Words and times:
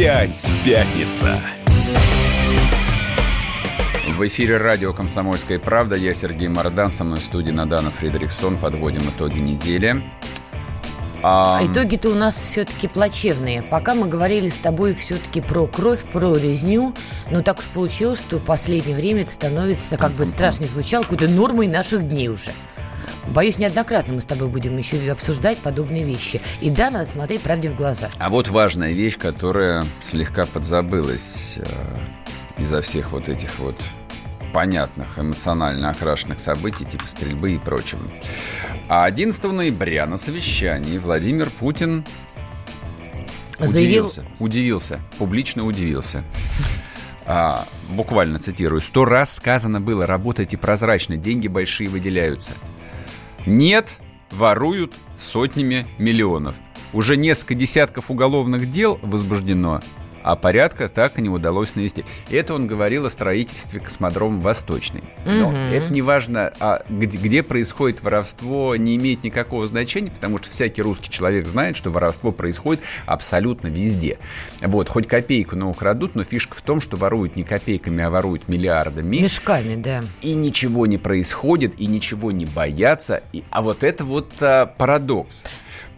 Опять 0.00 0.50
пятница. 0.64 1.38
В 4.16 4.26
эфире 4.28 4.56
радио 4.56 4.94
«Комсомольская 4.94 5.58
правда». 5.58 5.94
Я 5.94 6.14
Сергей 6.14 6.48
Мордан, 6.48 6.90
со 6.90 7.04
мной 7.04 7.18
в 7.18 7.22
студии 7.22 7.50
Надана 7.50 7.90
Фредериксон. 7.90 8.56
Подводим 8.56 9.02
итоги 9.10 9.40
недели. 9.40 10.02
А 11.22 11.60
итоги-то 11.62 12.08
у 12.08 12.14
нас 12.14 12.34
все-таки 12.34 12.88
плачевные. 12.88 13.60
Пока 13.60 13.94
мы 13.94 14.08
говорили 14.08 14.48
с 14.48 14.56
тобой 14.56 14.94
все-таки 14.94 15.42
про 15.42 15.66
кровь, 15.66 16.00
про 16.10 16.34
резню, 16.34 16.94
но 17.30 17.42
так 17.42 17.58
уж 17.58 17.66
получилось, 17.66 18.20
что 18.20 18.38
в 18.38 18.42
последнее 18.42 18.96
время 18.96 19.24
это 19.24 19.32
становится, 19.32 19.98
как 19.98 20.12
бы 20.12 20.24
страшно 20.24 20.66
звучало, 20.66 21.02
какой-то 21.02 21.28
нормой 21.28 21.66
наших 21.66 22.08
дней 22.08 22.28
уже. 22.28 22.52
Боюсь, 23.28 23.58
неоднократно 23.58 24.14
мы 24.14 24.20
с 24.20 24.26
тобой 24.26 24.48
будем 24.48 24.76
еще 24.76 25.10
обсуждать 25.10 25.58
подобные 25.58 26.04
вещи. 26.04 26.40
И 26.60 26.70
да, 26.70 26.90
надо 26.90 27.04
смотреть 27.04 27.42
правде 27.42 27.68
в 27.68 27.76
глаза. 27.76 28.08
А 28.18 28.28
вот 28.28 28.48
важная 28.48 28.92
вещь, 28.92 29.18
которая 29.18 29.84
слегка 30.02 30.46
подзабылась 30.46 31.58
э, 31.58 32.62
из-за 32.62 32.80
всех 32.82 33.12
вот 33.12 33.28
этих 33.28 33.58
вот 33.58 33.76
понятных, 34.52 35.18
эмоционально 35.18 35.90
окрашенных 35.90 36.40
событий, 36.40 36.84
типа 36.84 37.06
стрельбы 37.06 37.52
и 37.52 37.58
прочего. 37.58 38.02
А 38.88 39.04
11 39.04 39.44
ноября 39.44 40.06
на 40.06 40.16
совещании 40.16 40.98
Владимир 40.98 41.50
Путин 41.50 42.04
Заявил... 43.58 44.06
удивился. 44.06 44.24
Удивился. 44.38 45.00
Публично 45.18 45.64
удивился. 45.64 46.24
А, 47.26 47.64
буквально 47.90 48.38
цитирую. 48.38 48.80
«Сто 48.80 49.04
раз 49.04 49.34
сказано 49.36 49.80
было, 49.80 50.06
работайте 50.06 50.58
прозрачно, 50.58 51.16
деньги 51.16 51.46
большие 51.46 51.88
выделяются». 51.88 52.54
Нет, 53.46 53.98
воруют 54.30 54.94
сотнями 55.18 55.86
миллионов. 55.98 56.56
Уже 56.92 57.16
несколько 57.16 57.54
десятков 57.54 58.10
уголовных 58.10 58.70
дел 58.70 58.98
возбуждено, 59.02 59.80
а 60.22 60.36
порядка 60.36 60.88
так 60.88 61.18
и 61.18 61.22
не 61.22 61.28
удалось 61.28 61.74
навести. 61.76 62.04
Это 62.30 62.54
он 62.54 62.66
говорил 62.66 63.06
о 63.06 63.10
строительстве 63.10 63.80
космодрома 63.80 64.40
Восточный. 64.40 65.02
Но 65.24 65.50
Мгм. 65.50 65.56
это 65.56 65.92
не 65.92 66.02
важно, 66.02 66.52
а 66.60 66.82
где, 66.88 67.18
где 67.18 67.42
происходит 67.42 68.02
воровство, 68.02 68.76
не 68.76 68.96
имеет 68.96 69.24
никакого 69.24 69.66
значения, 69.66 70.10
потому 70.10 70.38
что 70.38 70.48
всякий 70.48 70.82
русский 70.82 71.10
человек 71.10 71.46
знает, 71.46 71.76
что 71.76 71.90
воровство 71.90 72.32
происходит 72.32 72.82
абсолютно 73.06 73.68
везде. 73.68 74.18
Вот, 74.60 74.88
хоть 74.88 75.06
копейку, 75.08 75.56
но 75.56 75.68
украдут, 75.68 76.14
но 76.14 76.24
фишка 76.24 76.54
в 76.56 76.62
том, 76.62 76.80
что 76.80 76.96
воруют 76.96 77.36
не 77.36 77.42
копейками, 77.44 78.02
а 78.02 78.10
воруют 78.10 78.48
миллиардами 78.48 79.18
Мешками, 79.18 79.74
да. 79.76 80.02
и 80.22 80.34
ничего 80.34 80.86
не 80.86 80.98
происходит, 80.98 81.78
и 81.78 81.86
ничего 81.86 82.30
не 82.30 82.46
боятся. 82.46 83.22
И, 83.32 83.44
а 83.50 83.62
вот 83.62 83.82
это 83.84 84.04
вот 84.04 84.32
а, 84.40 84.66
парадокс. 84.66 85.44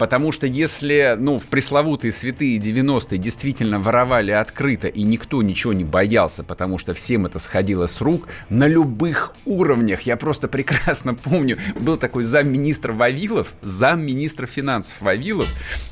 Потому 0.02 0.32
что 0.32 0.48
если, 0.48 1.14
ну, 1.16 1.38
в 1.38 1.46
пресловутые 1.46 2.10
святые 2.10 2.58
90-е 2.58 3.18
действительно 3.18 3.78
воровали 3.78 4.32
открыто, 4.32 4.88
и 4.88 5.04
никто 5.04 5.42
ничего 5.42 5.72
не 5.72 5.84
боялся, 5.84 6.42
потому 6.42 6.76
что 6.76 6.92
всем 6.92 7.24
это 7.26 7.38
сходило 7.38 7.86
с 7.86 8.00
рук 8.00 8.26
на 8.48 8.66
любых 8.66 9.32
уровнях. 9.44 10.00
Я 10.00 10.16
просто 10.16 10.48
прекрасно 10.48 11.14
помню, 11.14 11.56
был 11.78 11.96
такой 11.96 12.24
замминистра 12.24 12.92
Вавилов, 12.92 13.54
замминистра 13.62 14.46
финансов 14.46 14.96
Вавилов, 15.00 15.46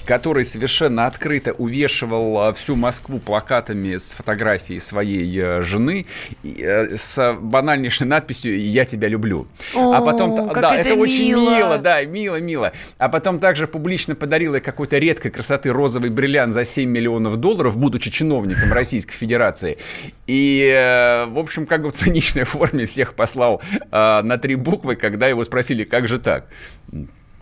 который 0.05 0.45
совершенно 0.45 1.07
открыто 1.07 1.53
увешивал 1.53 2.41
а, 2.41 2.53
всю 2.53 2.75
Москву 2.75 3.21
плакатами 3.21 3.97
с 3.97 4.13
фотографией 4.13 4.81
своей 4.81 5.41
э, 5.41 5.63
жены, 5.63 6.07
э, 6.43 6.97
с 6.97 7.39
банальнейшей 7.41 8.09
надписью 8.09 8.61
«Я 8.61 8.84
тебя 8.84 9.07
люблю». 9.07 9.47
а 9.73 9.99
О, 9.99 10.05
потом, 10.05 10.49
как 10.49 10.63
да, 10.63 10.75
это 10.75 10.89
это 10.89 11.01
очень 11.01 11.29
мило. 11.29 11.57
мило, 11.57 11.79
да, 11.79 12.03
мило, 12.03 12.41
мило. 12.41 12.73
А 12.99 13.09
потом 13.09 13.39
также 13.39 13.69
публично 13.69 14.00
подарил 14.09 14.55
ей 14.55 14.61
какой-то 14.61 14.99
редкой 14.99 15.31
красоты 15.31 15.71
розовый 15.72 16.11
бриллиант 16.11 16.53
за 16.53 16.65
7 16.65 16.88
миллионов 16.91 17.37
долларов, 17.37 17.77
будучи 17.78 18.11
чиновником 18.11 18.72
Российской 18.72 19.15
Федерации. 19.15 19.78
И, 20.27 20.66
э, 20.75 21.27
в 21.27 21.38
общем, 21.38 21.66
как 21.66 21.83
бы 21.83 21.91
в 21.91 21.93
циничной 21.93 22.44
форме 22.44 22.84
всех 22.84 23.15
послал 23.15 23.60
э, 23.71 23.87
на 24.22 24.39
три 24.39 24.55
буквы, 24.56 24.97
когда 24.97 25.27
его 25.28 25.44
спросили, 25.44 25.84
как 25.84 26.09
же 26.09 26.19
так? 26.19 26.47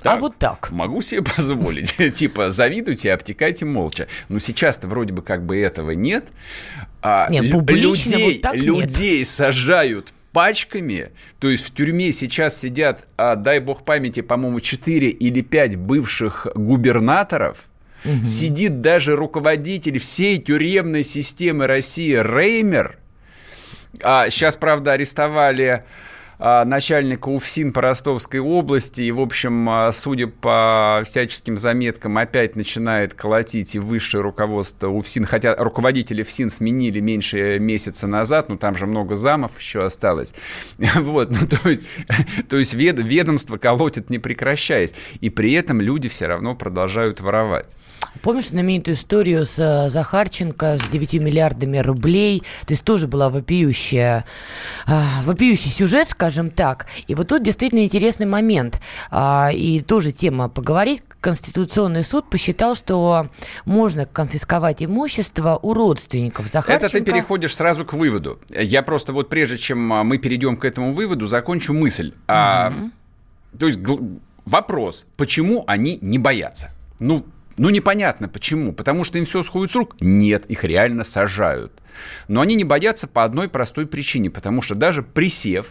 А 0.04 0.16
вот 0.16 0.36
так. 0.38 0.70
Могу 0.70 1.02
себе 1.02 1.22
позволить. 1.36 1.96
Типа, 2.14 2.50
завидуйте, 2.50 3.12
обтекайте 3.12 3.64
молча. 3.64 4.06
Но 4.28 4.38
сейчас-то 4.38 4.86
вроде 4.86 5.12
бы 5.12 5.22
как 5.22 5.44
бы 5.44 5.58
этого 5.58 5.90
нет. 5.92 6.26
А 7.02 7.28
Не, 7.30 7.40
лю- 7.40 7.52
публично 7.52 8.12
людей, 8.12 8.32
вот 8.34 8.42
так 8.42 8.54
нет. 8.54 8.64
людей 8.64 9.24
сажают 9.24 10.12
пачками, 10.32 11.10
то 11.38 11.48
есть 11.48 11.66
в 11.66 11.74
тюрьме 11.74 12.12
сейчас 12.12 12.58
сидят, 12.58 13.06
а, 13.16 13.34
дай 13.34 13.60
бог 13.60 13.84
памяти, 13.84 14.20
по-моему, 14.20 14.60
4 14.60 15.08
или 15.08 15.40
5 15.40 15.76
бывших 15.76 16.46
губернаторов, 16.54 17.68
сидит 18.24 18.80
даже 18.80 19.16
руководитель 19.16 19.98
всей 19.98 20.38
тюремной 20.38 21.02
системы 21.02 21.66
России 21.66 22.14
Реймер, 22.14 22.98
а, 24.02 24.30
сейчас, 24.30 24.56
правда, 24.56 24.92
арестовали 24.92 25.84
начальника 26.38 27.28
УФСИН 27.28 27.72
по 27.72 27.82
Ростовской 27.82 28.40
области. 28.40 29.02
И, 29.02 29.10
в 29.10 29.20
общем, 29.20 29.68
а, 29.68 29.90
судя 29.92 30.28
по 30.28 31.02
всяческим 31.04 31.56
заметкам, 31.56 32.16
опять 32.16 32.54
начинает 32.54 33.14
колотить 33.14 33.74
и 33.74 33.78
высшее 33.78 34.22
руководство 34.22 34.88
УФСИН. 34.88 35.24
Хотя 35.26 35.56
руководители 35.56 36.22
ФСИН 36.22 36.50
сменили 36.50 37.00
меньше 37.00 37.58
месяца 37.58 38.06
назад, 38.06 38.48
но 38.48 38.56
там 38.56 38.76
же 38.76 38.86
много 38.86 39.16
замов 39.16 39.58
еще 39.58 39.84
осталось. 39.84 40.32
Вот, 41.08 41.30
ну, 41.30 41.46
то 41.46 41.68
есть, 41.68 41.82
то 42.48 42.56
есть 42.56 42.74
вед- 42.74 42.98
ведомство 42.98 43.56
колотит 43.56 44.10
не 44.10 44.18
прекращаясь. 44.18 44.92
И 45.20 45.30
при 45.30 45.52
этом 45.52 45.80
люди 45.80 46.08
все 46.08 46.26
равно 46.26 46.54
продолжают 46.54 47.20
воровать. 47.20 47.76
Помнишь 48.22 48.48
знаменитую 48.48 48.94
историю 48.94 49.44
с 49.44 49.58
э, 49.58 49.90
Захарченко 49.90 50.78
с 50.78 50.86
9 50.88 51.14
миллиардами 51.14 51.78
рублей? 51.78 52.42
То 52.66 52.72
есть 52.72 52.84
тоже 52.84 53.06
была 53.06 53.28
вопиющая, 53.30 54.24
а, 54.86 55.22
вопиющий 55.22 55.70
сюжет, 55.70 56.08
скажем 56.08 56.50
так. 56.50 56.86
И 57.06 57.14
вот 57.14 57.28
тут 57.28 57.42
действительно 57.42 57.84
интересный 57.84 58.26
момент. 58.26 58.80
А, 59.10 59.50
И 59.52 59.80
тоже 59.80 60.12
тема 60.12 60.48
поговорить. 60.48 61.02
Конституционный 61.20 62.04
суд 62.04 62.30
посчитал, 62.30 62.74
что 62.74 63.28
можно 63.64 64.06
конфисковать 64.06 64.82
имущество 64.82 65.58
у 65.60 65.74
родственников 65.74 66.46
Захарченко. 66.46 66.86
Это 66.86 66.92
ты 66.92 67.00
переходишь 67.00 67.54
сразу 67.56 67.84
к 67.84 67.92
выводу. 67.92 68.38
Я 68.50 68.82
просто 68.82 69.12
вот 69.12 69.28
прежде 69.28 69.58
чем 69.58 69.92
а, 69.92 70.04
мы 70.04 70.18
перейдем 70.18 70.56
к 70.56 70.64
этому 70.64 70.92
выводу, 70.92 71.26
закончу 71.26 71.72
мысль. 71.72 72.14
А, 72.26 72.72
то 73.58 73.66
есть 73.66 73.80
вопрос, 74.44 75.06
почему 75.16 75.64
они 75.66 75.98
не 76.00 76.18
боятся? 76.18 76.70
Ну, 77.00 77.24
ну, 77.58 77.70
непонятно 77.70 78.28
почему. 78.28 78.72
Потому 78.72 79.04
что 79.04 79.18
им 79.18 79.24
все 79.24 79.42
сходит 79.42 79.70
с 79.70 79.74
рук? 79.74 79.96
Нет, 80.00 80.46
их 80.46 80.64
реально 80.64 81.04
сажают. 81.04 81.72
Но 82.28 82.40
они 82.40 82.54
не 82.54 82.64
боятся 82.64 83.06
по 83.08 83.24
одной 83.24 83.48
простой 83.48 83.86
причине. 83.86 84.30
Потому 84.30 84.62
что 84.62 84.74
даже 84.74 85.02
присев, 85.02 85.66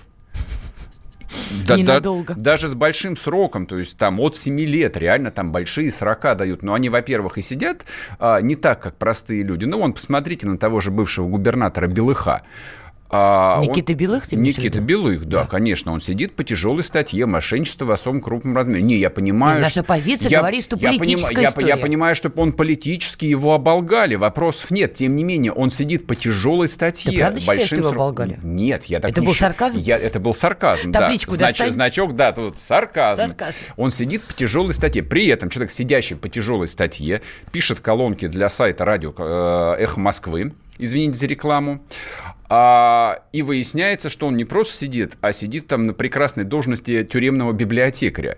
да- 1.66 1.76
да- 1.76 1.78
Ненадолго. 1.78 2.36
даже 2.36 2.68
с 2.68 2.76
большим 2.76 3.18
сроком, 3.18 3.66
то 3.66 3.78
есть 3.78 3.98
там 3.98 4.20
от 4.20 4.36
7 4.38 4.60
лет, 4.62 4.96
реально 4.98 5.32
там 5.32 5.52
большие 5.52 5.92
срока 5.92 6.36
дают. 6.36 6.64
Но 6.64 6.74
они, 6.74 6.90
во-первых, 6.90 7.38
и 7.38 7.42
сидят 7.42 7.86
а, 8.20 8.42
не 8.42 8.56
так, 8.56 8.82
как 8.82 8.98
простые 8.98 9.44
люди. 9.44 9.66
Ну, 9.66 9.80
вон, 9.80 9.94
посмотрите 9.94 10.48
на 10.48 10.58
того 10.58 10.80
же 10.80 10.92
бывшего 10.92 11.28
губернатора 11.28 11.88
Белыха. 11.88 12.44
А, 13.10 13.60
он- 13.62 13.68
Никита 13.70 13.94
Белых, 13.94 14.28
ты 14.28 14.36
Никита? 14.36 14.82
Белых, 14.82 15.26
да, 15.26 15.46
конечно, 15.46 15.94
он 15.94 16.02
сидит 16.02 16.36
по 16.36 16.44
тяжелой 16.44 16.84
статье 16.84 17.26
мошенничество 17.26 17.86
в 17.86 17.92
особом 17.92 18.22
крупном 18.22 18.56
размере. 18.56 18.82
Не, 18.84 18.98
я 18.98 19.10
понимаю... 19.10 19.56
Нет, 19.56 19.64
наша 19.64 19.84
позиция 19.84 20.30
говорит, 20.30 20.64
что 20.64 20.76
я 20.78 20.90
политическая 20.90 21.42
я- 21.42 21.50
история. 21.50 21.68
Я, 21.70 21.78
понимаю, 21.78 22.16
что 22.16 22.30
он 22.36 22.52
политически 22.52 23.26
его 23.26 23.54
оболгали, 23.54 24.16
вопросов 24.16 24.72
нет. 24.72 24.96
Тем 24.96 25.16
не 25.16 25.24
менее, 25.24 25.54
он 25.54 25.72
сидит 25.72 26.06
по 26.06 26.16
тяжелой 26.16 26.68
статье. 26.68 27.12
Ты 27.12 27.18
правда 27.20 27.40
считаешь, 27.40 27.66
что 27.68 27.76
его 27.78 27.90
оболгали? 27.90 28.40
Нет, 28.44 28.86
я 28.86 29.00
так 29.00 29.12
Это 29.12 29.22
не 29.22 29.28
был 29.28 29.34
счит- 29.34 29.40
сарказм? 29.42 29.80
Я, 29.80 29.98
это 29.98 30.20
был 30.20 30.34
сарказм, 30.34 30.92
да. 30.92 31.02
Табличку 31.02 31.36
Знач- 31.36 31.40
достань. 31.50 31.72
Значок, 31.72 32.16
да, 32.16 32.32
тут 32.34 32.62
сарказм. 32.62 33.22
Сарказм. 33.22 33.56
Он 33.78 33.92
сидит 33.92 34.24
по 34.24 34.34
тяжелой 34.34 34.74
статье. 34.74 35.02
При 35.04 35.28
этом 35.28 35.50
человек, 35.50 35.72
сидящий 35.72 36.16
по 36.18 36.28
тяжелой 36.28 36.68
статье, 36.68 37.22
пишет 37.52 37.80
колонки 37.80 38.28
для 38.28 38.50
сайта 38.50 38.84
радио 38.84 39.14
э, 39.18 39.76
«Эхо 39.80 40.00
Москвы», 40.00 40.54
извините 40.80 41.18
за 41.18 41.28
рекламу. 41.28 41.82
А, 42.50 43.24
и 43.34 43.42
выясняется, 43.42 44.10
что 44.10 44.28
он 44.28 44.38
не 44.38 44.46
просто 44.46 44.74
сидит, 44.74 45.18
а 45.22 45.34
сидит 45.34 45.68
там 45.68 45.86
на 45.86 45.94
прекрасной 45.94 46.46
должности 46.46 47.04
тюремного 47.04 47.52
библиотекаря. 47.52 48.38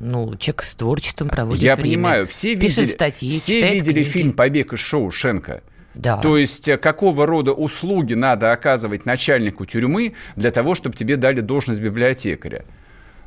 Ну, 0.00 0.34
человек 0.36 0.62
с 0.64 0.74
творчеством 0.74 1.28
проводит 1.28 1.62
Я 1.62 1.76
время. 1.76 1.90
понимаю, 1.90 2.26
все 2.26 2.56
Пишет 2.56 2.78
видели, 2.78 2.94
статьи, 2.94 3.36
все 3.36 3.72
видели 3.72 3.92
книги. 3.92 4.08
фильм 4.08 4.32
«Побег 4.32 4.72
из 4.72 4.80
Шоушенка». 4.80 5.62
Да. 5.94 6.16
То 6.16 6.36
есть, 6.36 6.68
э, 6.68 6.76
какого 6.76 7.24
рода 7.26 7.52
услуги 7.52 8.14
надо 8.14 8.50
оказывать 8.50 9.06
начальнику 9.06 9.64
тюрьмы 9.64 10.14
для 10.34 10.50
того, 10.50 10.74
чтобы 10.74 10.96
тебе 10.96 11.16
дали 11.16 11.40
должность 11.40 11.80
библиотекаря? 11.80 12.64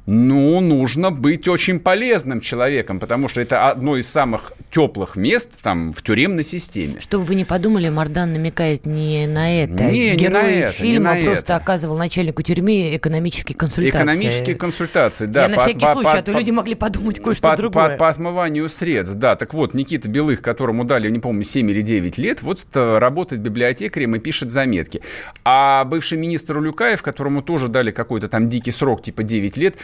Ну, 0.09 0.61
нужно 0.61 1.11
быть 1.11 1.49
очень 1.49 1.81
полезным 1.81 2.39
человеком, 2.39 2.97
потому 2.97 3.27
что 3.27 3.41
это 3.41 3.69
одно 3.69 3.97
из 3.97 4.07
самых 4.07 4.53
теплых 4.71 5.17
мест 5.17 5.59
там 5.61 5.91
в 5.91 6.01
тюремной 6.01 6.45
системе. 6.45 7.01
Чтобы 7.01 7.25
вы 7.25 7.35
не 7.35 7.43
подумали, 7.43 7.89
Мардан 7.89 8.31
намекает 8.31 8.85
не 8.85 9.27
на 9.27 9.63
это. 9.63 9.83
Не, 9.83 10.11
не 10.11 10.15
Герой 10.15 10.33
на 10.33 10.47
это, 10.47 10.67
не 10.69 10.73
фильма 10.91 11.13
на 11.15 11.21
просто 11.21 11.43
это. 11.53 11.55
оказывал 11.57 11.97
начальнику 11.97 12.41
тюрьмы 12.41 12.95
экономические 12.95 13.57
консультации. 13.57 13.89
Экономические 13.97 14.55
консультации, 14.55 15.25
да. 15.25 15.41
Я 15.43 15.47
на 15.49 15.55
по- 15.55 15.61
всякий 15.61 15.79
по- 15.81 15.91
случай, 15.93 16.11
по- 16.13 16.17
а 16.17 16.21
то 16.21 16.31
по- 16.31 16.37
люди 16.37 16.51
могли 16.51 16.75
подумать 16.75 17.21
кое-что 17.21 17.49
по, 17.49 17.57
другое. 17.57 17.89
по- 17.89 17.97
по 17.97 18.07
отмыванию 18.07 18.69
средств, 18.69 19.15
да. 19.15 19.35
Так 19.35 19.53
вот, 19.53 19.73
Никита 19.73 20.07
Белых, 20.07 20.41
которому 20.41 20.85
дали, 20.85 21.09
не 21.09 21.19
помню, 21.19 21.43
7 21.43 21.69
или 21.69 21.81
9 21.81 22.17
лет, 22.17 22.41
вот 22.41 22.65
э, 22.75 22.97
работает 22.97 23.41
библиотекарем 23.41 24.15
и 24.15 24.19
пишет 24.19 24.51
заметки. 24.51 25.01
А 25.43 25.83
бывший 25.83 26.17
министр 26.17 26.59
Улюкаев, 26.59 27.01
которому 27.01 27.41
тоже 27.41 27.67
дали 27.67 27.91
какой-то 27.91 28.29
там 28.29 28.47
дикий 28.47 28.71
срок, 28.71 29.01
типа 29.03 29.23
9 29.23 29.57
лет, 29.57 29.75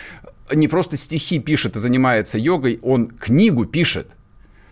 не 0.52 0.68
просто 0.68 0.98
стихи 0.98 1.40
пишет 1.40 1.76
и 1.76 1.80
занимается 1.80 2.38
йогой, 2.38 2.80
он 2.82 3.08
книгу 3.08 3.66
пишет. 3.66 4.12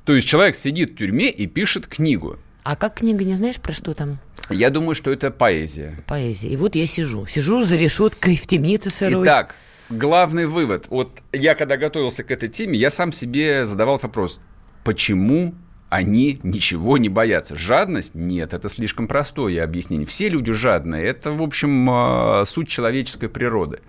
То 0.06 0.16
есть 0.16 0.28
человек 0.28 0.56
сидит 0.56 0.92
в 0.92 0.96
тюрьме 0.96 1.30
и 1.30 1.48
пишет 1.48 1.88
книгу. 1.88 2.38
А 2.64 2.76
как 2.76 2.96
книга, 2.96 3.24
не 3.24 3.36
знаешь, 3.36 3.60
про 3.60 3.72
что 3.72 3.94
там? 3.94 4.20
Я 4.50 4.70
думаю, 4.70 4.94
что 4.94 5.12
это 5.12 5.32
поэзия. 5.32 5.96
Поэзия. 6.08 6.50
И 6.50 6.56
вот 6.56 6.76
я 6.76 6.86
сижу. 6.86 7.26
Сижу 7.26 7.62
за 7.62 7.76
решеткой 7.76 8.36
в 8.36 8.46
темнице 8.46 8.90
сырой. 8.90 9.24
Итак, 9.24 9.56
главный 9.90 10.46
вывод. 10.46 10.86
Вот 10.90 11.12
я 11.32 11.56
когда 11.56 11.78
готовился 11.78 12.24
к 12.24 12.32
этой 12.32 12.50
теме, 12.50 12.78
я 12.78 12.90
сам 12.90 13.12
себе 13.12 13.66
задавал 13.66 13.98
вопрос, 13.98 14.42
почему 14.84 15.56
они 15.90 16.40
ничего 16.44 16.98
не 16.98 17.10
боятся. 17.10 17.56
Жадность? 17.56 18.16
Нет, 18.16 18.54
это 18.54 18.70
слишком 18.70 19.08
простое 19.08 19.64
объяснение. 19.64 20.06
Все 20.06 20.30
люди 20.30 20.54
жадные. 20.54 21.04
Это, 21.04 21.32
в 21.32 21.42
общем, 21.42 21.90
э, 21.90 22.46
суть 22.46 22.70
человеческой 22.70 23.28
природы. 23.28 23.80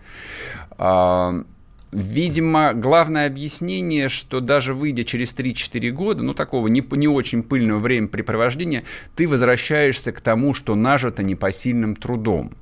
А, 0.79 1.45
Видимо, 1.93 2.73
главное 2.73 3.27
объяснение, 3.27 4.09
что 4.09 4.41
даже 4.41 4.73
выйдя 4.73 5.05
через 5.05 5.35
3-4 5.35 5.91
года, 5.91 6.23
ну, 6.23 6.33
такого 6.33 6.67
не, 6.69 6.83
не 6.97 7.07
очень 7.07 7.43
пыльного 7.43 7.81
времяпрепровождения, 7.81 8.85
ты 9.15 9.29
возвращаешься 9.29 10.11
к 10.13 10.23
тому, 10.23 10.55
что 10.55 10.75
нажито 10.75 11.23
непосильным 11.23 11.95
трудом. 11.95 12.53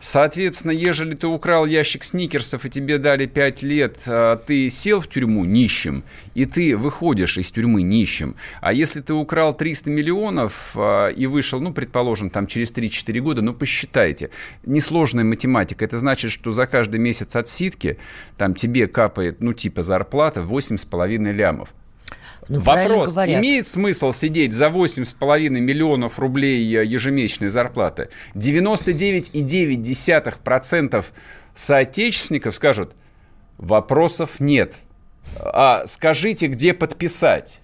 Соответственно, 0.00 0.70
ежели 0.70 1.14
ты 1.14 1.26
украл 1.26 1.66
ящик 1.66 2.04
сникерсов 2.04 2.64
и 2.64 2.70
тебе 2.70 2.98
дали 2.98 3.26
5 3.26 3.62
лет, 3.62 3.98
а, 4.06 4.36
ты 4.36 4.70
сел 4.70 5.00
в 5.00 5.08
тюрьму 5.08 5.44
нищим, 5.44 6.04
и 6.34 6.44
ты 6.44 6.76
выходишь 6.76 7.36
из 7.36 7.50
тюрьмы 7.50 7.82
нищим. 7.82 8.36
А 8.60 8.72
если 8.72 9.00
ты 9.00 9.12
украл 9.12 9.52
300 9.52 9.90
миллионов 9.90 10.72
а, 10.76 11.08
и 11.08 11.26
вышел, 11.26 11.60
ну, 11.60 11.72
предположим, 11.72 12.30
там 12.30 12.46
через 12.46 12.72
3-4 12.72 13.18
года, 13.20 13.42
ну, 13.42 13.52
посчитайте. 13.52 14.30
Несложная 14.64 15.24
математика. 15.24 15.84
Это 15.84 15.98
значит, 15.98 16.30
что 16.30 16.52
за 16.52 16.66
каждый 16.66 17.00
месяц 17.00 17.34
отсидки 17.34 17.98
там 18.36 18.54
тебе 18.54 18.86
капает, 18.86 19.42
ну, 19.42 19.52
типа 19.52 19.82
зарплата 19.82 20.40
8,5 20.40 21.32
лямов. 21.32 21.70
Ну, 22.48 22.60
Вопрос, 22.60 23.14
имеет 23.16 23.66
смысл 23.66 24.12
сидеть 24.12 24.54
за 24.54 24.68
8,5 24.68 25.50
миллионов 25.50 26.18
рублей 26.18 26.74
э, 26.74 26.82
ежемесячной 26.84 27.48
зарплаты? 27.48 28.08
99,9% 28.34 31.04
соотечественников 31.54 32.54
скажут, 32.54 32.94
вопросов 33.58 34.40
нет. 34.40 34.78
А 35.40 35.82
скажите, 35.86 36.46
где 36.46 36.72
подписать? 36.72 37.60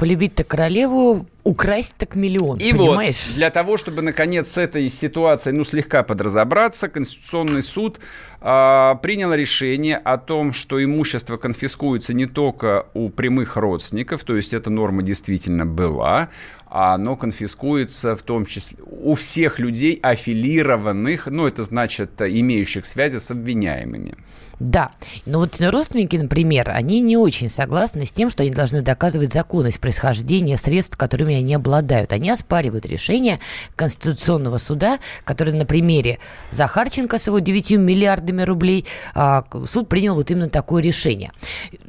Полюбить 0.00 0.34
так 0.34 0.48
королеву, 0.48 1.26
украсть 1.44 1.94
так 1.98 2.16
миллион, 2.16 2.56
И 2.56 2.72
понимаешь? 2.72 3.26
вот, 3.26 3.36
для 3.36 3.50
того, 3.50 3.76
чтобы, 3.76 4.00
наконец, 4.00 4.48
с 4.48 4.56
этой 4.56 4.88
ситуацией, 4.88 5.54
ну, 5.54 5.62
слегка 5.62 6.02
подразобраться, 6.02 6.88
Конституционный 6.88 7.62
суд 7.62 8.00
а, 8.40 8.94
принял 8.94 9.34
решение 9.34 9.98
о 9.98 10.16
том, 10.16 10.54
что 10.54 10.82
имущество 10.82 11.36
конфискуется 11.36 12.14
не 12.14 12.24
только 12.24 12.86
у 12.94 13.10
прямых 13.10 13.58
родственников, 13.58 14.24
то 14.24 14.36
есть 14.36 14.54
эта 14.54 14.70
норма 14.70 15.02
действительно 15.02 15.66
была, 15.66 16.30
а 16.66 16.94
оно 16.94 17.14
конфискуется 17.14 18.16
в 18.16 18.22
том 18.22 18.46
числе 18.46 18.78
у 18.82 19.14
всех 19.14 19.58
людей, 19.58 20.00
аффилированных, 20.02 21.26
ну, 21.26 21.46
это 21.46 21.62
значит, 21.62 22.22
имеющих 22.22 22.86
связи 22.86 23.18
с 23.18 23.30
обвиняемыми. 23.30 24.16
Да. 24.60 24.90
Но 25.24 25.38
вот 25.38 25.58
родственники, 25.58 26.16
например, 26.16 26.70
они 26.70 27.00
не 27.00 27.16
очень 27.16 27.48
согласны 27.48 28.04
с 28.04 28.12
тем, 28.12 28.28
что 28.28 28.42
они 28.42 28.52
должны 28.52 28.82
доказывать 28.82 29.32
законность 29.32 29.80
происхождения 29.80 30.58
средств, 30.58 30.98
которыми 30.98 31.34
они 31.34 31.54
обладают. 31.54 32.12
Они 32.12 32.30
оспаривают 32.30 32.84
решение 32.84 33.40
Конституционного 33.74 34.58
суда, 34.58 34.98
который 35.24 35.54
на 35.54 35.64
примере 35.64 36.18
Захарченко 36.50 37.18
с 37.18 37.26
его 37.26 37.38
9 37.38 37.70
миллиардами 37.72 38.42
рублей 38.42 38.84
а, 39.14 39.44
суд 39.66 39.88
принял 39.88 40.14
вот 40.14 40.30
именно 40.30 40.50
такое 40.50 40.82
решение. 40.82 41.32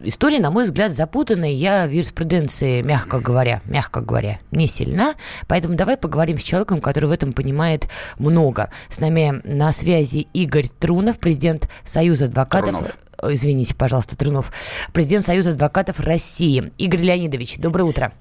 История, 0.01 0.39
на 0.39 0.49
мой 0.49 0.63
взгляд, 0.63 0.93
запутанная. 0.95 1.51
Я 1.51 1.85
в 1.85 1.91
юриспруденции, 1.91 2.81
мягко 2.83 3.19
говоря, 3.19 3.61
мягко 3.65 3.99
говоря, 3.99 4.39
не 4.51 4.67
сильна. 4.67 5.15
Поэтому 5.47 5.75
давай 5.75 5.97
поговорим 5.97 6.39
с 6.39 6.43
человеком, 6.43 6.79
который 6.79 7.09
в 7.09 7.11
этом 7.11 7.33
понимает 7.33 7.89
много. 8.17 8.69
С 8.89 9.01
нами 9.01 9.41
на 9.43 9.73
связи 9.73 10.27
Игорь 10.33 10.69
Трунов, 10.79 11.19
президент 11.19 11.67
Союза 11.83 12.25
адвокатов. 12.25 12.60
Трунов. 12.61 12.97
Э, 13.21 13.33
Извините, 13.33 13.75
пожалуйста, 13.75 14.17
Трунов. 14.17 14.51
Президент 14.93 15.25
Союза 15.25 15.51
адвокатов 15.51 15.99
России. 15.99 16.71
Игорь 16.77 17.01
Леонидович, 17.01 17.57
доброе 17.57 17.83
утро. 17.83 18.13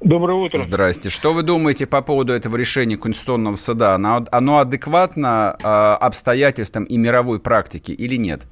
Доброе 0.00 0.34
утро. 0.34 0.60
Здрасте. 0.62 1.10
Что 1.10 1.32
вы 1.32 1.42
думаете 1.42 1.86
по 1.86 2.02
поводу 2.02 2.32
этого 2.32 2.56
решения 2.56 2.96
Конституционного 2.96 3.54
суда? 3.56 3.94
Оно, 3.94 4.24
оно 4.32 4.58
адекватно 4.58 5.56
э, 5.62 5.66
обстоятельствам 6.00 6.84
и 6.84 6.96
мировой 6.96 7.38
практике 7.38 7.92
или 7.92 8.16
нет? 8.16 8.46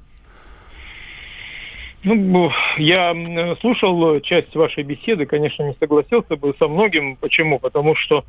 Ну, 2.03 2.51
я 2.77 3.11
м, 3.11 3.57
слушал 3.57 4.19
часть 4.21 4.55
вашей 4.55 4.83
беседы, 4.83 5.25
конечно, 5.25 5.63
не 5.63 5.75
согласился 5.79 6.35
бы 6.35 6.55
со 6.57 6.67
многим. 6.67 7.15
Почему? 7.17 7.59
Потому 7.59 7.95
что 7.95 8.23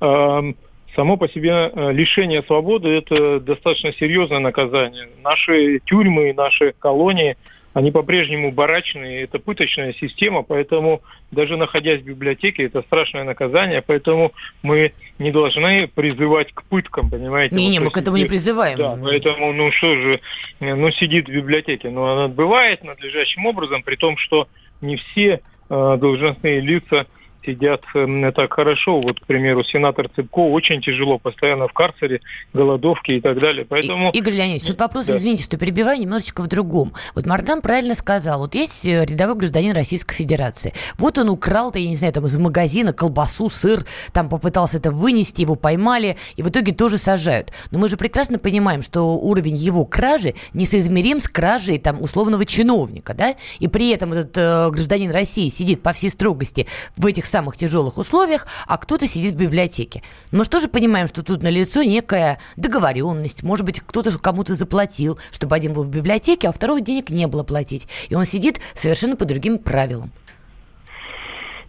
э, 0.00 0.52
само 0.94 1.16
по 1.16 1.28
себе 1.28 1.70
э, 1.72 1.92
лишение 1.92 2.42
свободы 2.42 2.88
это 2.88 3.40
достаточно 3.40 3.92
серьезное 3.94 4.38
наказание. 4.38 5.08
Наши 5.22 5.80
тюрьмы, 5.84 6.32
наши 6.34 6.74
колонии, 6.78 7.36
они 7.74 7.90
по-прежнему 7.90 8.52
барачные, 8.52 9.24
это 9.24 9.38
пыточная 9.38 9.92
система, 9.92 10.42
поэтому 10.42 11.02
даже 11.30 11.58
находясь 11.58 12.00
в 12.00 12.04
библиотеке, 12.04 12.64
это 12.64 12.80
страшное 12.80 13.24
наказание, 13.24 13.82
поэтому 13.82 14.32
мы 14.62 14.92
не 15.18 15.30
должны 15.30 15.86
призывать 15.86 16.52
к 16.52 16.64
пыткам, 16.64 17.10
понимаете? 17.10 17.54
Не-не, 17.54 17.78
Вот, 17.78 17.84
мы 17.84 17.90
то 17.90 17.94
к 17.94 17.98
этому 17.98 18.16
не 18.16 18.24
призываем. 18.24 18.78
Да, 18.78 18.98
поэтому, 19.02 19.52
ну 19.52 19.70
что 19.72 19.94
же, 19.94 20.20
э, 20.60 20.74
ну 20.74 20.90
сидит 20.92 21.28
в 21.28 21.32
библиотеке, 21.32 21.90
но 21.90 22.02
он 22.02 22.18
отбывает 22.20 22.82
надлежащим 22.82 23.44
образом, 23.44 23.82
при 23.82 23.96
том, 23.96 24.16
что 24.16 24.48
не 24.80 24.96
все 24.96 25.40
э, 25.68 25.96
должностные 26.00 26.60
лица 26.60 27.06
сидят 27.46 27.82
э, 27.94 28.32
так 28.34 28.52
хорошо. 28.52 28.96
Вот, 29.00 29.20
к 29.20 29.26
примеру, 29.26 29.64
сенатор 29.64 30.08
Цыпко 30.14 30.40
очень 30.40 30.82
тяжело, 30.82 31.18
постоянно 31.18 31.68
в 31.68 31.72
карцере, 31.72 32.20
голодовки 32.52 33.12
и 33.12 33.20
так 33.20 33.38
далее. 33.38 33.64
Поэтому... 33.64 34.10
И- 34.10 34.18
Игорь 34.18 34.34
Леонидович, 34.34 34.66
тут 34.66 34.80
вопрос, 34.80 35.06
Да. 35.06 35.16
извините, 35.16 35.44
что 35.44 35.56
перебиваю, 35.56 35.98
немножечко 36.00 36.42
в 36.42 36.48
другом. 36.48 36.92
Вот 37.14 37.26
Мардан 37.26 37.62
правильно 37.62 37.94
сказал, 37.94 38.40
вот 38.40 38.54
есть 38.54 38.84
э, 38.84 39.04
рядовой 39.04 39.36
гражданин 39.36 39.72
Российской 39.72 40.14
Федерации. 40.14 40.72
Вот 40.98 41.18
он 41.18 41.28
украл-то, 41.28 41.78
я 41.78 41.88
не 41.88 41.96
знаю, 41.96 42.12
там 42.12 42.26
из 42.26 42.36
магазина 42.36 42.92
колбасу, 42.92 43.48
сыр, 43.48 43.84
там 44.12 44.28
попытался 44.28 44.78
это 44.78 44.90
вынести, 44.90 45.42
его 45.42 45.54
поймали, 45.54 46.16
и 46.36 46.42
в 46.42 46.48
итоге 46.48 46.72
тоже 46.72 46.98
сажают. 46.98 47.52
Но 47.70 47.78
мы 47.78 47.88
же 47.88 47.96
прекрасно 47.96 48.38
понимаем, 48.38 48.82
что 48.82 49.16
уровень 49.16 49.56
его 49.56 49.84
кражи 49.84 50.34
несоизмерим 50.52 51.20
с 51.20 51.28
кражей 51.28 51.78
там 51.78 52.02
условного 52.02 52.44
чиновника, 52.44 53.14
да? 53.14 53.34
И 53.60 53.68
при 53.68 53.90
этом 53.90 54.12
этот 54.12 54.36
э, 54.36 54.70
гражданин 54.70 55.10
России 55.10 55.48
сидит 55.48 55.82
по 55.82 55.92
всей 55.92 56.10
строгости 56.10 56.66
в 56.96 57.06
этих 57.06 57.26
самых 57.36 57.58
тяжелых 57.58 57.98
условиях, 57.98 58.46
а 58.66 58.78
кто-то 58.78 59.06
сидит 59.06 59.34
в 59.34 59.36
библиотеке. 59.36 60.02
Мы 60.32 60.44
же 60.44 60.48
тоже 60.48 60.68
понимаем, 60.68 61.06
что 61.06 61.22
тут 61.22 61.42
налицо 61.42 61.82
некая 61.82 62.38
договоренность. 62.56 63.42
Может 63.42 63.66
быть, 63.66 63.80
кто-то 63.80 64.18
кому-то 64.18 64.54
заплатил, 64.54 65.18
чтобы 65.32 65.54
один 65.54 65.74
был 65.74 65.84
в 65.84 65.90
библиотеке, 65.90 66.48
а 66.48 66.52
второго 66.52 66.80
денег 66.80 67.10
не 67.10 67.26
было 67.26 67.42
платить. 67.42 67.88
И 68.08 68.14
он 68.14 68.24
сидит 68.24 68.60
совершенно 68.74 69.16
по 69.16 69.26
другим 69.26 69.58
правилам. 69.58 70.12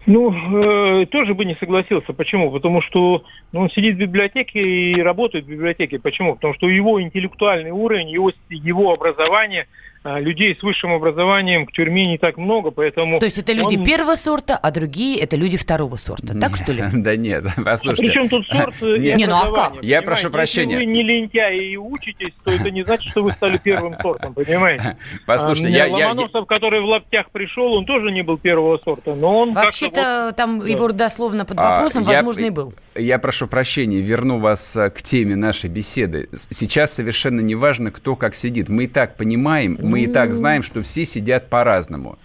Ну, 0.06 0.32
э, 0.32 1.06
тоже 1.08 1.34
бы 1.34 1.44
не 1.44 1.56
согласился. 1.56 2.14
Почему? 2.14 2.50
Потому 2.50 2.82
что 2.82 3.26
но 3.52 3.62
он 3.62 3.70
сидит 3.70 3.96
в 3.96 4.00
библиотеке 4.00 4.60
и 4.60 5.02
работает 5.02 5.46
в 5.46 5.50
библиотеке. 5.50 6.00
Почему? 6.00 6.36
Потому 6.36 6.54
что 6.54 6.68
его 6.68 7.02
интеллектуальный 7.02 7.72
уровень, 7.72 8.10
его, 8.10 8.32
его 8.50 8.94
образование– 8.94 9.68
а, 10.10 10.22
людей 10.22 10.56
с 10.58 10.64
высшим 10.64 10.94
образованием 10.94 11.66
к 11.66 11.74
тюрьме 11.74 12.08
не 12.08 12.18
так 12.18 12.38
много, 12.38 12.72
поэтому... 12.72 13.20
То 13.20 13.26
есть 13.26 13.38
это 13.40 13.52
люди 13.52 13.76
он... 13.76 13.84
первого 13.84 14.16
сорта, 14.16 14.56
а 14.56 14.72
другие 14.72 15.20
это 15.20 15.36
люди 15.36 15.58
второго 15.58 15.98
сорта, 15.98 16.40
так 16.40 16.56
что 16.56 16.72
ли? 16.72 16.84
Да 16.94 17.18
нет, 17.18 17.44
послушайте. 17.66 18.12
А 18.12 18.14
причем 18.14 18.30
тут 18.30 18.48
сорт 18.48 18.76
э, 18.82 18.98
не, 19.16 19.26
ну 19.26 19.36
а 19.36 19.52
как? 19.54 19.84
Я 19.84 20.02
прошу 20.02 20.30
прощения. 20.30 20.76
Если 20.76 20.86
вы 20.86 20.94
не 20.94 21.04
лентяи 21.04 21.72
и 21.72 21.78
учитесь, 21.78 22.32
то 22.46 22.52
это 22.52 22.72
не 22.72 22.84
значит, 22.84 23.12
что 23.12 23.24
вы 23.24 23.34
стали 23.34 23.58
первым 23.58 24.00
сортом, 24.02 24.34
понимаете? 24.34 24.98
Послушайте, 25.26 25.72
я... 25.72 25.88
Ломоносов, 25.88 26.46
который 26.46 26.80
в 26.80 26.86
лаптях 26.86 27.30
пришел, 27.32 27.74
он 27.74 27.86
тоже 27.86 28.12
не 28.12 28.22
был 28.22 28.38
первого 28.38 28.78
сорта, 28.78 29.14
но 29.14 29.42
он... 29.42 29.54
Вообще-то 29.54 30.34
там 30.38 30.66
его 30.66 30.88
дословно 30.90 31.44
под 31.44 31.58
вопросом, 31.58 32.04
возможно, 32.04 32.46
и 32.46 32.50
был. 32.50 32.74
Я 32.96 33.20
прошу 33.20 33.47
прощения, 33.48 34.02
верну 34.02 34.38
вас 34.38 34.76
э, 34.76 34.90
к 34.90 35.02
теме 35.02 35.36
нашей 35.36 35.70
беседы. 35.70 36.30
Сейчас 36.34 36.94
совершенно 36.94 37.42
не 37.42 37.56
важно, 37.56 37.92
кто 37.92 38.16
как 38.16 38.36
сидит. 38.36 38.70
Мы 38.70 38.86
и 38.86 38.88
так 38.88 39.18
понимаем, 39.18 39.78
мы 39.82 40.02
и 40.02 40.08
так 40.08 40.34
знаем, 40.34 40.64
что 40.64 40.82
все 40.84 41.06
сидят 41.06 41.50
по-разному. 41.50 42.18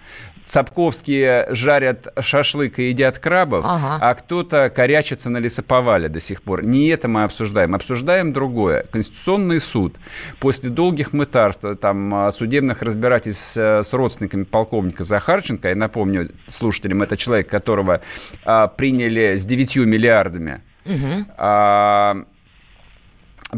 Цапковские 0.44 1.46
жарят 1.50 2.08
шашлык 2.18 2.80
и 2.80 2.88
едят 2.88 3.18
крабов, 3.20 3.64
ага. 3.66 3.98
а 4.00 4.14
кто-то 4.14 4.70
корячится 4.70 5.30
на 5.30 5.38
лесоповале 5.38 6.08
до 6.08 6.18
сих 6.18 6.42
пор. 6.42 6.66
Не 6.66 6.88
это 6.88 7.06
мы 7.06 7.22
обсуждаем. 7.22 7.76
Обсуждаем 7.76 8.32
другое. 8.32 8.84
Конституционный 8.90 9.60
суд 9.60 9.96
после 10.40 10.70
долгих 10.70 11.12
мытарств, 11.12 11.64
там, 11.80 12.14
а, 12.14 12.32
судебных 12.32 12.82
разбирательств 12.82 13.56
э, 13.56 13.84
с 13.84 13.92
родственниками 13.92 14.42
полковника 14.42 15.04
Захарченко, 15.04 15.68
я 15.68 15.76
напомню 15.76 16.30
слушателям, 16.48 17.02
это 17.02 17.16
человек, 17.16 17.48
которого 17.48 18.00
а, 18.44 18.66
приняли 18.66 19.36
с 19.36 19.46
9 19.46 19.76
миллиардами, 19.76 20.62
угу. 20.84 21.26
а, 21.36 22.24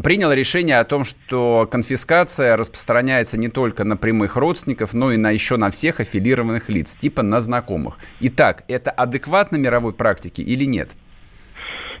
принял 0.01 0.31
решение 0.31 0.79
о 0.79 0.83
том, 0.83 1.03
что 1.05 1.67
конфискация 1.71 2.57
распространяется 2.57 3.37
не 3.37 3.49
только 3.49 3.83
на 3.83 3.97
прямых 3.97 4.35
родственников, 4.35 4.93
но 4.93 5.11
и 5.11 5.17
на 5.17 5.31
еще 5.31 5.57
на 5.57 5.71
всех 5.71 5.99
аффилированных 5.99 6.69
лиц, 6.69 6.97
типа 6.97 7.23
на 7.23 7.39
знакомых. 7.41 7.97
Итак, 8.19 8.63
это 8.67 8.91
адекватно 8.91 9.57
мировой 9.57 9.93
практике 9.93 10.43
или 10.43 10.65
нет? 10.65 10.91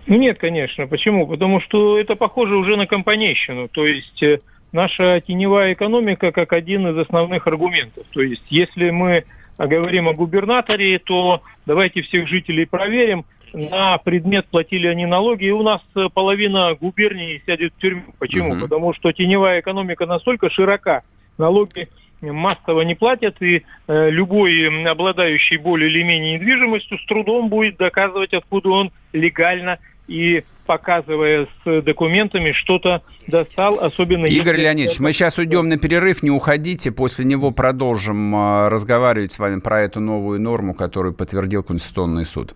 Ну 0.07 0.17
нет, 0.17 0.37
конечно. 0.37 0.87
Почему? 0.87 1.25
Потому 1.25 1.59
что 1.61 1.97
это 1.97 2.15
похоже 2.15 2.55
уже 2.55 2.75
на 2.75 2.85
компанейщину. 2.85 3.69
То 3.69 3.87
есть 3.87 4.21
э, 4.21 4.39
наша 4.71 5.21
теневая 5.25 5.73
экономика 5.73 6.31
как 6.31 6.53
один 6.53 6.87
из 6.87 6.97
основных 6.97 7.47
аргументов. 7.47 8.05
То 8.11 8.21
есть 8.21 8.43
если 8.49 8.91
мы 8.91 9.23
говорим 9.57 10.07
о 10.07 10.13
губернаторе, 10.13 10.99
то 10.99 11.41
давайте 11.65 12.01
всех 12.01 12.27
жителей 12.27 12.65
проверим, 12.65 13.25
на 13.55 13.97
предмет 13.97 14.45
платили 14.47 14.87
они 14.87 15.05
налоги, 15.05 15.45
и 15.45 15.51
у 15.51 15.63
нас 15.63 15.81
э, 15.95 16.07
половина 16.13 16.75
губернии 16.75 17.41
сядет 17.45 17.73
в 17.73 17.81
тюрьму. 17.81 18.13
Почему? 18.19 18.53
Угу. 18.53 18.61
Потому 18.61 18.93
что 18.93 19.11
теневая 19.11 19.61
экономика 19.61 20.05
настолько 20.05 20.49
широка, 20.49 21.03
налоги 21.37 21.89
массово 22.21 22.81
не 22.81 22.95
платят, 22.95 23.41
и 23.41 23.63
э, 23.87 24.09
любой 24.09 24.85
обладающий 24.89 25.57
более 25.57 25.89
или 25.89 26.03
менее 26.03 26.39
недвижимостью 26.39 26.97
с 26.97 27.05
трудом 27.05 27.49
будет 27.49 27.77
доказывать, 27.77 28.33
откуда 28.33 28.69
он 28.69 28.91
легально 29.13 29.79
и 30.07 30.43
показывая 30.65 31.47
с 31.63 31.81
документами, 31.81 32.51
что-то 32.51 33.03
достал, 33.27 33.79
особенно... 33.79 34.25
Игорь 34.25 34.57
Леонидович, 34.57 34.99
мы 34.99 35.13
сейчас 35.13 35.37
уйдем 35.37 35.69
на 35.69 35.77
перерыв, 35.77 36.23
не 36.23 36.31
уходите, 36.31 36.91
после 36.91 37.25
него 37.25 37.51
продолжим 37.51 38.35
э, 38.35 38.69
разговаривать 38.69 39.31
с 39.31 39.39
вами 39.39 39.59
про 39.59 39.81
эту 39.81 39.99
новую 39.99 40.41
норму, 40.41 40.73
которую 40.73 41.13
подтвердил 41.13 41.63
Конституционный 41.63 42.25
суд. 42.25 42.55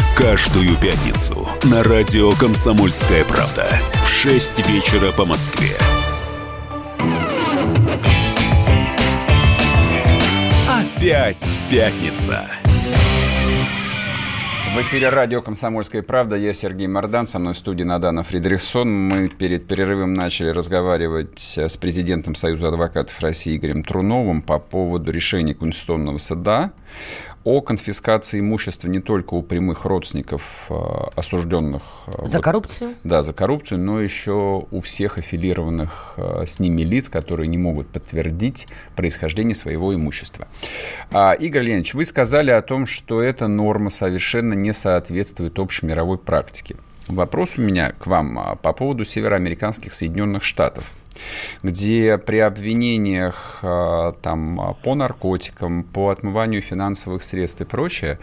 Каждую 0.21 0.77
пятницу 0.79 1.49
на 1.63 1.81
радио 1.81 2.31
«Комсомольская 2.33 3.25
правда» 3.25 3.67
в 4.03 4.07
6 4.07 4.69
вечера 4.69 5.11
по 5.11 5.25
Москве. 5.25 5.75
Опять 10.69 11.59
пятница. 11.71 12.45
В 14.75 14.81
эфире 14.83 15.09
радио 15.09 15.41
«Комсомольская 15.41 16.03
правда». 16.03 16.35
Я 16.35 16.53
Сергей 16.53 16.87
Мордан, 16.87 17.25
со 17.25 17.39
мной 17.39 17.55
в 17.55 17.57
студии 17.57 17.83
Надана 17.83 18.21
Фридрихсон. 18.21 18.89
Мы 18.89 19.27
перед 19.27 19.67
перерывом 19.67 20.13
начали 20.13 20.49
разговаривать 20.49 21.39
с 21.39 21.75
президентом 21.77 22.35
Союза 22.35 22.67
адвокатов 22.67 23.19
России 23.21 23.57
Игорем 23.57 23.83
Труновым 23.83 24.43
по 24.43 24.59
поводу 24.59 25.11
решения 25.11 25.55
Конституционного 25.55 26.19
суда 26.19 26.73
о 27.43 27.61
конфискации 27.61 28.39
имущества 28.39 28.87
не 28.87 28.99
только 28.99 29.33
у 29.33 29.41
прямых 29.41 29.85
родственников 29.85 30.67
э, 30.69 30.73
осужденных. 31.15 31.81
Э, 32.07 32.25
за 32.25 32.37
вот, 32.37 32.43
коррупцию? 32.43 32.93
Да, 33.03 33.23
за 33.23 33.33
коррупцию, 33.33 33.79
но 33.79 33.99
еще 33.99 34.65
у 34.69 34.81
всех 34.81 35.17
аффилированных 35.17 36.13
э, 36.17 36.43
с 36.45 36.59
ними 36.59 36.83
лиц, 36.83 37.09
которые 37.09 37.47
не 37.47 37.57
могут 37.57 37.87
подтвердить 37.87 38.67
происхождение 38.95 39.55
своего 39.55 39.93
имущества. 39.95 40.47
А, 41.09 41.33
Игорь 41.33 41.63
Леонидович, 41.63 41.95
вы 41.95 42.05
сказали 42.05 42.51
о 42.51 42.61
том, 42.61 42.85
что 42.85 43.21
эта 43.21 43.47
норма 43.47 43.89
совершенно 43.89 44.53
не 44.53 44.73
соответствует 44.73 45.57
общей 45.57 45.85
мировой 45.85 46.17
практике. 46.17 46.75
Вопрос 47.07 47.57
у 47.57 47.61
меня 47.61 47.91
к 47.91 48.05
вам 48.05 48.37
а, 48.37 48.55
по 48.55 48.71
поводу 48.73 49.03
североамериканских 49.03 49.93
Соединенных 49.93 50.43
Штатов 50.43 50.93
где 51.63 52.17
при 52.17 52.37
обвинениях 52.37 53.59
а, 53.61 54.13
там, 54.21 54.77
по 54.83 54.95
наркотикам, 54.95 55.83
по 55.83 56.09
отмыванию 56.09 56.61
финансовых 56.61 57.23
средств 57.23 57.61
и 57.61 57.65
прочее, 57.65 58.19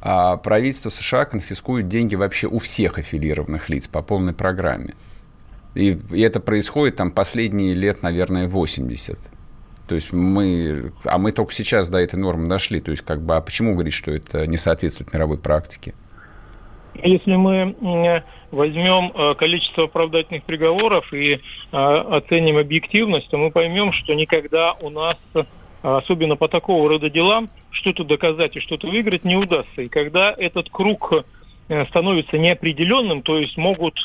а, 0.00 0.36
правительство 0.36 0.90
США 0.90 1.24
конфискует 1.24 1.88
деньги 1.88 2.14
вообще 2.14 2.48
у 2.48 2.58
всех 2.58 2.98
аффилированных 2.98 3.68
лиц 3.68 3.88
по 3.88 4.02
полной 4.02 4.34
программе. 4.34 4.94
И, 5.74 5.98
и 6.10 6.20
это 6.20 6.40
происходит 6.40 6.96
там 6.96 7.10
последние 7.10 7.74
лет, 7.74 8.02
наверное, 8.02 8.48
80. 8.48 9.18
То 9.86 9.94
есть 9.94 10.12
мы, 10.12 10.92
а 11.04 11.18
мы 11.18 11.32
только 11.32 11.52
сейчас 11.52 11.88
до 11.88 11.98
этой 11.98 12.16
нормы 12.16 12.48
дошли. 12.48 12.80
То 12.80 12.90
есть 12.90 13.04
как 13.04 13.22
бы, 13.22 13.36
а 13.36 13.40
почему 13.40 13.74
говорить, 13.74 13.94
что 13.94 14.10
это 14.10 14.46
не 14.46 14.56
соответствует 14.56 15.12
мировой 15.12 15.38
практике? 15.38 15.94
Если 16.94 17.36
мы 17.36 18.22
возьмем 18.52 19.12
э, 19.14 19.34
количество 19.34 19.84
оправдательных 19.84 20.44
приговоров 20.44 21.12
и 21.12 21.32
э, 21.32 21.38
оценим 21.72 22.58
объективность, 22.58 23.28
то 23.30 23.38
мы 23.38 23.50
поймем, 23.50 23.92
что 23.92 24.14
никогда 24.14 24.74
у 24.74 24.90
нас, 24.90 25.16
э, 25.34 25.40
особенно 25.82 26.36
по 26.36 26.48
такого 26.48 26.88
рода 26.88 27.08
делам, 27.08 27.48
что-то 27.70 28.04
доказать 28.04 28.54
и 28.56 28.60
что-то 28.60 28.86
выиграть 28.88 29.24
не 29.24 29.36
удастся. 29.36 29.82
И 29.82 29.88
когда 29.88 30.32
этот 30.36 30.68
круг 30.70 31.12
становится 31.88 32.36
неопределенным, 32.36 33.22
то 33.22 33.38
есть 33.38 33.56
могут 33.56 33.98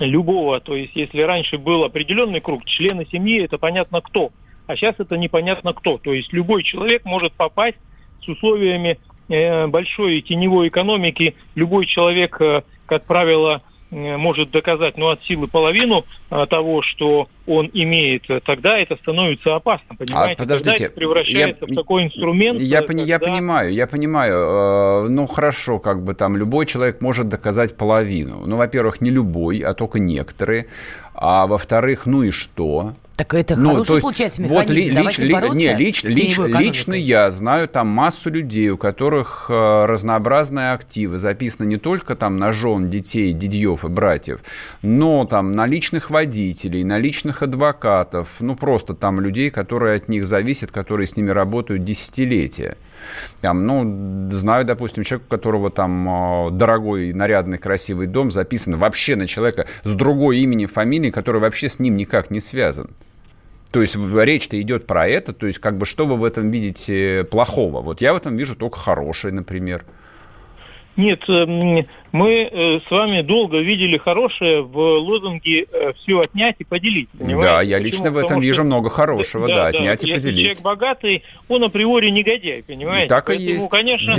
любого, 0.00 0.58
то 0.60 0.74
есть 0.74 0.96
если 0.96 1.22
раньше 1.22 1.56
был 1.58 1.84
определенный 1.84 2.40
круг, 2.40 2.64
члены 2.64 3.06
семьи, 3.06 3.44
это 3.44 3.58
понятно 3.58 4.00
кто, 4.00 4.32
а 4.66 4.74
сейчас 4.74 4.96
это 4.98 5.16
непонятно 5.16 5.72
кто. 5.72 5.98
То 5.98 6.12
есть 6.12 6.32
любой 6.32 6.64
человек 6.64 7.04
может 7.04 7.32
попасть 7.34 7.78
с 8.22 8.28
условиями 8.28 8.98
большой 9.28 10.20
теневой 10.22 10.68
экономики, 10.68 11.34
любой 11.54 11.86
человек 11.86 12.40
как 12.88 13.04
правило, 13.04 13.62
э, 13.90 14.16
может 14.16 14.50
доказать 14.50 14.96
ну, 14.96 15.08
от 15.08 15.22
силы 15.24 15.46
половину 15.46 16.04
а, 16.30 16.46
того, 16.46 16.82
что 16.82 17.28
он 17.46 17.70
имеет, 17.72 18.26
тогда 18.44 18.78
это 18.78 18.96
становится 18.96 19.54
опасно, 19.54 19.94
понимаете? 19.96 20.34
А, 20.34 20.42
подождите, 20.42 20.70
тогда 20.70 20.84
это 20.86 20.94
превращается 20.94 21.66
я, 21.66 21.72
в 21.72 21.76
такой 21.76 22.04
инструмент. 22.04 22.60
Я, 22.60 22.82
когда... 22.82 23.02
я 23.02 23.18
понимаю, 23.18 23.72
я 23.72 23.86
понимаю. 23.86 24.34
Э, 24.34 25.08
ну, 25.08 25.26
хорошо, 25.26 25.78
как 25.78 26.02
бы 26.02 26.14
там 26.14 26.36
любой 26.36 26.66
человек 26.66 27.00
может 27.00 27.28
доказать 27.28 27.76
половину. 27.76 28.44
Ну, 28.46 28.56
во-первых, 28.56 29.00
не 29.00 29.10
любой, 29.10 29.60
а 29.60 29.74
только 29.74 29.98
некоторые. 29.98 30.66
А 31.14 31.46
во-вторых, 31.46 32.06
ну 32.06 32.22
и 32.22 32.30
что? 32.30 32.94
Так 33.18 33.34
это 33.34 33.56
ну, 33.56 33.70
хороший, 33.70 33.88
то 33.88 33.94
есть, 33.94 34.02
получается, 34.04 34.42
механизм. 34.42 34.60
Вот 34.60 34.70
ли, 34.70 34.90
лич, 34.90 35.18
ли, 35.18 35.34
не, 35.58 35.74
лич, 35.74 36.04
лич, 36.04 36.38
лично 36.38 36.94
я 36.94 37.32
знаю 37.32 37.66
там 37.66 37.88
массу 37.88 38.30
людей, 38.30 38.70
у 38.70 38.76
которых 38.76 39.46
э, 39.48 39.86
разнообразные 39.86 40.70
активы 40.70 41.18
записаны 41.18 41.66
не 41.66 41.78
только 41.78 42.14
там 42.14 42.36
на 42.36 42.52
жен, 42.52 42.88
детей, 42.88 43.32
дедьев 43.32 43.84
и 43.84 43.88
братьев, 43.88 44.38
но 44.82 45.24
там 45.24 45.50
на 45.50 45.66
личных 45.66 46.10
водителей, 46.10 46.84
на 46.84 46.98
личных 46.98 47.42
адвокатов, 47.42 48.36
ну 48.38 48.54
просто 48.54 48.94
там 48.94 49.18
людей, 49.18 49.50
которые 49.50 49.96
от 49.96 50.06
них 50.06 50.24
зависят, 50.24 50.70
которые 50.70 51.08
с 51.08 51.16
ними 51.16 51.30
работают 51.30 51.82
десятилетия. 51.82 52.76
Там, 53.40 53.66
ну, 53.66 54.28
знаю, 54.30 54.64
допустим, 54.64 55.04
человек, 55.04 55.26
у 55.26 55.30
которого 55.30 55.70
там 55.70 56.48
э, 56.48 56.50
дорогой, 56.52 57.12
нарядный, 57.12 57.58
красивый 57.58 58.06
дом 58.06 58.30
записан 58.30 58.76
вообще 58.76 59.16
на 59.16 59.26
человека 59.26 59.66
с 59.84 59.94
другой 59.94 60.38
именем, 60.38 60.68
фамилией, 60.68 61.10
который 61.10 61.40
вообще 61.40 61.68
с 61.68 61.78
ним 61.78 61.96
никак 61.96 62.30
не 62.30 62.40
связан. 62.40 62.90
То 63.70 63.80
есть 63.82 63.96
речь-то 63.96 64.60
идет 64.60 64.86
про 64.86 65.06
это, 65.06 65.32
то 65.32 65.46
есть 65.46 65.58
как 65.58 65.76
бы 65.76 65.84
что 65.84 66.06
вы 66.06 66.16
в 66.16 66.24
этом 66.24 66.50
видите 66.50 67.26
плохого? 67.30 67.82
Вот 67.82 68.00
я 68.00 68.14
в 68.14 68.16
этом 68.16 68.36
вижу 68.36 68.56
только 68.56 68.78
хорошее, 68.78 69.34
например. 69.34 69.84
Нет, 70.98 71.22
э, 71.28 71.46
мы 71.46 71.84
э, 72.50 72.80
с 72.80 72.90
вами 72.90 73.22
долго 73.22 73.60
видели 73.60 73.96
хорошее 73.98 74.62
в 74.62 74.76
лозунге 74.76 75.64
э, 75.70 75.92
«все 75.92 76.22
отнять 76.22 76.56
и 76.58 76.64
поделить». 76.64 77.08
Понимаете? 77.16 77.48
Да, 77.48 77.62
я 77.62 77.78
лично 77.78 78.06
Почему? 78.06 78.14
в 78.14 78.18
этом 78.18 78.26
Потому 78.26 78.40
вижу 78.42 78.54
что... 78.54 78.64
много 78.64 78.90
хорошего, 78.90 79.46
да, 79.46 79.54
да 79.54 79.66
отнять 79.68 80.02
да. 80.02 80.08
и 80.08 80.12
поделить. 80.12 80.26
Если 80.26 80.42
человек 80.42 80.62
богатый, 80.62 81.22
он 81.46 81.62
априори 81.62 82.10
негодяй, 82.10 82.64
понимаете? 82.64 83.10
Так 83.10 83.26
Поэтому, 83.26 83.48
и 83.48 83.52
есть. 83.52 83.70
Конечно, 83.70 84.12
в 84.12 84.18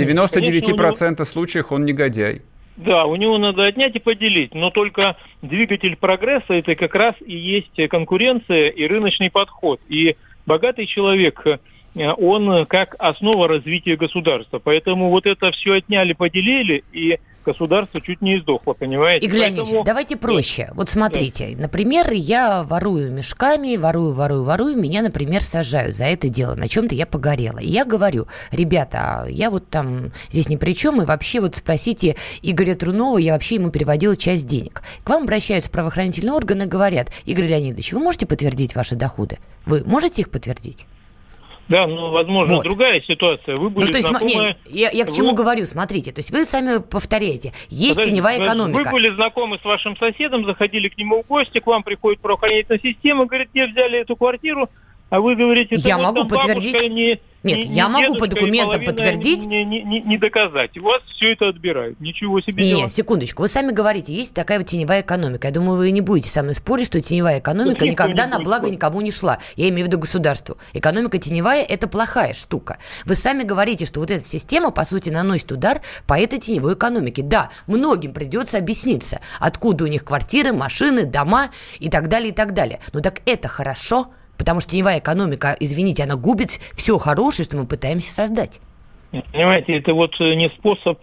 конечно, 0.72 1.10
него... 1.10 1.24
случаев 1.26 1.70
он 1.70 1.84
негодяй. 1.84 2.40
Да, 2.78 3.04
у 3.04 3.14
него 3.14 3.36
надо 3.36 3.66
отнять 3.66 3.94
и 3.96 3.98
поделить, 3.98 4.54
но 4.54 4.70
только 4.70 5.18
двигатель 5.42 5.96
прогресса 5.96 6.54
это 6.54 6.74
как 6.76 6.94
раз 6.94 7.14
и 7.20 7.36
есть 7.36 7.90
конкуренция 7.90 8.70
и 8.70 8.86
рыночный 8.86 9.30
подход. 9.30 9.82
И 9.90 10.16
богатый 10.46 10.86
человек, 10.86 11.44
он 11.94 12.66
как 12.66 12.94
основа 12.98 13.48
развития 13.48 13.96
государства. 13.96 14.58
Поэтому 14.58 15.10
вот 15.10 15.26
это 15.26 15.50
все 15.52 15.74
отняли, 15.74 16.12
поделили, 16.12 16.84
и 16.92 17.18
государство 17.44 18.00
чуть 18.00 18.20
не 18.20 18.38
издохло, 18.38 18.74
понимаете? 18.74 19.26
Игорь 19.26 19.40
Поэтому... 19.40 19.56
Леонидович, 19.56 19.84
давайте 19.84 20.16
проще. 20.16 20.68
Вот 20.74 20.88
смотрите, 20.88 21.54
да. 21.54 21.62
например, 21.62 22.10
я 22.12 22.62
ворую 22.62 23.12
мешками, 23.12 23.76
ворую, 23.76 24.12
ворую, 24.12 24.44
ворую, 24.44 24.76
меня, 24.76 25.02
например, 25.02 25.42
сажают 25.42 25.96
за 25.96 26.04
это 26.04 26.28
дело, 26.28 26.54
на 26.54 26.68
чем-то 26.68 26.94
я 26.94 27.06
погорела. 27.06 27.58
И 27.58 27.68
я 27.68 27.84
говорю, 27.84 28.26
ребята, 28.50 29.26
я 29.28 29.50
вот 29.50 29.68
там 29.68 30.12
здесь 30.30 30.48
ни 30.48 30.56
при 30.56 30.74
чем, 30.74 31.02
и 31.02 31.04
вообще 31.04 31.40
вот 31.40 31.56
спросите 31.56 32.16
Игоря 32.42 32.74
Трунова, 32.74 33.18
я 33.18 33.32
вообще 33.32 33.56
ему 33.56 33.70
переводила 33.70 34.16
часть 34.16 34.46
денег. 34.46 34.82
К 35.04 35.10
вам 35.10 35.24
обращаются 35.24 35.70
правоохранительные 35.70 36.34
органы, 36.34 36.66
говорят, 36.66 37.10
Игорь 37.24 37.46
Леонидович, 37.46 37.92
вы 37.92 38.00
можете 38.00 38.26
подтвердить 38.26 38.74
ваши 38.74 38.96
доходы? 38.96 39.38
Вы 39.66 39.82
можете 39.84 40.22
их 40.22 40.30
подтвердить? 40.30 40.86
Да, 41.70 41.86
ну, 41.86 42.10
возможно, 42.10 42.56
вот. 42.56 42.64
другая 42.64 43.00
ситуация. 43.00 43.56
Вы 43.56 43.70
были 43.70 43.86
ну, 43.86 43.92
то 43.92 43.98
есть, 43.98 44.08
знакомы... 44.08 44.32
Нет, 44.32 44.58
я, 44.66 44.90
я 44.90 45.04
к 45.06 45.12
чему 45.12 45.30
вы... 45.30 45.34
говорю, 45.36 45.64
смотрите, 45.66 46.10
то 46.10 46.18
есть 46.18 46.32
вы 46.32 46.44
сами 46.44 46.80
повторяете, 46.82 47.52
есть 47.68 47.94
Подожди, 47.94 48.10
теневая 48.10 48.42
экономика. 48.42 48.76
Вы 48.76 48.90
были 48.90 49.14
знакомы 49.14 49.56
с 49.62 49.64
вашим 49.64 49.96
соседом, 49.96 50.44
заходили 50.44 50.88
к 50.88 50.98
нему 50.98 51.22
в 51.22 51.28
гости, 51.28 51.60
к 51.60 51.66
вам 51.68 51.84
приходит 51.84 52.20
правоохранительная 52.20 52.80
система, 52.82 53.26
говорит, 53.26 53.50
где 53.52 53.68
взяли 53.68 54.00
эту 54.00 54.16
квартиру, 54.16 54.68
а 55.10 55.20
вы 55.20 55.34
говорите, 55.34 55.74
я 55.76 55.98
могу 55.98 56.24
подтвердить. 56.24 56.88
Не, 56.88 57.20
нет, 57.56 57.68
не, 57.68 57.74
я 57.74 57.88
могу 57.88 58.16
по 58.16 58.26
документам 58.26 58.84
подтвердить. 58.84 59.46
Не, 59.46 59.64
не, 59.64 59.82
не, 59.82 60.00
не 60.00 60.18
доказать. 60.18 60.76
У 60.76 60.82
вас 60.82 61.02
все 61.16 61.32
это 61.32 61.48
отбирают. 61.48 61.98
Ничего 61.98 62.40
себе. 62.40 62.64
Не, 62.64 62.82
нет, 62.82 62.92
секундочку. 62.92 63.42
Вы 63.42 63.48
сами 63.48 63.72
говорите, 63.72 64.14
есть 64.14 64.34
такая 64.34 64.58
вот 64.58 64.68
теневая 64.68 65.00
экономика. 65.00 65.48
Я 65.48 65.54
думаю, 65.54 65.78
вы 65.78 65.90
не 65.90 66.00
будете 66.00 66.30
со 66.30 66.42
мной 66.42 66.54
спорить, 66.54 66.86
что 66.86 67.00
теневая 67.00 67.40
экономика 67.40 67.70
Никто 67.70 67.86
никогда 67.86 68.26
на 68.26 68.38
благо 68.38 68.64
спорить. 68.64 68.74
никому 68.74 69.00
не 69.00 69.10
шла. 69.10 69.38
Я 69.56 69.68
имею 69.70 69.86
в 69.86 69.88
виду 69.88 69.98
государству. 69.98 70.58
Экономика 70.74 71.18
теневая– 71.18 71.64
это 71.68 71.88
плохая 71.88 72.34
штука. 72.34 72.78
Вы 73.06 73.14
сами 73.14 73.42
говорите, 73.42 73.86
что 73.86 74.00
вот 74.00 74.10
эта 74.10 74.24
система, 74.24 74.70
по 74.70 74.84
сути, 74.84 75.08
наносит 75.08 75.50
удар 75.50 75.80
по 76.06 76.20
этой 76.20 76.38
теневой 76.38 76.74
экономике. 76.74 77.22
Да, 77.22 77.50
многим 77.66 78.12
придется 78.12 78.58
объясниться, 78.58 79.20
откуда 79.40 79.84
у 79.84 79.86
них 79.86 80.04
квартиры, 80.04 80.52
машины, 80.52 81.04
дома 81.04 81.50
и 81.78 81.88
так 81.88 82.08
далее, 82.08 82.30
и 82.30 82.34
так 82.34 82.52
далее. 82.52 82.80
Но 82.92 83.00
так 83.00 83.22
это 83.24 83.48
хорошо– 83.48 84.08
Потому 84.40 84.60
что 84.60 84.70
теневая 84.70 85.00
экономика, 85.00 85.54
извините, 85.60 86.04
она 86.04 86.16
губит 86.16 86.60
все 86.74 86.96
хорошее, 86.96 87.44
что 87.44 87.58
мы 87.58 87.66
пытаемся 87.66 88.10
создать. 88.10 88.58
Понимаете, 89.32 89.76
это 89.76 89.92
вот 89.92 90.18
э, 90.18 90.32
не 90.32 90.48
способ 90.48 90.98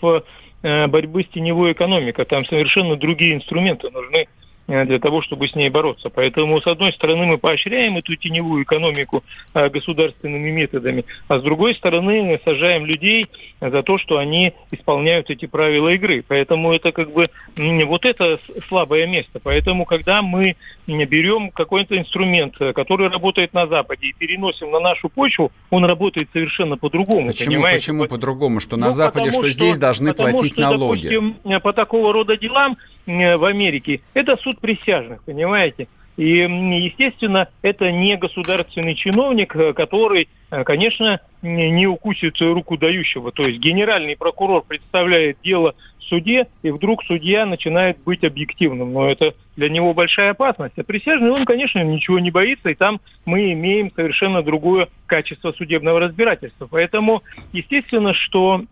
э, 0.63 0.87
борьбы 0.87 1.21
с 1.21 1.27
теневой 1.31 1.73
экономикой. 1.73 2.25
Там 2.25 2.43
совершенно 2.45 2.95
другие 2.95 3.35
инструменты 3.35 3.91
нужны 3.91 4.25
Э, 4.25 4.46
для 4.67 4.99
того, 4.99 5.21
чтобы 5.21 5.47
с 5.47 5.55
ней 5.55 5.69
бороться. 5.69 6.09
Поэтому, 6.09 6.59
с 6.61 6.67
одной 6.67 6.91
стороны, 6.93 7.25
мы 7.25 7.37
поощряем 7.37 7.97
эту 7.97 8.15
теневую 8.15 8.63
экономику 8.63 9.23
э, 9.53 9.69
государственными 9.69 10.51
методами, 10.51 11.05
а 11.27 11.39
с 11.39 11.41
другой 11.41 11.73
стороны, 11.75 12.21
мы 12.23 12.41
сажаем 12.43 12.85
людей 12.85 13.27
за 13.61 13.81
то, 13.83 13.97
что 13.97 14.17
они 14.17 14.53
исполняют 14.71 15.29
эти 15.29 15.45
правила 15.45 15.89
игры. 15.89 16.23
Поэтому 16.27 16.73
это 16.73 16.91
как 16.91 17.13
бы 17.13 17.29
вот 17.55 18.05
это 18.05 18.39
слабое 18.67 19.07
место. 19.07 19.39
Поэтому, 19.41 19.85
когда 19.85 20.21
мы 20.21 20.55
берем 20.85 21.51
какой-то 21.51 21.97
инструмент, 21.97 22.55
э, 22.59 22.73
который 22.73 23.07
работает 23.07 23.53
на 23.53 23.67
Западе, 23.67 24.07
и 24.07 24.13
переносим 24.13 24.71
на 24.71 24.79
нашу 24.79 25.09
почву, 25.09 25.51
он 25.69 25.85
работает 25.85 26.29
совершенно 26.33 26.77
по-другому. 26.77 27.27
Почему, 27.27 27.61
почему 27.61 28.05
по-другому? 28.05 28.59
Что 28.59 28.75
на 28.75 28.87
ну, 28.87 28.91
Западе, 28.91 29.31
что, 29.31 29.41
что 29.41 29.51
здесь 29.51 29.77
должны 29.77 30.13
платить 30.13 30.53
что, 30.53 30.61
налоги? 30.61 31.07
Допустим, 31.07 31.61
по 31.61 31.73
такого 31.73 32.13
рода 32.13 32.35
делам 32.37 32.77
в 33.07 33.45
Америке 33.45 34.01
это 34.13 34.37
суд 34.37 34.59
присяжных, 34.59 35.23
понимаете? 35.23 35.87
И, 36.17 36.39
естественно, 36.39 37.47
это 37.61 37.91
не 37.91 38.17
государственный 38.17 38.95
чиновник, 38.95 39.55
э, 39.55 39.73
который, 39.73 40.27
э, 40.49 40.63
конечно, 40.63 41.21
не 41.43 41.85
укусит 41.85 42.41
руку 42.41 42.75
дающего. 42.75 43.31
То 43.31 43.45
есть 43.45 43.59
генеральный 43.59 44.17
прокурор 44.17 44.63
представляет 44.67 45.37
дело 45.43 45.75
в 45.99 46.03
суде, 46.05 46.47
и 46.63 46.71
вдруг 46.71 47.03
судья 47.03 47.45
начинает 47.45 47.99
быть 48.03 48.23
объективным. 48.23 48.93
Но 48.93 49.07
это 49.07 49.35
для 49.55 49.69
него 49.69 49.93
большая 49.93 50.31
опасность. 50.31 50.79
А 50.79 50.83
присяжный, 50.83 51.29
он, 51.29 51.45
конечно, 51.45 51.83
ничего 51.83 52.17
не 52.17 52.31
боится, 52.31 52.69
и 52.69 52.75
там 52.75 52.99
мы 53.25 53.51
имеем 53.53 53.91
совершенно 53.95 54.41
другое 54.41 54.89
качество 55.05 55.51
судебного 55.51 55.99
разбирательства. 55.99 56.65
Поэтому, 56.65 57.21
естественно, 57.53 58.15
что 58.15 58.63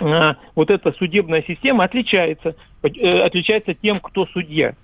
э, 0.00 0.34
вот 0.54 0.70
эта 0.70 0.92
судебная 0.92 1.42
система 1.46 1.82
отличается, 1.82 2.50
э, 2.50 2.54
отличается 2.86 3.74
тем, 3.74 4.00
кто 4.00 4.26
судья. 4.26 4.74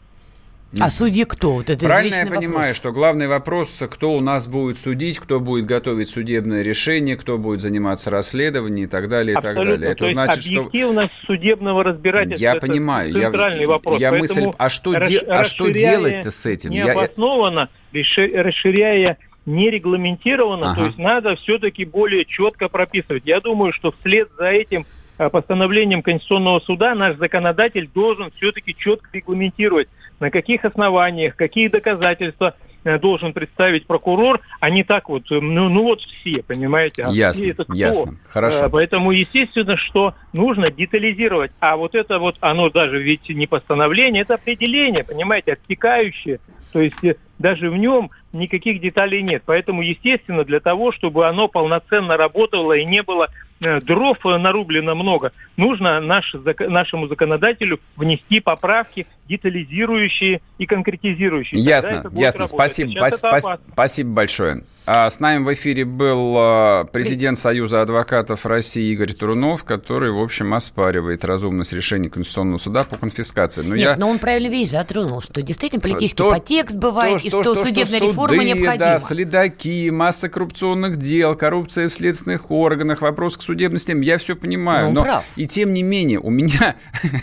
А 0.80 0.90
судьи 0.90 1.24
кто? 1.24 1.52
Вот 1.52 1.68
это 1.68 1.84
Правильно 1.84 2.14
я 2.14 2.26
понимаю, 2.26 2.68
вопрос. 2.68 2.76
что 2.76 2.92
главный 2.92 3.28
вопрос, 3.28 3.82
кто 3.90 4.14
у 4.14 4.20
нас 4.20 4.46
будет 4.46 4.78
судить, 4.78 5.18
кто 5.18 5.38
будет 5.38 5.66
готовить 5.66 6.08
судебное 6.08 6.62
решение, 6.62 7.16
кто 7.16 7.36
будет 7.36 7.60
заниматься 7.60 8.10
расследованием 8.10 8.86
и 8.86 8.90
так 8.90 9.08
далее, 9.08 9.34
и 9.34 9.36
Абсолютно. 9.36 9.62
так 9.64 9.72
далее. 9.72 9.92
Это 9.92 10.06
То 10.06 10.12
значит, 10.12 10.44
что... 10.44 10.60
объективность 10.60 11.12
судебного 11.26 11.84
разбирательства 11.84 12.42
я 12.42 12.52
это 12.52 12.66
понимаю, 12.66 13.12
центральный 13.12 13.62
я, 13.62 13.68
вопрос. 13.68 14.00
Я 14.00 14.12
мысль, 14.12 14.46
а 14.56 14.68
что, 14.70 14.94
де... 14.94 15.18
а 15.18 15.44
что 15.44 15.68
делать-то 15.68 16.30
с 16.30 16.46
этим? 16.46 16.70
Необоснованно, 16.70 17.68
я... 17.92 18.42
расширяя 18.42 19.18
нерегламентированно, 19.44 20.70
ага. 20.70 20.80
то 20.80 20.86
есть 20.86 20.98
надо 20.98 21.36
все-таки 21.36 21.84
более 21.84 22.24
четко 22.24 22.68
прописывать. 22.68 23.24
Я 23.26 23.40
думаю, 23.40 23.72
что 23.72 23.92
вслед 24.00 24.30
за 24.38 24.46
этим 24.46 24.82
э, 24.82 25.01
постановлением 25.30 26.02
Конституционного 26.02 26.60
суда 26.60 26.94
наш 26.94 27.16
законодатель 27.16 27.88
должен 27.92 28.30
все-таки 28.36 28.74
четко 28.76 29.08
регламентировать 29.12 29.88
на 30.20 30.30
каких 30.30 30.64
основаниях, 30.64 31.36
какие 31.36 31.68
доказательства 31.68 32.54
э, 32.84 32.98
должен 32.98 33.32
представить 33.32 33.86
прокурор, 33.86 34.40
а 34.60 34.70
не 34.70 34.84
так 34.84 35.08
вот, 35.08 35.30
э, 35.30 35.40
ну, 35.40 35.68
ну 35.68 35.82
вот 35.82 36.00
все, 36.00 36.42
понимаете? 36.42 37.04
А 37.04 37.10
ясно, 37.10 37.46
это 37.46 37.64
кто? 37.64 37.74
ясно, 37.74 38.14
хорошо. 38.28 38.66
Э, 38.66 38.68
поэтому, 38.70 39.10
естественно, 39.10 39.76
что 39.76 40.14
нужно 40.32 40.70
детализировать. 40.70 41.50
А 41.60 41.76
вот 41.76 41.94
это 41.94 42.18
вот, 42.18 42.36
оно 42.40 42.70
даже 42.70 43.02
ведь 43.02 43.28
не 43.28 43.46
постановление, 43.46 44.22
это 44.22 44.34
определение, 44.34 45.04
понимаете, 45.04 45.52
отсекающее. 45.52 46.38
То 46.72 46.80
есть 46.80 46.96
даже 47.38 47.68
в 47.68 47.76
нем 47.76 48.10
никаких 48.32 48.80
деталей 48.80 49.20
нет. 49.22 49.42
Поэтому, 49.44 49.82
естественно, 49.82 50.42
для 50.44 50.58
того, 50.60 50.90
чтобы 50.90 51.28
оно 51.28 51.48
полноценно 51.48 52.16
работало 52.16 52.72
и 52.72 52.84
не 52.86 53.02
было 53.02 53.28
Э, 53.28 53.51
дров 53.80 54.18
э, 54.24 54.38
нарублено 54.38 54.94
много, 54.94 55.32
нужно 55.56 56.00
наш, 56.00 56.34
нашему 56.58 57.06
законодателю 57.06 57.80
внести 57.96 58.40
поправки, 58.40 59.06
детализирующие 59.28 60.40
и 60.58 60.66
конкретизирующие. 60.66 61.60
Ясно, 61.60 62.04
ясно. 62.12 62.46
Спасибо, 62.46 62.90
спасибо, 62.98 63.60
спасибо 63.72 64.10
большое. 64.10 64.62
А 64.84 65.08
с 65.08 65.20
нами 65.20 65.44
в 65.44 65.54
эфире 65.54 65.84
был 65.84 66.34
а, 66.36 66.84
президент 66.84 67.38
Союза 67.38 67.82
адвокатов 67.82 68.44
России 68.46 68.90
Игорь 68.92 69.12
Турунов, 69.12 69.62
который, 69.62 70.10
в 70.10 70.20
общем, 70.20 70.52
оспаривает 70.54 71.24
разумность 71.24 71.72
решения 71.72 72.10
Конституционного 72.10 72.58
суда 72.58 72.82
по 72.82 72.96
конфискации. 72.96 73.62
Но 73.62 73.76
Нет, 73.76 73.90
я... 73.90 73.96
но 73.96 74.08
он 74.10 74.18
правильно 74.18 74.48
вещь 74.48 74.70
затронул, 74.70 75.20
что 75.20 75.40
действительно 75.40 75.80
политический 75.80 76.18
то, 76.18 76.30
подтекст 76.30 76.74
бывает, 76.74 77.20
то, 77.20 77.26
и 77.26 77.30
что, 77.30 77.42
что 77.42 77.54
судебная 77.54 77.98
что 77.98 78.08
реформа 78.08 78.34
суды, 78.34 78.44
необходима. 78.44 78.78
Да, 78.78 78.98
следаки, 78.98 79.90
масса 79.92 80.28
коррупционных 80.28 80.96
дел, 80.96 81.36
коррупция 81.36 81.88
в 81.88 81.92
следственных 81.92 82.50
органах, 82.50 83.02
вопрос 83.02 83.36
к 83.36 83.42
судебной 83.42 83.78
системе. 83.78 84.04
Я 84.04 84.18
все 84.18 84.34
понимаю. 84.34 84.86
Но, 84.88 84.94
но 84.94 85.02
прав. 85.04 85.24
И 85.36 85.46
тем 85.46 85.74
не 85.74 85.84
менее, 85.84 86.18
у 86.18 86.30
меня 86.30 86.74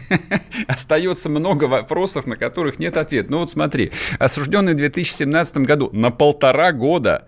остается 0.67 1.28
много 1.28 1.65
вопросов, 1.65 2.26
на 2.26 2.38
которых 2.38 2.80
нет 2.80 2.95
ответа. 2.95 3.30
Ну 3.32 3.39
вот 3.39 3.52
смотри, 3.52 3.91
осужденный 4.17 4.74
в 4.74 4.78
2017 4.78 5.58
году 5.58 5.89
на 5.91 6.10
полтора 6.10 6.72
года 6.72 7.28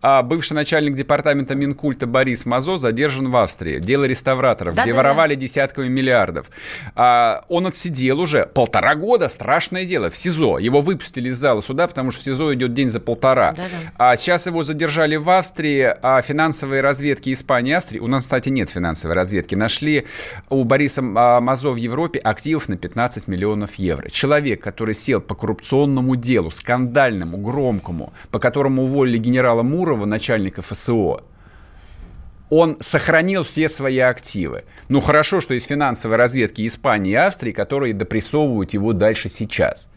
а 0.00 0.22
бывший 0.22 0.52
начальник 0.52 0.94
департамента 0.94 1.54
Минкульта 1.54 2.06
Борис 2.06 2.46
Мазо 2.46 2.78
задержан 2.78 3.30
в 3.30 3.36
Австрии. 3.36 3.80
Дело 3.80 4.04
реставраторов, 4.04 4.74
да, 4.74 4.82
где 4.82 4.92
да, 4.92 4.98
воровали 4.98 5.34
да. 5.34 5.40
десятками 5.40 5.88
миллиардов. 5.88 6.50
А, 6.94 7.44
он 7.48 7.66
отсидел 7.66 8.20
уже 8.20 8.46
полтора 8.46 8.94
года, 8.94 9.28
страшное 9.28 9.84
дело, 9.84 10.10
в 10.10 10.16
СИЗО. 10.16 10.58
Его 10.58 10.80
выпустили 10.80 11.28
из 11.28 11.36
зала 11.36 11.60
суда, 11.60 11.88
потому 11.88 12.10
что 12.10 12.20
в 12.20 12.24
СИЗО 12.24 12.54
идет 12.54 12.72
день 12.72 12.88
за 12.88 13.00
полтора. 13.00 13.52
Да, 13.52 13.62
да. 13.62 13.92
А 13.96 14.16
сейчас 14.16 14.46
его 14.46 14.62
задержали 14.62 15.16
в 15.16 15.28
Австрии, 15.30 15.94
а 16.02 16.22
финансовые 16.22 16.80
разведки 16.80 17.32
Испании 17.32 17.70
и 17.70 17.74
Австрии, 17.74 17.98
у 18.00 18.06
нас, 18.06 18.22
кстати, 18.22 18.48
нет 18.48 18.70
финансовой 18.70 19.16
разведки, 19.16 19.54
нашли 19.54 20.06
у 20.48 20.64
Бориса 20.64 21.02
а, 21.16 21.40
Мазо 21.40 21.70
в 21.70 21.76
Европе 21.76 22.18
активов 22.18 22.68
на 22.68 22.76
15 22.76 23.28
миллионов 23.28 23.74
евро. 23.74 24.08
Человек, 24.10 24.62
который 24.62 24.94
сел 24.94 25.20
по 25.20 25.34
коррупционному 25.34 26.14
делу, 26.16 26.50
скандальному, 26.50 27.36
громкому, 27.38 28.12
по 28.30 28.38
которому 28.38 28.84
уволили 28.84 29.18
генерала 29.18 29.62
Мурова, 29.62 29.97
начальника 30.06 30.62
ФСО, 30.62 31.22
он 32.50 32.78
сохранил 32.80 33.42
все 33.42 33.68
свои 33.68 33.98
активы. 33.98 34.64
Ну, 34.88 35.00
хорошо, 35.00 35.40
что 35.40 35.54
есть 35.54 35.66
финансовые 35.66 36.16
разведки 36.16 36.66
Испании 36.66 37.12
и 37.12 37.14
Австрии, 37.14 37.52
которые 37.52 37.94
допрессовывают 37.94 38.72
его 38.72 38.92
дальше 38.92 39.28
сейчас. 39.28 39.90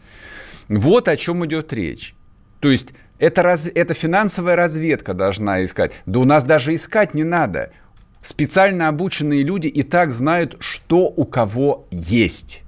Вот 0.68 1.08
о 1.08 1.16
чем 1.16 1.44
идет 1.46 1.72
речь. 1.72 2.14
То 2.60 2.70
есть 2.70 2.92
это, 3.18 3.42
раз, 3.42 3.70
это 3.74 3.94
финансовая 3.94 4.56
разведка 4.56 5.14
должна 5.14 5.64
искать. 5.64 5.92
Да 6.06 6.20
у 6.20 6.24
нас 6.24 6.44
даже 6.44 6.74
искать 6.74 7.14
не 7.14 7.24
надо. 7.24 7.72
Специально 8.20 8.88
обученные 8.88 9.42
люди 9.42 9.66
и 9.66 9.82
так 9.82 10.12
знают, 10.12 10.56
что 10.60 11.06
у 11.06 11.24
кого 11.24 11.86
есть. 11.90 12.62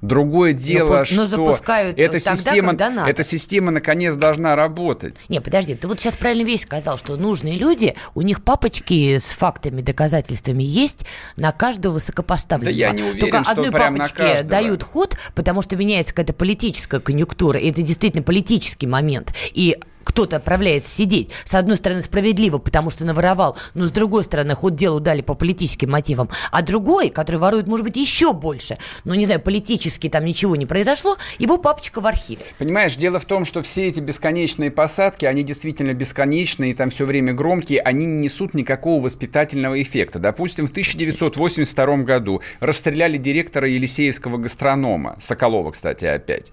Другое 0.00 0.52
дело, 0.52 0.98
но, 0.98 1.04
что 1.04 1.16
но 1.16 1.24
запускают 1.26 1.98
эта, 1.98 2.18
тогда, 2.20 2.36
система, 2.36 2.72
надо. 2.72 3.10
эта 3.10 3.24
система 3.24 3.70
наконец 3.72 4.14
должна 4.14 4.54
работать. 4.54 5.14
Не, 5.28 5.40
подожди, 5.40 5.74
ты 5.74 5.88
вот 5.88 5.98
сейчас 5.98 6.16
правильно 6.16 6.46
вещь 6.46 6.62
сказал, 6.62 6.98
что 6.98 7.16
нужные 7.16 7.54
люди, 7.54 7.94
у 8.14 8.22
них 8.22 8.42
папочки 8.44 9.18
с 9.18 9.30
фактами, 9.30 9.80
доказательствами 9.80 10.62
есть 10.62 11.04
на 11.36 11.50
каждого 11.52 11.94
высокопоставленного. 11.94 12.72
Да 12.72 12.78
я 12.78 12.92
не 12.92 13.02
уверен, 13.02 13.20
Только 13.20 13.42
что 13.42 13.50
одной 13.52 13.72
прям 13.72 13.96
папочке 13.96 14.42
дают 14.44 14.82
ход, 14.84 15.16
потому 15.34 15.62
что 15.62 15.76
меняется 15.76 16.14
какая-то 16.14 16.32
политическая 16.32 17.00
конъюнктура, 17.00 17.58
и 17.58 17.70
это 17.70 17.82
действительно 17.82 18.22
политический 18.22 18.86
момент. 18.86 19.34
И 19.52 19.76
кто-то 20.08 20.36
отправляется 20.36 20.90
сидеть. 20.90 21.30
С 21.44 21.54
одной 21.54 21.76
стороны, 21.76 22.02
справедливо, 22.02 22.56
потому 22.56 22.88
что 22.88 23.04
наворовал, 23.04 23.58
но 23.74 23.84
с 23.84 23.90
другой 23.90 24.24
стороны, 24.24 24.54
ход 24.54 24.74
делу 24.74 25.00
дали 25.00 25.20
по 25.20 25.34
политическим 25.34 25.90
мотивам. 25.90 26.30
А 26.50 26.62
другой, 26.62 27.10
который 27.10 27.36
ворует, 27.36 27.68
может 27.68 27.84
быть, 27.84 27.96
еще 27.96 28.32
больше, 28.32 28.78
но, 29.04 29.14
не 29.14 29.26
знаю, 29.26 29.40
политически 29.40 30.08
там 30.08 30.24
ничего 30.24 30.56
не 30.56 30.64
произошло, 30.64 31.18
его 31.38 31.58
папочка 31.58 32.00
в 32.00 32.06
архиве. 32.06 32.40
Понимаешь, 32.56 32.96
дело 32.96 33.20
в 33.20 33.26
том, 33.26 33.44
что 33.44 33.62
все 33.62 33.86
эти 33.86 34.00
бесконечные 34.00 34.70
посадки, 34.70 35.26
они 35.26 35.42
действительно 35.42 35.92
бесконечные, 35.92 36.74
там 36.74 36.88
все 36.88 37.04
время 37.04 37.34
громкие, 37.34 37.80
они 37.80 38.06
не 38.06 38.22
несут 38.22 38.54
никакого 38.54 39.04
воспитательного 39.04 39.80
эффекта. 39.82 40.18
Допустим, 40.18 40.66
в 40.66 40.70
1982 40.70 41.96
году 41.98 42.40
расстреляли 42.60 43.18
директора 43.18 43.68
Елисеевского 43.68 44.38
гастронома, 44.38 45.16
Соколова, 45.18 45.70
кстати, 45.72 46.06
опять. 46.06 46.52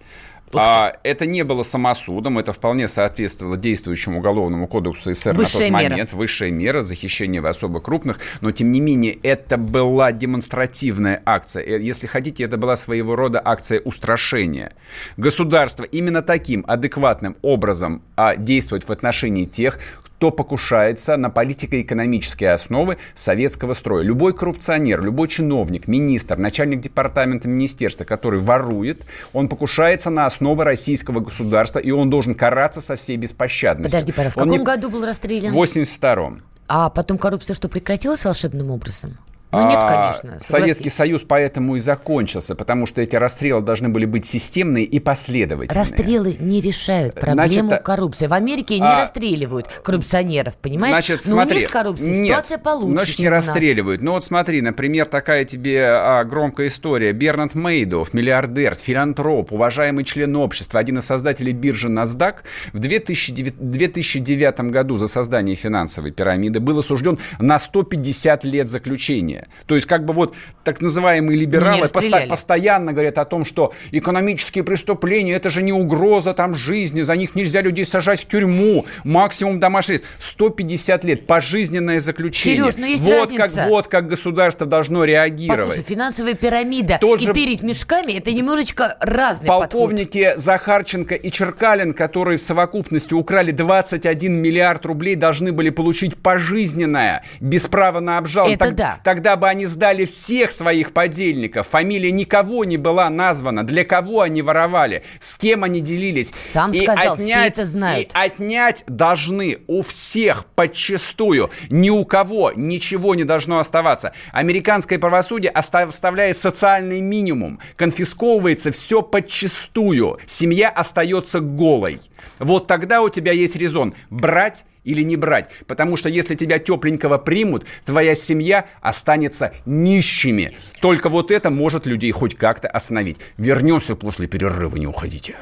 А, 0.54 0.94
это 1.04 1.26
не 1.26 1.44
было 1.44 1.64
самосудом, 1.64 2.38
это 2.38 2.54
вполне 2.54 2.88
соответствовало 2.88 3.58
действующему 3.58 4.20
уголовному 4.20 4.68
кодексу 4.68 5.14
СССР 5.14 5.34
Высшая 5.34 5.70
на 5.72 5.80
тот 5.80 5.82
мера. 5.82 5.92
момент. 5.92 6.14
Высшая 6.14 6.52
мера 6.52 6.84
захищения 6.84 7.42
в 7.42 7.46
особо 7.46 7.82
крупных. 7.82 8.20
Но, 8.42 8.52
тем 8.52 8.72
не 8.72 8.80
менее, 8.80 9.18
это 9.24 9.58
была 9.58 10.12
демонстративная 10.12 11.22
акция. 11.26 11.64
Э, 11.64 11.82
если 11.82 12.08
хотите, 12.08 12.44
это 12.44 12.58
была 12.58 12.76
своего 12.76 13.16
рода 13.16 13.42
акция 13.44 13.80
устрашения. 13.80 14.74
Государство 15.18 15.84
именно 15.84 16.22
таким 16.22 16.64
адекватным 16.68 17.36
образом 17.42 18.02
а, 18.16 18.36
действовать 18.36 18.88
в 18.88 18.92
отношении 18.92 19.46
тех, 19.46 19.80
кто 20.18 20.32
покушается 20.32 21.18
на 21.18 21.30
политико-экономические 21.30 22.52
основы 22.52 22.98
советского 23.14 23.74
строя. 23.74 24.04
Любой 24.04 24.34
коррупционер, 24.34 25.04
любой 25.04 25.28
чиновник, 25.28 25.88
министр, 25.88 26.38
начальник 26.38 26.80
департамента 26.80 27.48
министерства, 27.48 28.06
который 28.06 28.40
ворует, 28.40 29.06
он 29.34 29.50
покушается 29.50 30.10
на 30.10 30.26
основы 30.26 30.64
российского 30.64 31.20
государства, 31.20 31.80
и 31.80 31.92
он 31.92 32.10
должен 32.10 32.34
караться 32.34 32.80
со 32.80 32.96
всей 32.96 33.18
беспощадностью. 33.18 33.92
Подожди, 33.92 34.14
пожалуйста, 34.14 34.40
в 34.40 34.44
каком 34.44 34.58
не... 34.58 34.64
году 34.64 34.90
был 34.90 35.06
расстрелян? 35.06 35.54
В 35.54 35.62
82-м. 35.62 36.42
А 36.68 36.90
потом 36.90 37.18
коррупция 37.18 37.54
что, 37.54 37.68
прекратилась 37.68 38.24
волшебным 38.26 38.72
образом? 38.72 39.18
Ну, 39.52 39.70
нет, 39.70 39.80
а, 39.82 40.12
конечно. 40.12 40.40
Советский 40.40 40.90
Союз 40.90 41.24
поэтому 41.28 41.76
и 41.76 41.80
закончился, 41.80 42.56
потому 42.56 42.86
что 42.86 43.02
эти 43.02 43.16
расстрелы 43.16 43.62
должны 43.62 43.90
были 43.90 44.06
быть 44.06 44.26
системные 44.26 44.86
и 44.86 45.00
последовательные. 45.00 45.82
Расстрелы 45.82 46.36
не 46.40 46.62
решают 46.62 47.16
проблему 47.16 47.70
Значит, 47.70 47.86
коррупции. 47.86 48.28
В 48.28 48.34
Америке 48.34 48.76
не 48.76 48.86
а, 48.86 49.02
расстреливают 49.02 49.68
коррупционеров, 49.68 50.58
понимаешь? 50.58 50.94
Значит, 50.94 51.22
Но 51.26 51.32
смотри, 51.32 51.58
у 51.58 51.60
них 51.60 51.70
с 51.70 51.72
коррупцией 51.72 52.20
нет, 52.22 52.26
ситуация 52.26 52.58
получше, 52.58 52.94
Значит, 52.94 53.20
не 53.20 53.30
расстреливают. 53.30 54.02
Ну 54.02 54.12
вот 54.12 54.26
смотри, 54.26 54.62
например, 54.62 55.06
такая 55.06 55.46
тебе 55.46 55.86
а, 55.86 56.24
громкая 56.24 56.68
история. 56.68 57.14
Бернард 57.14 57.56
Мейдов, 57.56 58.14
миллиардер, 58.14 58.76
филантроп, 58.76 59.52
уважаемый 59.52 60.04
член 60.04 60.36
общества, 60.36 60.80
один 60.80 60.98
из 60.98 61.06
создателей 61.06 61.54
биржи 61.54 61.88
NASDAQ, 61.88 62.36
в 62.74 62.80
2009, 62.80 63.56
2009 63.58 64.60
году 64.72 64.98
за 64.98 65.08
создание 65.08 65.56
финансовой 65.56 66.12
пирамиды 66.12 66.60
был 66.60 66.80
осужден 66.80 67.20
на 67.40 67.60
150 67.60 68.44
лет 68.44 68.68
заключения. 68.68 69.35
То 69.66 69.76
есть 69.76 69.88
как 69.88 70.06
бы 70.06 70.14
вот 70.14 70.36
так 70.64 70.82
называемые 70.82 71.38
либералы 71.38 71.88
посто- 71.88 72.28
постоянно 72.28 72.94
говорят 72.94 73.18
о 73.18 73.26
том, 73.26 73.46
что 73.46 73.74
экономические 73.92 74.64
преступления 74.64 75.34
это 75.34 75.50
же 75.50 75.64
не 75.64 75.74
угроза 75.74 76.34
там 76.34 76.56
жизни, 76.56 77.02
за 77.02 77.16
них 77.16 77.36
нельзя 77.36 77.62
людей 77.62 77.86
сажать 77.86 78.22
в 78.22 78.28
тюрьму, 78.28 78.86
максимум 79.04 79.60
домашний 79.60 80.00
150 80.20 81.04
лет, 81.04 81.28
пожизненное 81.28 82.00
заключение. 82.00 82.64
Сереж, 82.64 82.78
но 82.78 82.86
есть 82.86 83.04
вот 83.04 83.30
разница. 83.32 83.56
как 83.56 83.70
вот 83.70 83.88
как 83.88 84.08
государство 84.08 84.66
должно 84.66 85.04
реагировать. 85.04 85.68
Послушай, 85.68 85.84
финансовая 85.84 86.34
пирамида 86.34 86.98
Тот 87.00 87.22
и 87.22 87.26
же... 87.26 87.34
тырить 87.34 87.64
мешками 87.64 88.14
это 88.14 88.32
немножечко 88.32 88.98
разные 89.00 89.48
Полковники 89.48 90.24
подход. 90.24 90.44
Захарченко 90.44 91.16
и 91.16 91.32
Черкалин, 91.32 91.94
которые 91.94 92.38
в 92.38 92.42
совокупности 92.42 93.14
украли 93.14 93.52
21 93.52 94.34
миллиард 94.34 94.86
рублей, 94.86 95.16
должны 95.16 95.52
были 95.52 95.70
получить 95.70 96.16
пожизненное, 96.18 97.24
без 97.40 97.68
права 97.68 98.00
на 98.00 98.18
обжалование. 98.18 98.56
Это 98.56 98.66
так, 98.66 98.76
да. 98.76 99.00
Тогда 99.04 99.25
бы 99.36 99.48
они 99.48 99.66
сдали 99.66 100.06
всех 100.06 100.52
своих 100.52 100.94
подельников, 100.94 101.68
фамилия 101.68 102.12
никого 102.12 102.64
не 102.66 102.78
была 102.78 103.10
названа, 103.10 103.66
для 103.66 103.84
кого 103.84 104.22
они 104.22 104.44
воровали, 104.44 105.04
с 105.20 105.36
кем 105.36 105.64
они 105.64 105.82
делились. 105.82 106.30
Сам 106.30 106.72
и 106.72 106.84
сказал, 106.84 107.16
отнять, 107.16 107.54
все 107.54 107.62
это 107.64 107.66
знают. 107.66 108.08
И 108.08 108.12
отнять 108.14 108.84
должны 108.88 109.60
у 109.68 109.82
всех 109.82 110.46
подчистую. 110.46 111.50
Ни 111.70 111.90
у 111.90 112.06
кого 112.06 112.52
ничего 112.56 113.16
не 113.16 113.24
должно 113.24 113.60
оставаться. 113.60 114.14
Американское 114.32 115.00
правосудие 115.00 115.52
оставляет 115.52 116.38
социальный 116.38 117.02
минимум. 117.02 117.60
Конфисковывается 117.76 118.72
все 118.72 119.02
подчистую. 119.02 120.20
Семья 120.28 120.70
остается 120.70 121.40
голой. 121.40 122.00
Вот 122.40 122.68
тогда 122.68 123.02
у 123.02 123.10
тебя 123.10 123.32
есть 123.32 123.56
резон 123.56 123.96
брать 124.10 124.66
или 124.86 125.02
не 125.02 125.18
брать. 125.18 125.50
Потому 125.68 125.98
что 125.98 126.08
если 126.08 126.36
тебя 126.36 126.60
тепленького 126.60 127.18
примут, 127.18 127.66
твоя 127.86 128.16
семья 128.16 128.68
останется 128.82 129.54
нищими. 129.66 130.56
Только 130.80 131.10
вот 131.10 131.32
это 131.32 131.50
может 131.50 131.86
людей 131.86 132.12
хоть 132.12 132.36
как-то 132.36 132.70
остановить. 132.70 133.18
Вернемся 133.38 133.96
после 133.96 134.28
перерыва, 134.28 134.78
не 134.78 134.88
уходите. 134.88 135.36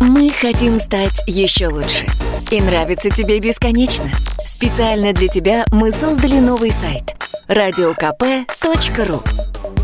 Мы 0.00 0.30
хотим 0.30 0.78
стать 0.78 1.22
еще 1.26 1.68
лучше. 1.68 2.06
И 2.50 2.60
нравится 2.60 3.10
тебе 3.10 3.40
бесконечно. 3.40 4.10
Специально 4.38 5.12
для 5.12 5.28
тебя 5.28 5.64
мы 5.72 5.90
создали 5.90 6.38
новый 6.38 6.70
сайт– 6.70 7.16
радиокп.ру 7.48 9.22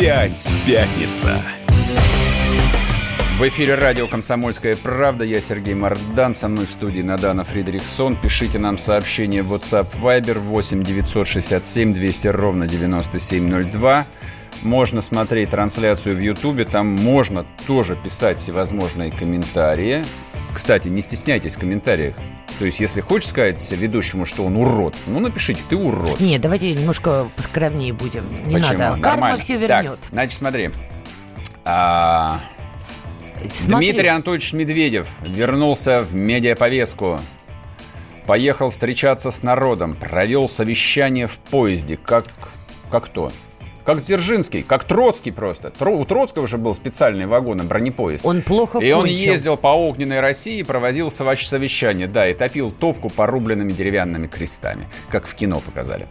Опять 0.00 0.54
пятница. 0.66 1.38
В 3.38 3.46
эфире 3.48 3.74
радио 3.74 4.06
«Комсомольская 4.06 4.74
правда». 4.74 5.24
Я 5.24 5.42
Сергей 5.42 5.74
Мордан. 5.74 6.32
Со 6.34 6.48
мной 6.48 6.64
в 6.64 6.70
студии 6.70 7.02
Надана 7.02 7.44
Фридрихсон. 7.44 8.16
Пишите 8.16 8.58
нам 8.58 8.78
сообщение 8.78 9.42
в 9.42 9.52
WhatsApp 9.52 9.88
Viber 10.00 10.38
8 10.38 10.82
967 10.82 11.92
200 11.92 12.28
ровно 12.28 12.66
9702. 12.66 14.06
Можно 14.62 15.02
смотреть 15.02 15.50
трансляцию 15.50 16.16
в 16.16 16.20
Ютубе. 16.20 16.64
Там 16.64 16.86
можно 16.86 17.44
тоже 17.66 17.94
писать 17.94 18.38
всевозможные 18.38 19.12
комментарии. 19.12 20.02
Кстати, 20.52 20.88
не 20.88 21.00
стесняйтесь 21.00 21.56
в 21.56 21.58
комментариях. 21.60 22.14
То 22.58 22.64
есть, 22.64 22.80
если 22.80 23.00
хочешь 23.00 23.28
сказать 23.28 23.72
ведущему, 23.72 24.26
что 24.26 24.44
он 24.44 24.56
урод, 24.56 24.94
ну 25.06 25.20
напишите, 25.20 25.60
ты 25.68 25.76
урод. 25.76 26.20
Нет, 26.20 26.40
давайте 26.40 26.72
немножко 26.74 27.26
поскромнее 27.36 27.92
будем. 27.92 28.26
Не 28.46 28.56
Почему? 28.56 28.78
надо. 28.78 29.00
Карма 29.00 29.00
Нормально. 29.00 29.38
все 29.38 29.56
вернет. 29.56 29.98
Так, 30.00 30.10
значит, 30.10 30.38
смотри. 30.38 30.70
А, 31.64 32.40
Смотри. 33.54 33.90
Дмитрий 33.92 34.08
Анатольевич 34.08 34.52
Медведев 34.52 35.08
вернулся 35.22 36.02
в 36.02 36.14
медиаповестку. 36.14 37.20
Поехал 38.26 38.70
встречаться 38.70 39.30
с 39.30 39.42
народом, 39.42 39.94
провел 39.94 40.48
совещание 40.48 41.26
в 41.26 41.38
поезде. 41.38 41.96
Как, 41.96 42.26
как 42.90 43.06
кто? 43.06 43.32
Как 43.84 44.02
Дзержинский, 44.04 44.62
как 44.62 44.84
Троцкий 44.84 45.30
просто. 45.32 45.68
Тро- 45.68 45.98
у 45.98 46.04
Троцкого 46.04 46.46
же 46.46 46.58
был 46.58 46.74
специальный 46.74 47.26
вагон 47.26 47.60
и 47.60 47.64
бронепоезд. 47.64 48.24
Он 48.24 48.42
плохо 48.42 48.78
И 48.78 48.92
он 48.92 49.06
кончил. 49.06 49.32
ездил 49.32 49.56
по 49.56 49.68
огненной 49.68 50.20
России, 50.20 50.62
проводил 50.62 51.08
совещ- 51.08 51.44
совещание, 51.46 52.06
да, 52.06 52.28
и 52.28 52.34
топил 52.34 52.70
топку 52.70 53.08
порубленными 53.08 53.72
деревянными 53.72 54.26
крестами, 54.26 54.86
как 55.08 55.26
в 55.26 55.34
кино 55.34 55.60
показали. 55.60 56.06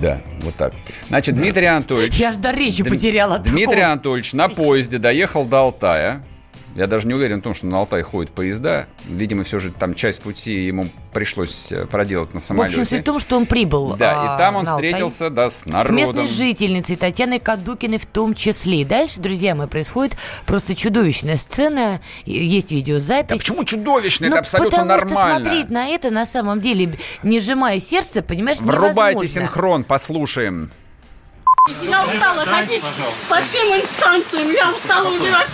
Да, 0.00 0.20
вот 0.40 0.54
так. 0.54 0.72
Значит, 1.08 1.34
Дмитрий 1.36 1.66
Анатольевич... 1.66 2.18
Я 2.18 2.28
аж 2.30 2.36
до 2.36 2.50
речи 2.52 2.82
Дм- 2.82 2.88
потеряла. 2.90 3.38
Дмитрий 3.38 3.66
такого. 3.76 3.86
Анатольевич 3.92 4.32
на 4.32 4.48
поезде 4.48 4.98
доехал 4.98 5.44
до 5.44 5.58
Алтая. 5.58 6.24
Я 6.74 6.86
даже 6.86 7.06
не 7.06 7.12
уверен 7.14 7.40
в 7.40 7.42
том, 7.42 7.52
что 7.52 7.66
на 7.66 7.78
Алтай 7.78 8.02
ходят 8.02 8.30
поезда. 8.32 8.86
Видимо, 9.04 9.44
все 9.44 9.58
же 9.58 9.70
там 9.72 9.94
часть 9.94 10.22
пути 10.22 10.64
ему 10.64 10.88
пришлось 11.12 11.70
э, 11.70 11.84
проделать 11.86 12.32
на 12.32 12.40
В 12.40 12.42
самолете. 12.42 12.80
общем, 12.80 12.90
суть 12.96 13.02
в 13.02 13.04
том, 13.04 13.18
что 13.18 13.36
он 13.36 13.44
прибыл. 13.44 13.94
Да, 13.96 14.32
а, 14.32 14.34
и 14.34 14.38
там 14.38 14.56
он 14.56 14.66
Алтай. 14.66 14.74
встретился, 14.90 15.28
да, 15.28 15.50
с 15.50 15.60
С 15.60 15.66
народом. 15.66 15.96
местной 15.96 16.28
жительницей 16.28 16.96
Татьяной 16.96 17.40
Кадукиной 17.40 17.98
в 17.98 18.06
том 18.06 18.34
числе. 18.34 18.80
И 18.80 18.84
дальше, 18.86 19.20
друзья 19.20 19.54
мои, 19.54 19.66
происходит 19.66 20.16
просто 20.46 20.74
чудовищная 20.74 21.36
сцена. 21.36 22.00
Есть 22.24 22.72
видеозапись. 22.72 23.28
Да 23.28 23.36
почему 23.36 23.64
чудовищно? 23.64 24.28
Ну, 24.28 24.32
это 24.32 24.40
абсолютно 24.40 24.78
потому 24.78 24.98
что 25.00 25.08
нормально. 25.08 25.44
смотреть 25.44 25.70
на 25.70 25.86
это 25.88 26.10
на 26.10 26.24
самом 26.24 26.60
деле, 26.62 26.96
не 27.22 27.38
сжимая 27.38 27.78
сердце, 27.80 28.22
понимаешь, 28.22 28.58
Врубайте 28.60 29.18
невозможно. 29.20 29.28
синхрон, 29.28 29.84
послушаем. 29.84 30.70
Я 31.68 32.04
устала 32.04 32.44
ходить 32.44 32.82
по 33.28 33.36
всем 33.36 33.68
инстанциям. 33.72 34.50
Я 34.50 34.70
устала 34.72 35.08
убирать. 35.08 35.46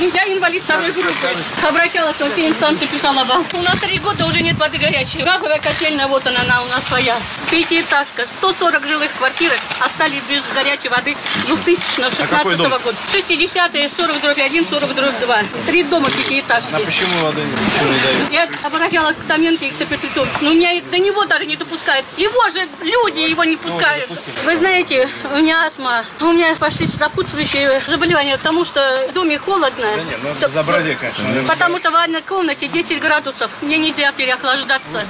Ну, 0.00 0.10
Я 0.14 0.32
инвалид 0.32 0.62
второй 0.62 0.90
группы. 0.90 1.28
Обращалась 1.68 2.18
во 2.18 2.30
все 2.30 2.48
инстанции, 2.48 2.86
писала 2.86 3.24
вам. 3.24 3.44
У 3.52 3.60
нас 3.60 3.78
три 3.78 3.98
года 3.98 4.24
уже 4.24 4.40
нет 4.40 4.56
воды 4.56 4.78
горячей. 4.78 5.22
Газовая 5.22 5.58
котельная, 5.58 6.06
вот 6.06 6.26
она, 6.26 6.40
она 6.40 6.62
у 6.62 6.66
нас 6.68 6.82
своя. 6.88 7.14
Пятиэтажка. 7.50 8.26
140 8.38 8.86
жилых 8.86 9.10
квартир 9.18 9.52
остались 9.80 10.22
без 10.30 10.42
горячей 10.54 10.88
воды 10.88 11.14
2016 11.48 12.42
года. 12.42 12.70
60-е, 13.12 13.90
40 13.94 14.20
дробь 14.22 14.38
1, 14.38 14.66
40 14.66 14.94
дробь 14.94 15.20
2. 15.20 15.42
Три 15.66 15.82
дома 15.82 16.08
пятиэтажки. 16.08 16.72
А 16.72 16.78
почему 16.78 17.18
воды 17.22 17.42
не 17.42 18.00
дают? 18.00 18.32
Я 18.32 18.48
обращалась 18.66 19.16
к 19.16 19.26
Томенке 19.28 19.68
и 19.68 19.70
к 19.72 19.76
Петричеву. 19.76 20.26
Но 20.40 20.54
меня 20.54 20.72
и 20.72 20.80
до 20.80 20.98
него 20.98 21.26
даже 21.26 21.44
не 21.44 21.56
допускают. 21.56 22.06
Его 22.16 22.48
же 22.48 22.66
люди 22.80 23.18
его 23.18 23.44
не 23.44 23.58
пускают. 23.58 24.08
Вы 24.46 24.56
знаете, 24.56 25.06
у 25.30 25.36
меня 25.36 25.49
астма, 25.52 26.04
у 26.20 26.32
меня 26.32 26.54
пошли 26.56 26.88
сопутствующие 26.98 27.80
заболевания, 27.86 28.36
потому 28.36 28.64
что 28.64 29.06
в 29.08 29.12
доме 29.12 29.38
холодно. 29.38 29.86
Да 29.96 30.02
нет, 30.02 30.18
ну 30.22 30.30
безобразие, 30.40 30.96
конечно. 30.96 31.24
Потому 31.48 31.78
что 31.78 31.90
в 31.90 31.94
ванной 31.94 32.22
комнате 32.22 32.68
10 32.68 33.00
градусов. 33.00 33.50
Мне 33.62 33.78
нельзя 33.78 34.12
переохлаждаться. 34.12 35.06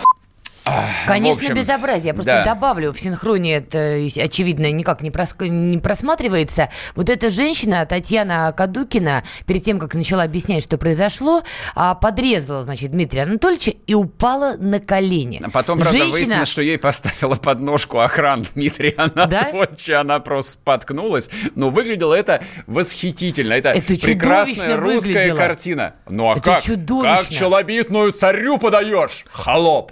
Конечно, 1.06 1.42
общем, 1.42 1.54
безобразие. 1.54 2.08
Я 2.08 2.14
просто 2.14 2.32
да. 2.32 2.44
добавлю, 2.44 2.92
в 2.92 3.00
синхроне 3.00 3.56
это, 3.56 3.96
очевидно, 4.22 4.70
никак 4.70 5.02
не, 5.02 5.10
прос- 5.10 5.48
не 5.48 5.78
просматривается. 5.78 6.68
Вот 6.94 7.08
эта 7.08 7.30
женщина, 7.30 7.84
Татьяна 7.86 8.52
Кадукина, 8.56 9.24
перед 9.46 9.64
тем, 9.64 9.78
как 9.78 9.94
начала 9.94 10.22
объяснять, 10.22 10.62
что 10.62 10.78
произошло, 10.78 11.42
а, 11.74 11.94
подрезала, 11.94 12.62
значит, 12.62 12.90
Дмитрия 12.90 13.22
Анатольевича 13.22 13.72
и 13.86 13.94
упала 13.94 14.54
на 14.58 14.80
колени. 14.80 15.40
А 15.44 15.50
потом, 15.50 15.78
правда, 15.80 15.98
Женщина... 15.98 16.12
выяснилось, 16.12 16.48
что 16.48 16.62
ей 16.62 16.78
поставила 16.78 17.34
подножку 17.34 18.00
охрана 18.00 18.44
Дмитрия 18.54 18.94
Анатольевича. 18.96 20.00
Она 20.00 20.20
просто 20.20 20.52
споткнулась. 20.52 21.30
Но 21.54 21.70
выглядело 21.70 22.14
это 22.14 22.42
восхитительно. 22.66 23.54
Это, 23.54 23.70
Это 23.70 23.94
прекрасная 23.94 24.76
русская 24.76 25.12
выглядело. 25.14 25.38
картина. 25.38 25.94
Ну 26.08 26.30
а 26.30 26.32
Это 26.34 26.42
как? 26.42 26.62
чудовищно. 26.62 27.16
Как 27.16 27.28
челобитную 27.28 28.12
царю 28.12 28.58
подаешь? 28.58 29.24
Холоп. 29.30 29.90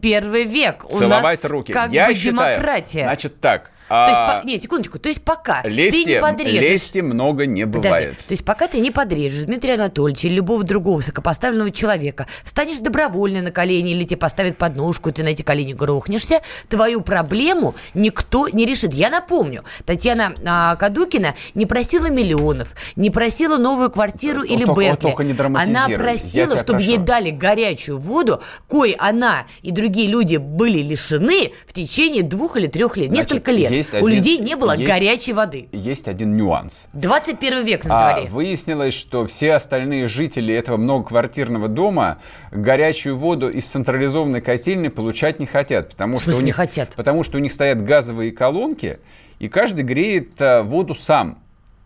21 0.00 0.48
век. 0.48 0.84
У 0.84 0.88
Целовать 0.90 1.42
нас 1.42 1.50
руки. 1.50 1.72
как 1.72 1.92
Я 1.92 2.08
бы 2.08 2.14
считаю, 2.14 2.56
демократия. 2.58 3.04
значит 3.04 3.40
так. 3.40 3.70
То 3.88 4.06
есть, 4.08 4.20
а, 4.20 4.42
не, 4.44 4.58
секундочку, 4.58 4.98
то 4.98 5.08
есть 5.08 5.22
пока 5.22 5.62
ты 5.62 5.68
не 5.68 5.74
лести, 5.76 6.20
подрежешь... 6.20 6.60
лести 6.60 6.98
много 6.98 7.46
не 7.46 7.66
Подожди, 7.66 7.88
бывает. 7.88 8.16
то 8.18 8.32
есть 8.32 8.44
пока 8.44 8.66
ты 8.66 8.80
не 8.80 8.90
подрежешь 8.90 9.44
Дмитрия 9.44 9.74
Анатольевича 9.74 10.26
или 10.26 10.34
любого 10.34 10.64
другого 10.64 10.96
высокопоставленного 10.96 11.70
человека, 11.70 12.26
встанешь 12.42 12.78
добровольно 12.78 13.42
на 13.42 13.52
колени 13.52 13.92
или 13.92 14.04
тебе 14.04 14.16
поставят 14.16 14.58
подножку, 14.58 15.10
и 15.10 15.12
ты 15.12 15.22
на 15.22 15.28
эти 15.28 15.42
колени 15.42 15.72
грохнешься, 15.72 16.40
твою 16.68 17.00
проблему 17.00 17.74
никто 17.94 18.48
не 18.48 18.66
решит. 18.66 18.92
Я 18.92 19.08
напомню, 19.08 19.62
Татьяна 19.84 20.34
а, 20.44 20.74
Кадукина 20.76 21.34
не 21.54 21.66
просила 21.66 22.10
миллионов, 22.10 22.74
не 22.96 23.10
просила 23.10 23.56
новую 23.56 23.90
квартиру 23.90 24.42
или 24.42 24.64
только- 24.64 24.80
Бентли. 24.80 25.08
только 25.08 25.24
не. 25.24 25.36
Она 25.56 25.86
просила, 25.88 26.56
чтобы 26.56 26.78
прошу. 26.78 26.90
ей 26.90 26.98
дали 26.98 27.30
горячую 27.30 27.98
воду, 27.98 28.42
кой 28.68 28.92
она 28.98 29.46
и 29.62 29.70
другие 29.70 30.08
люди 30.08 30.36
были 30.36 30.78
лишены 30.78 31.52
в 31.66 31.72
течение 31.72 32.22
двух 32.22 32.56
или 32.56 32.66
трех 32.66 32.96
лет, 32.96 33.08
Значит, 33.08 33.30
несколько 33.30 33.52
лет. 33.52 33.75
Есть 33.76 33.94
У 33.94 33.98
один- 33.98 34.08
людей 34.16 34.38
не 34.38 34.56
было 34.56 34.76
есть- 34.76 34.86
горячей 34.90 35.32
воды. 35.32 35.68
Есть 35.72 36.08
один 36.08 36.36
нюанс. 36.36 36.88
21 36.94 37.64
век 37.64 37.84
на 37.84 37.96
А 37.96 38.12
дворе. 38.14 38.28
выяснилось, 38.30 38.94
что 38.94 39.26
все 39.26 39.54
остальные 39.54 40.08
жители 40.08 40.54
этого 40.54 40.76
многоквартирного 40.76 41.68
дома 41.68 42.18
горячую 42.50 43.16
воду 43.16 43.48
из 43.48 43.66
централизованной 43.66 44.40
котельной 44.40 44.90
получать 44.90 45.38
не 45.40 45.46
хотят, 45.46 45.90
потому 45.90 46.14
В 46.16 46.20
что 46.20 46.30
у 46.30 46.32
смысле 46.32 46.42
не 46.42 46.46
них 46.46 46.56
хотят? 46.56 46.90
потому 46.96 47.22
что 47.22 47.38
у 47.38 47.40
них 47.40 47.52
стоят 47.52 47.82
газовые 47.82 48.32
колонки, 48.32 48.98
и 49.38 49.48
каждый 49.48 49.84
греет 49.84 50.30
а, 50.40 50.62
воду 50.62 50.94
сам. 50.94 51.38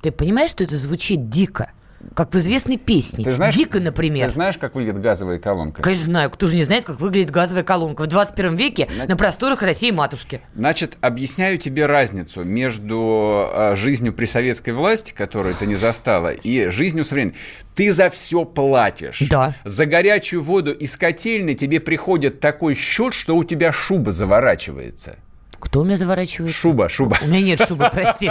Ты 0.03 0.11
понимаешь, 0.13 0.51
что 0.51 0.65
это 0.65 0.77
звучит 0.77 1.29
дико? 1.29 1.73
Как 2.15 2.33
в 2.35 2.39
известной 2.39 2.79
песне. 2.79 3.25
Ты 3.25 3.33
знаешь, 3.33 3.55
дико, 3.55 3.79
например. 3.79 4.27
Ты 4.27 4.33
знаешь, 4.33 4.59
как 4.59 4.75
выглядит 4.75 5.01
газовая 5.01 5.39
колонка? 5.39 5.83
Конечно, 5.83 6.05
знаю. 6.07 6.31
Кто 6.31 6.49
же 6.49 6.57
не 6.57 6.65
знает, 6.65 6.85
как 6.85 7.01
выглядит 7.01 7.31
газовая 7.31 7.63
колонка 7.63 8.03
в 8.03 8.07
21 8.07 8.57
веке 8.57 8.89
на 9.07 9.17
просторах 9.17 9.63
России 9.63 9.91
матушки. 9.91 10.41
Значит, 10.55 10.97
объясняю 11.01 11.59
тебе 11.59 11.87
разницу 11.87 12.45
между 12.45 13.49
а, 13.53 13.75
жизнью 13.77 14.13
при 14.13 14.27
советской 14.27 14.71
власти, 14.71 15.13
которую 15.13 15.55
ты 15.55 15.67
не 15.67 15.77
застала, 15.77 16.29
и 16.29 16.71
жизнью 16.71 17.05
современной. 17.05 17.37
Ты 17.75 17.93
за 17.93 18.11
все 18.11 18.45
платишь. 18.45 19.23
Да. 19.31 19.55
За 19.65 19.87
горячую 19.87 20.43
воду 20.43 20.73
из 20.73 20.97
котельной 20.97 21.55
тебе 21.55 21.81
приходит 21.81 22.41
такой 22.41 22.75
счет, 22.75 23.15
что 23.15 23.37
у 23.37 23.45
тебя 23.45 23.73
шуба 23.73 24.13
заворачивается. 24.13 25.17
Кто 25.61 25.81
у 25.81 25.85
меня 25.85 25.97
заворачивает? 25.97 26.55
Шуба, 26.55 26.89
шуба. 26.89 27.17
У 27.21 27.27
меня 27.27 27.43
нет 27.43 27.61
шубы, 27.67 27.89
прости. 27.93 28.31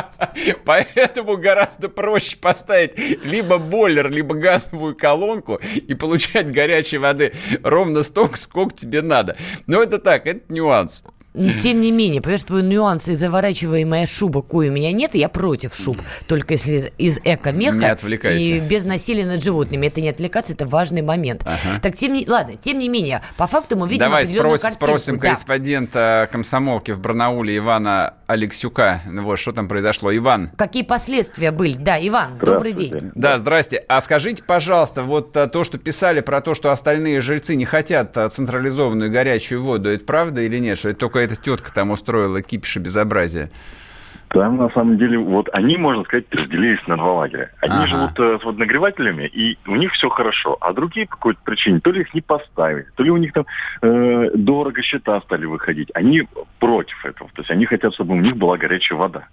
Поэтому 0.64 1.36
гораздо 1.36 1.88
проще 1.88 2.36
поставить 2.38 2.98
либо 3.24 3.58
бойлер, 3.58 4.10
либо 4.10 4.34
газовую 4.34 4.96
колонку 4.96 5.60
и 5.74 5.94
получать 5.94 6.50
горячей 6.50 6.98
воды 6.98 7.32
ровно 7.62 8.02
столько, 8.02 8.36
сколько 8.36 8.74
тебе 8.74 9.02
надо. 9.02 9.36
Но 9.66 9.82
это 9.82 9.98
так, 9.98 10.26
это 10.26 10.52
нюанс. 10.52 11.04
Но 11.34 11.58
Тем 11.58 11.80
не 11.80 11.90
менее, 11.92 12.20
понимаешь, 12.20 12.44
твой 12.44 12.62
нюанс 12.62 13.08
и 13.08 13.14
заворачиваемая 13.14 14.04
шуба, 14.06 14.42
кое 14.42 14.68
у 14.70 14.72
меня 14.72 14.92
нет, 14.92 15.14
я 15.14 15.28
против 15.30 15.74
шуб. 15.74 15.96
Только 16.26 16.54
если 16.54 16.92
из 16.98 17.18
эко-меха 17.24 17.76
Не 17.78 17.86
отвлекайся. 17.86 18.44
и 18.44 18.60
без 18.60 18.84
насилия 18.84 19.24
над 19.24 19.42
животными. 19.42 19.86
Это 19.86 20.00
не 20.02 20.10
отвлекаться, 20.10 20.52
это 20.52 20.66
важный 20.66 21.00
момент. 21.02 21.46
Так, 21.80 21.96
тем 21.96 22.12
не... 22.12 22.28
ладно, 22.28 22.54
тем 22.60 22.78
не 22.78 22.88
менее, 22.90 23.22
по 23.38 23.46
факту 23.46 23.76
мы 23.78 23.88
видим 23.88 24.00
Давай 24.04 24.24
определенную 24.24 24.56
спрос- 24.56 24.60
картинку. 24.62 24.84
спросим 24.84 25.14
Да. 25.18 25.20
корреспондента 25.28 26.28
комсомолки 26.30 26.90
в 26.90 27.00
Барнауле 27.00 27.56
Ивана 27.56 28.14
Алексюка. 28.26 29.00
Ну 29.06 29.22
Вот, 29.22 29.38
что 29.38 29.52
там 29.52 29.68
произошло. 29.68 30.14
Иван. 30.14 30.50
Какие 30.56 30.82
последствия 30.82 31.50
были? 31.50 31.74
Да, 31.74 31.96
Иван, 32.06 32.38
добрый 32.38 32.72
день. 32.72 33.10
Да, 33.14 33.38
здрасте. 33.38 33.84
А 33.88 34.00
скажите, 34.00 34.42
пожалуйста, 34.42 35.02
вот 35.02 35.36
а, 35.36 35.46
то, 35.48 35.64
что 35.64 35.78
писали 35.78 36.20
про 36.20 36.40
то, 36.40 36.54
что 36.54 36.70
остальные 36.72 37.20
жильцы 37.20 37.54
не 37.56 37.64
хотят 37.64 38.16
а, 38.18 38.28
централизованную 38.28 39.10
горячую 39.10 39.62
воду, 39.62 39.88
это 39.90 40.04
правда 40.04 40.40
или 40.42 40.58
нет? 40.58 40.78
Что 40.78 40.90
это 40.90 40.98
только 41.00 41.18
эта 41.22 41.36
тетка 41.36 41.72
там 41.72 41.90
устроила 41.90 42.42
кипиш 42.42 42.76
и 42.76 42.80
безобразие? 42.80 43.50
Там, 44.28 44.56
на 44.56 44.70
самом 44.70 44.96
деле, 44.96 45.18
вот 45.18 45.50
они, 45.52 45.76
можно 45.76 46.04
сказать, 46.04 46.24
разделились 46.30 46.80
на 46.86 46.96
два 46.96 47.12
лагеря. 47.12 47.50
Они 47.60 47.74
Ага. 47.74 47.86
живут 47.86 48.18
э, 48.18 48.38
с 48.40 48.44
водонагревателями, 48.44 49.26
и 49.26 49.58
у 49.66 49.76
них 49.76 49.92
все 49.92 50.08
хорошо. 50.08 50.56
А 50.60 50.72
другие 50.72 51.06
по 51.06 51.16
какой-то 51.16 51.40
причине, 51.44 51.80
то 51.80 51.90
ли 51.90 52.00
их 52.00 52.14
не 52.14 52.22
поставили, 52.22 52.86
то 52.96 53.02
ли 53.02 53.10
у 53.10 53.18
них 53.18 53.34
там 53.34 53.44
э, 53.82 54.30
дорого 54.34 54.80
счета 54.82 55.20
стали 55.20 55.44
выходить. 55.44 55.90
Они 55.92 56.26
против 56.60 57.04
этого. 57.04 57.28
То 57.34 57.42
есть 57.42 57.50
они 57.50 57.66
хотят, 57.66 57.92
чтобы 57.92 58.14
у 58.14 58.20
них 58.20 58.36
была 58.38 58.56
горячая 58.56 58.98
вода. 58.98 59.24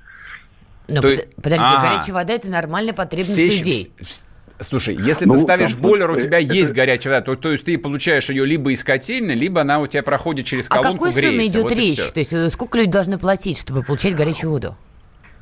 Но 0.90 0.96
То 0.98 1.02
под- 1.04 1.12
есть- 1.12 1.36
подожди, 1.36 1.64
Ага. 1.66 1.88
горячая 1.92 2.14
вода 2.16 2.34
это 2.34 2.50
нормальная 2.50 2.94
потребность 2.94 3.32
Все 3.38 3.50
щ- 3.52 3.60
людей. 3.60 3.92
вс- 4.02 4.26
Слушай, 4.62 4.96
если 5.02 5.26
Ну, 5.26 5.36
ты 5.36 5.40
ставишь 5.40 5.72
там, 5.74 5.82
бойлер, 5.82 6.12
у 6.12 6.16
э, 6.16 6.22
тебя 6.22 6.40
это- 6.40 6.54
есть 6.54 6.72
горячая 6.74 7.14
вода, 7.14 7.26
то, 7.26 7.36
то 7.36 7.52
есть 7.52 7.64
ты 7.66 7.78
получаешь 7.78 8.30
ее 8.30 8.46
либо 8.46 8.72
из 8.72 8.84
котельной, 8.84 9.36
либо 9.36 9.62
она 9.62 9.80
у 9.80 9.88
тебя 9.88 10.04
проходит 10.04 10.46
через 10.46 10.68
О 10.68 10.76
колонку, 10.76 11.06
какой 11.06 11.14
сумме 11.14 11.30
греется. 11.38 11.54
идет 11.60 11.64
Вот 11.64 11.72
речь? 11.78 12.12
То 12.12 12.20
есть 12.20 12.34
э, 12.34 12.50
сколько 12.50 12.78
люди 12.78 12.92
должны 12.92 13.18
платить, 13.18 13.58
чтобы 13.58 13.84
получать 13.84 14.16
горячую 14.16 14.52
воду? 14.52 14.76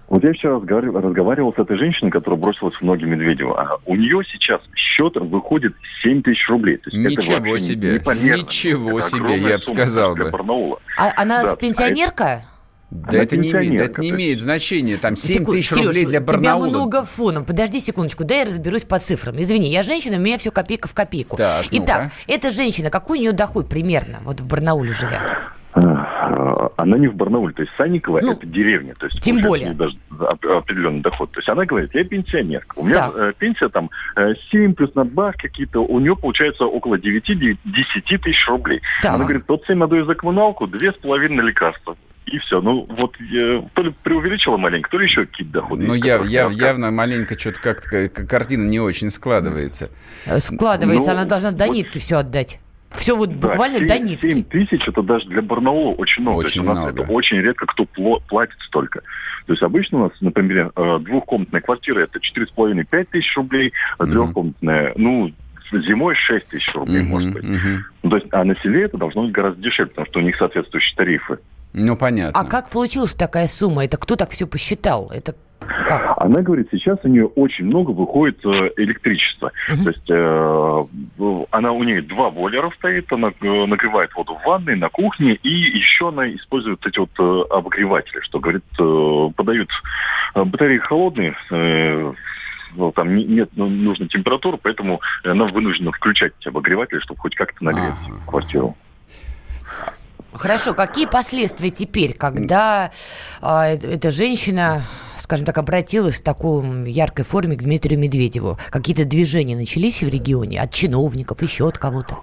Вот 0.10 0.24
я 0.24 0.32
вчера 0.32 0.54
разговаривал, 0.56 1.02
разговаривал 1.02 1.54
с 1.54 1.60
этой 1.60 1.78
женщиной, 1.78 2.12
которая 2.12 2.40
бросилась 2.40 2.76
в 2.76 2.82
ноги 2.82 3.04
Медведеву. 3.04 3.56
А 3.58 3.78
у 3.86 3.96
нее 3.96 4.22
сейчас 4.32 4.62
счет 4.74 5.16
выходит 5.18 5.74
7 6.02 6.22
тысяч 6.22 6.48
рублей. 6.48 6.78
То 6.78 6.90
есть 6.92 6.98
это 7.06 7.22
Ничего 7.22 7.40
вообще 7.40 7.60
себе, 7.60 7.94
непомерно. 7.96 8.42
ничего 8.42 9.00
Это 9.00 9.10
себе, 9.10 9.38
я 9.50 9.58
бы 9.58 9.64
сказал 9.64 10.16
для 10.16 10.26
бы. 10.26 10.32
Барнаула. 10.32 10.80
А 10.98 11.12
она 11.22 11.42
Да, 11.42 11.48
с 11.50 11.54
а 11.54 11.58
пенсионерка? 11.58 12.42
Да 12.90 13.10
Она 13.10 13.24
это 13.24 13.36
не, 13.36 13.52
имеет, 13.52 13.90
это 13.92 14.02
не 14.02 14.12
имеет 14.12 14.40
значения. 14.40 14.96
Там 14.96 15.18
7 15.18 15.40
Секунд- 15.42 15.58
тысяч 15.58 15.70
Серёж, 15.72 15.86
рублей 15.88 16.06
для 16.06 16.22
Барнаула. 16.22 16.68
тебя 16.68 16.78
много 16.78 17.04
фоном. 17.04 17.44
Подожди 17.44 17.82
секундочку, 17.82 18.24
дай 18.24 18.40
я 18.40 18.46
разберусь 18.46 18.84
по 18.84 18.98
цифрам. 18.98 19.36
Извини, 19.38 19.70
я 19.70 19.84
женщина, 19.84 20.16
у 20.18 20.22
меня 20.22 20.38
все 20.38 20.52
копейка 20.52 20.88
в 20.88 20.94
копейку. 20.94 21.36
Так, 21.36 21.66
Итак, 21.72 22.04
ну-ка. 22.04 22.12
эта 22.28 22.50
женщина, 22.52 22.90
какой 22.90 23.18
у 23.18 23.22
нее 23.22 23.32
доход 23.34 23.68
примерно, 23.68 24.20
вот 24.24 24.40
в 24.40 24.48
Барнауле 24.48 24.94
живя? 24.94 25.20
А, 25.74 26.72
Она 26.78 26.98
не 26.98 27.08
в 27.08 27.16
Барнауле, 27.16 27.54
то 27.54 27.62
есть 27.62 27.74
Санникова 27.78 28.20
Ну, 28.22 28.32
это 28.32 28.46
деревня, 28.48 28.94
то 28.98 29.06
есть 29.08 29.22
тем 29.22 29.42
более. 29.42 29.74
даже 29.74 29.96
оп- 30.20 30.46
определенный 30.46 31.02
доход. 31.02 31.32
То 31.32 31.40
есть 31.40 31.50
она 31.50 31.66
говорит, 31.66 31.94
я 31.94 32.04
пенсионерка, 32.06 32.80
у 32.80 32.84
меня 32.86 32.96
Так. 32.96 33.16
э, 33.18 33.34
пенсия 33.38 33.68
там 33.70 33.90
э, 34.16 34.34
7 34.50 34.74
плюс 34.74 34.96
надбавки 34.96 35.42
какие-то, 35.48 35.82
у 35.84 36.00
нее 36.00 36.16
получается 36.16 36.66
около 36.66 36.96
9-10 36.98 37.58
тысяч 38.24 38.48
рублей. 38.48 38.82
Так. 39.04 39.16
Она 39.16 39.26
говорит, 39.26 39.44
вот 39.48 39.64
7 39.68 39.84
отдаю 39.84 40.06
за 40.06 40.16
коммуналку, 40.16 40.68
две 40.68 40.92
с 40.94 40.96
половиной 40.96 41.36
на 41.36 41.42
лекарства. 41.42 41.96
И 42.28 42.40
все. 42.40 42.62
Ну, 42.62 42.86
вот 42.90 43.16
э, 43.22 43.62
то 43.74 43.82
ли 43.82 43.94
преувеличила 44.04 44.58
маленько, 44.58 44.90
то 44.90 44.98
ли 44.98 45.06
еще 45.06 45.26
какие-то 45.26 45.54
доходы. 45.54 45.88
Ну, 45.88 45.94
я, 45.94 46.18
я, 46.26 46.50
явно 46.52 46.92
маленько 46.92 47.40
что-то 47.40 47.62
как-то 47.62 48.10
картина 48.10 48.64
не 48.68 48.80
очень 48.82 49.10
складывается. 49.12 49.90
Э, 50.26 50.40
Складывается, 50.40 51.12
Ну, 51.14 51.18
она 51.20 51.26
должна 51.26 51.52
до 51.52 51.68
вот- 51.68 51.76
нитки 51.76 52.00
все 52.00 52.18
отдать. 52.18 52.60
Все 52.92 53.16
вот 53.16 53.38
Да, 53.40 53.50
буквально 53.50 53.80
семь- 53.80 53.88
до 53.88 54.00
нитки. 54.00 54.32
7 54.32 54.44
тысяч 54.44 54.88
это 54.88 55.02
даже 55.04 55.28
для 55.28 55.42
Барнаула 55.42 55.94
очень 55.96 56.22
много. 56.24 56.40
Очень 56.40 56.44
То 56.44 56.48
есть 56.48 56.58
у 56.60 56.64
нас 56.64 56.78
много. 56.80 57.04
это 57.04 57.12
очень 57.12 57.38
редко 57.38 57.66
кто 57.66 57.86
платит 57.86 58.56
столько. 58.62 59.02
То 59.46 59.54
есть 59.54 59.64
обычно 59.64 60.00
у 60.00 60.04
нас, 60.04 60.12
например, 60.22 60.72
э, 60.76 61.00
двухкомнатная 61.02 61.62
квартира 61.62 62.00
это 62.02 62.20
4,5-5 62.20 63.08
тысяч 63.12 63.36
рублей, 63.38 63.72
а 63.98 64.04
Мгм. 64.06 64.12
трехкомнатная, 64.14 64.94
ну, 64.98 65.32
зимой 65.72 66.16
6 66.16 66.48
тысяч 66.48 66.74
рублей, 66.74 67.02
Мгм, 67.02 67.10
может 67.10 67.34
быть. 67.34 67.44
Ну, 68.04 68.10
то 68.10 68.16
есть, 68.18 68.28
а 68.32 68.44
на 68.46 68.56
селе 68.62 68.84
это 68.84 68.98
должно 68.98 69.24
быть 69.24 69.32
гораздо 69.34 69.62
дешевле, 69.62 69.90
потому 69.90 70.08
что 70.08 70.20
у 70.20 70.24
них 70.24 70.36
соответствующие 70.38 70.96
тарифы. 70.96 71.40
Ну, 71.74 71.96
понятно. 71.96 72.40
А 72.40 72.46
как 72.46 72.70
получилось 72.70 73.12
что 73.12 73.20
такая 73.20 73.48
сумма? 73.48 73.86
Это 73.86 73.98
кто 73.98 74.16
так 74.16 74.32
все 74.32 74.48
посчитал? 74.48 75.12
Это 75.14 75.36
как? 75.88 76.14
Она 76.18 76.42
говорит, 76.42 76.68
сейчас 76.72 76.98
у 77.04 77.08
нее 77.08 77.26
очень 77.26 77.66
много 77.66 77.92
выходит 77.92 78.44
э, 78.46 78.72
электричества. 78.78 79.52
Мгм. 79.70 79.84
То 79.84 79.90
есть 79.90 80.10
э, 80.10 81.46
она 81.52 81.72
у 81.72 81.84
нее 81.84 82.02
два 82.02 82.30
бойлера 82.30 82.72
стоит, 82.78 83.12
она 83.12 83.30
э, 83.42 83.66
нагревает 83.66 84.14
воду 84.16 84.36
в 84.36 84.46
ванной, 84.46 84.76
на 84.76 84.90
кухне, 84.90 85.34
и 85.34 85.50
еще 85.50 86.10
она 86.10 86.34
использует 86.34 86.86
эти 86.86 87.00
вот 87.00 87.10
э, 87.20 87.54
обогреватели, 87.54 88.20
что 88.22 88.40
говорит, 88.40 88.64
э, 88.80 89.30
подают 89.36 89.70
батареи 90.36 90.78
холодные, 90.78 91.36
э, 91.52 92.14
ну, 92.76 92.92
там 92.92 93.16
не- 93.16 93.26
нет 93.26 93.50
ну, 93.56 93.68
нужной 93.68 94.08
температуры, 94.08 94.58
поэтому 94.62 95.02
она 95.24 95.46
вынуждена 95.46 95.92
включать 95.92 96.34
эти 96.40 96.50
обогреватели, 96.50 97.00
чтобы 97.00 97.20
хоть 97.20 97.36
как-то 97.36 97.64
нагреть 97.64 97.94
Ага. 98.08 98.20
квартиру. 98.28 98.76
Хорошо, 100.34 100.74
какие 100.74 101.06
последствия 101.06 101.70
теперь, 101.70 102.14
когда 102.14 102.92
а, 103.42 103.70
э- 103.70 103.78
эта 103.78 104.12
женщина, 104.12 104.82
скажем 105.18 105.46
так, 105.46 105.58
обратилась 105.58 106.20
в 106.20 106.24
такой 106.24 106.90
яркой 106.90 107.26
форме 107.26 107.56
к 107.56 107.62
Дмитрию 107.62 108.00
Медведеву? 108.00 108.58
Какие-то 108.70 109.06
движения 109.06 109.56
начались 109.56 110.04
в 110.04 110.08
регионе 110.08 110.62
от 110.62 110.72
чиновников, 110.72 111.42
еще 111.42 111.68
от 111.68 111.78
кого-то? 111.78 112.18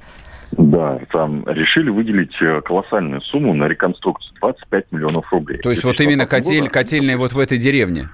Да, 0.52 1.00
там 1.10 1.44
решили 1.48 1.90
выделить 1.90 2.34
э, 2.40 2.60
колоссальную 2.60 3.20
сумму 3.22 3.54
на 3.54 3.64
реконструкцию 3.64 4.34
25 4.40 4.92
миллионов 4.92 5.32
рублей. 5.32 5.58
То 5.58 5.70
есть 5.70 5.82
вот 5.82 6.00
именно 6.00 6.26
2016 6.26 6.30
котель, 6.44 6.60
года. 6.60 6.72
котельная 6.72 7.16
вот 7.16 7.32
в 7.32 7.38
этой 7.38 7.58
деревне. 7.58 8.08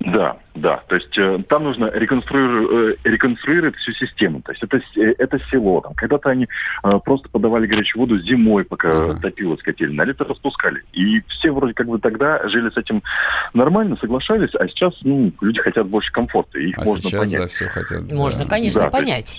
Да, 0.00 0.38
да. 0.54 0.82
То 0.88 0.96
есть 0.96 1.16
э, 1.16 1.38
там 1.48 1.64
нужно 1.64 1.86
реконструировать, 1.92 2.98
реконструировать 3.04 3.76
всю 3.76 3.92
систему. 3.92 4.42
То 4.42 4.52
есть 4.52 4.62
это, 4.64 4.78
э, 4.96 5.14
это 5.18 5.38
село. 5.50 5.80
Там, 5.80 5.94
когда-то 5.94 6.30
они 6.30 6.48
э, 6.82 6.90
просто 7.04 7.28
подавали 7.28 7.66
горячую 7.66 8.00
воду 8.00 8.18
зимой, 8.18 8.64
пока 8.64 8.90
Ага. 8.90 9.20
топилась 9.20 9.62
котельная, 9.62 10.04
а 10.04 10.08
лето 10.08 10.24
распускали. 10.24 10.82
И 10.92 11.20
все 11.28 11.50
вроде 11.52 11.74
как 11.74 11.86
бы 11.86 11.98
тогда 11.98 12.46
жили 12.48 12.70
с 12.70 12.76
этим 12.76 13.02
нормально, 13.54 13.96
соглашались, 13.96 14.54
а 14.54 14.66
сейчас 14.68 14.94
ну, 15.02 15.32
люди 15.40 15.60
хотят 15.60 15.86
больше 15.86 16.12
комфорта, 16.12 16.58
и 16.58 16.70
их 16.70 16.78
А 16.78 16.84
можно 16.84 17.02
сейчас 17.02 17.28
за 17.30 17.36
понять. 17.36 17.50
все 17.50 17.68
хотят. 17.68 18.06
да. 18.06 18.14
Можно, 18.14 18.46
конечно, 18.48 18.82
Да, 18.82 18.90
то 18.90 18.96
есть- 18.98 19.06
понять. 19.08 19.36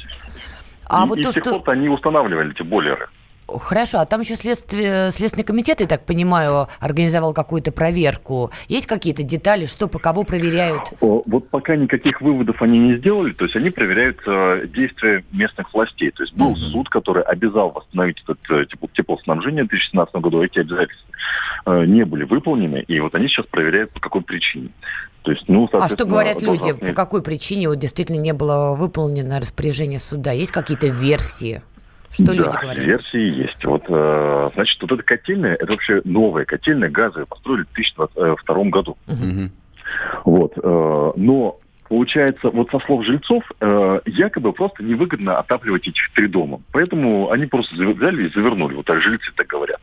А 0.85 1.05
и, 1.05 1.07
вот 1.07 1.19
и 1.19 1.23
то, 1.23 1.31
с 1.31 1.33
тех 1.33 1.43
что... 1.43 1.59
пор 1.59 1.69
они 1.75 1.89
устанавливали 1.89 2.51
эти 2.51 2.61
бойлеры. 2.61 3.07
Хорошо, 3.47 3.99
а 3.99 4.05
там 4.05 4.21
еще 4.21 4.35
следствие, 4.35 5.11
Следственный 5.11 5.43
комитет, 5.43 5.81
я 5.81 5.87
так 5.87 6.05
понимаю, 6.05 6.67
организовал 6.79 7.33
какую-то 7.33 7.71
проверку. 7.71 8.51
Есть 8.67 8.87
какие-то 8.87 9.23
детали, 9.23 9.65
что 9.65 9.87
по 9.87 9.99
кого 9.99 10.23
проверяют? 10.23 10.81
О, 11.01 11.21
Вот 11.25 11.49
пока 11.49 11.75
никаких 11.75 12.21
выводов 12.21 12.61
они 12.61 12.79
не 12.79 12.97
сделали, 12.97 13.33
то 13.33 13.45
есть 13.45 13.55
они 13.55 13.69
проверяют 13.69 14.19
э, 14.25 14.67
действия 14.73 15.23
местных 15.31 15.73
властей. 15.73 16.11
То 16.11 16.23
есть 16.23 16.33
был 16.35 16.51
Мгм. 16.51 16.57
суд, 16.71 16.89
который 16.89 17.23
обязал 17.23 17.71
восстановить 17.71 18.21
этот 18.23 18.39
э, 18.49 18.65
тепло- 18.65 18.89
теплоснабжение 18.93 19.63
в 19.65 19.67
2017 19.67 20.15
году. 20.15 20.41
Эти 20.41 20.59
обязательства 20.59 21.09
э, 21.65 21.85
не 21.85 22.05
были 22.05 22.23
выполнены, 22.23 22.83
и 22.87 22.99
вот 22.99 23.13
они 23.15 23.27
сейчас 23.27 23.45
проверяют, 23.47 23.91
по 23.91 23.99
какой 23.99 24.21
причине. 24.21 24.69
То 25.23 25.31
есть, 25.31 25.45
ну, 25.47 25.69
А 25.71 25.87
что 25.87 26.05
говорят 26.05 26.41
люди? 26.41 26.73
По 26.73 26.93
какой 26.93 27.21
причине 27.21 27.69
вот 27.69 27.79
действительно 27.79 28.19
не 28.19 28.33
было 28.33 28.75
выполнено 28.75 29.39
распоряжение 29.39 29.99
суда? 29.99 30.31
Есть 30.31 30.51
какие-то 30.51 30.87
версии? 30.87 31.61
Что 32.13 32.25
да, 32.25 32.33
люди 32.33 32.57
говорят? 32.61 32.85
версии 32.85 33.41
есть. 33.43 33.65
Вот, 33.65 33.83
э, 33.89 34.49
значит, 34.53 34.81
вот 34.81 34.91
эта 34.91 35.03
котельная, 35.03 35.55
это 35.55 35.67
вообще 35.67 36.01
новая 36.03 36.45
котельная, 36.45 36.89
газовая, 36.89 37.25
построили 37.25 37.63
в 37.63 37.73
2002 37.73 38.63
году. 38.65 38.97
Мгм. 39.07 39.51
Вот. 40.25 40.53
э, 40.55 41.11
Но 41.15 41.59
получается, 41.93 42.49
вот 42.49 42.71
со 42.71 42.79
слов 42.79 43.05
жильцов, 43.05 43.43
э, 43.59 43.99
якобы 44.07 44.51
просто 44.51 44.83
невыгодно 44.83 45.37
отапливать 45.37 45.87
этих 45.87 46.09
три 46.13 46.27
дома. 46.27 46.59
Поэтому 46.71 47.29
они 47.29 47.45
просто 47.45 47.75
взяли 47.75 48.27
и 48.27 48.33
завернули. 48.33 48.73
Вот 48.73 48.87
так 48.87 48.99
жильцы 48.99 49.31
так 49.35 49.45
говорят. 49.45 49.79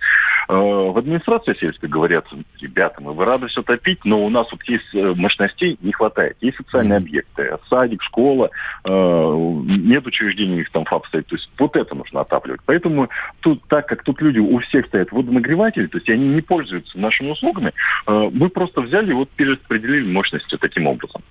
Э, 0.49 0.55
В 0.55 0.99
администрации 0.99 1.55
сельской 1.55 1.89
говорят, 1.89 2.27
ребята, 2.61 3.01
мы 3.01 3.15
бы 3.15 3.25
рады 3.25 3.47
все 3.47 3.63
топить, 3.63 4.05
но 4.05 4.27
у 4.27 4.29
нас 4.29 4.51
вот 4.51 4.61
есть 4.65 4.93
э, 4.93 5.15
мощностей 5.15 5.79
не 5.83 5.93
хватает. 5.93 6.37
Есть 6.41 6.57
социальные 6.57 6.99
объекты, 6.99 7.57
садик, 7.69 8.03
школа, 8.03 8.51
э, 8.83 8.91
нет 8.91 10.05
учреждений, 10.05 10.55
у 10.55 10.59
них 10.59 10.71
там 10.71 10.87
ФАП 10.87 11.07
стоит. 11.07 11.29
То 11.29 11.37
есть 11.37 11.49
вот 11.61 11.77
это 11.77 11.95
нужно 11.95 12.23
отапливать. 12.23 12.61
Поэтому 12.67 13.09
тут, 13.39 13.63
так 13.69 13.87
как 13.87 14.03
тут 14.03 14.21
люди, 14.21 14.41
у 14.41 14.59
всех 14.59 14.87
стоят 14.87 15.13
водонагреватели, 15.13 15.87
то 15.87 15.99
есть 15.99 16.11
они 16.11 16.27
не 16.27 16.41
пользуются 16.41 16.99
нашими 16.99 17.31
услугами, 17.31 17.73
э, 18.09 18.31
мы 18.33 18.49
просто 18.49 18.81
взяли 18.81 19.11
и 19.11 19.15
вот 19.15 19.31
перераспределили 19.31 20.11
мощности 20.11 20.57
таким 20.57 20.89
образом. 20.89 21.23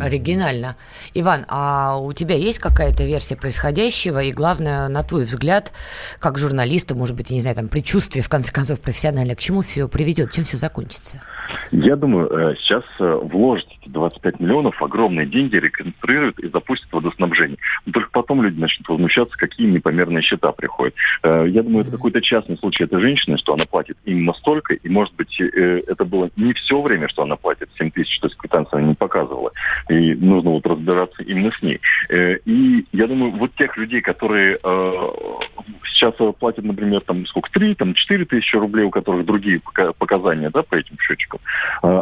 Оригинально. 0.00 0.76
Иван, 1.14 1.44
а 1.48 1.98
у 1.98 2.12
тебя 2.12 2.34
есть 2.34 2.58
какая-то 2.58 3.04
версия 3.04 3.36
происходящего? 3.36 4.22
И 4.22 4.32
главное, 4.32 4.88
на 4.88 5.02
твой 5.02 5.24
взгляд, 5.24 5.72
как 6.18 6.38
журналиста, 6.38 6.94
может 6.94 7.16
быть, 7.16 7.30
я 7.30 7.36
не 7.36 7.40
знаю, 7.40 7.56
там, 7.56 7.68
предчувствие, 7.68 8.22
в 8.22 8.28
конце 8.28 8.52
концов, 8.52 8.80
профессионально, 8.80 9.36
к 9.36 9.38
чему 9.38 9.62
все 9.62 9.88
приведет, 9.88 10.32
чем 10.32 10.44
все 10.44 10.56
закончится? 10.56 11.22
Я 11.70 11.96
думаю, 11.96 12.28
э, 12.28 12.56
сейчас 12.56 12.82
э, 12.98 13.14
вложат 13.22 13.66
эти 13.80 13.88
25 13.88 14.40
миллионов, 14.40 14.82
огромные 14.82 15.26
деньги, 15.26 15.56
реконструируют 15.56 16.38
и 16.40 16.48
запустят 16.48 16.92
водоснабжение. 16.92 17.58
Но 17.84 17.92
только 17.92 18.10
потом 18.10 18.42
люди 18.42 18.58
начнут 18.58 18.88
возмущаться, 18.88 19.36
какие 19.38 19.68
непомерные 19.68 20.22
счета 20.22 20.50
приходят. 20.52 20.94
Э, 21.22 21.46
Я 21.48 21.62
думаю, 21.62 21.82
это 21.82 21.92
какой-то 21.92 22.20
частный 22.20 22.58
случай 22.58 22.84
этой 22.84 23.00
женщины, 23.00 23.38
что 23.38 23.54
она 23.54 23.64
платит 23.66 23.96
именно 24.04 24.32
столько, 24.34 24.74
и, 24.74 24.88
может 24.88 25.14
быть, 25.14 25.40
это 25.40 26.04
было 26.04 26.30
не 26.36 26.52
все 26.54 26.80
время, 26.80 27.08
что 27.08 27.22
она 27.22 27.36
платит 27.36 27.68
7 27.78 27.90
тысяч, 27.90 28.18
то 28.18 28.26
есть 28.26 28.36
квитанция 28.36 28.78
она 28.78 28.88
не 28.88 28.94
показывала. 28.94 29.52
И 29.88 30.14
нужно 30.14 30.50
вот 30.50 30.66
разбираться 30.66 31.22
именно 31.22 31.50
с 31.52 31.62
ней. 31.62 31.80
Э, 32.08 32.36
И 32.44 32.84
я 32.92 33.06
думаю, 33.06 33.32
вот 33.32 33.54
тех 33.54 33.76
людей, 33.76 34.00
которые 34.00 34.58
э, 34.62 34.92
сейчас 35.84 36.14
э, 36.18 36.32
платят, 36.38 36.64
например, 36.64 37.00
там 37.00 37.26
сколько, 37.26 37.50
3, 37.50 37.74
там 37.74 37.94
4 37.94 38.24
тысячи 38.24 38.56
рублей, 38.56 38.84
у 38.84 38.90
которых 38.90 39.26
другие 39.26 39.60
пока- 39.60 39.92
показания, 39.92 40.50
да, 40.50 40.62
по 40.62 40.74
этим 40.74 40.96
счетчикам, 40.98 41.40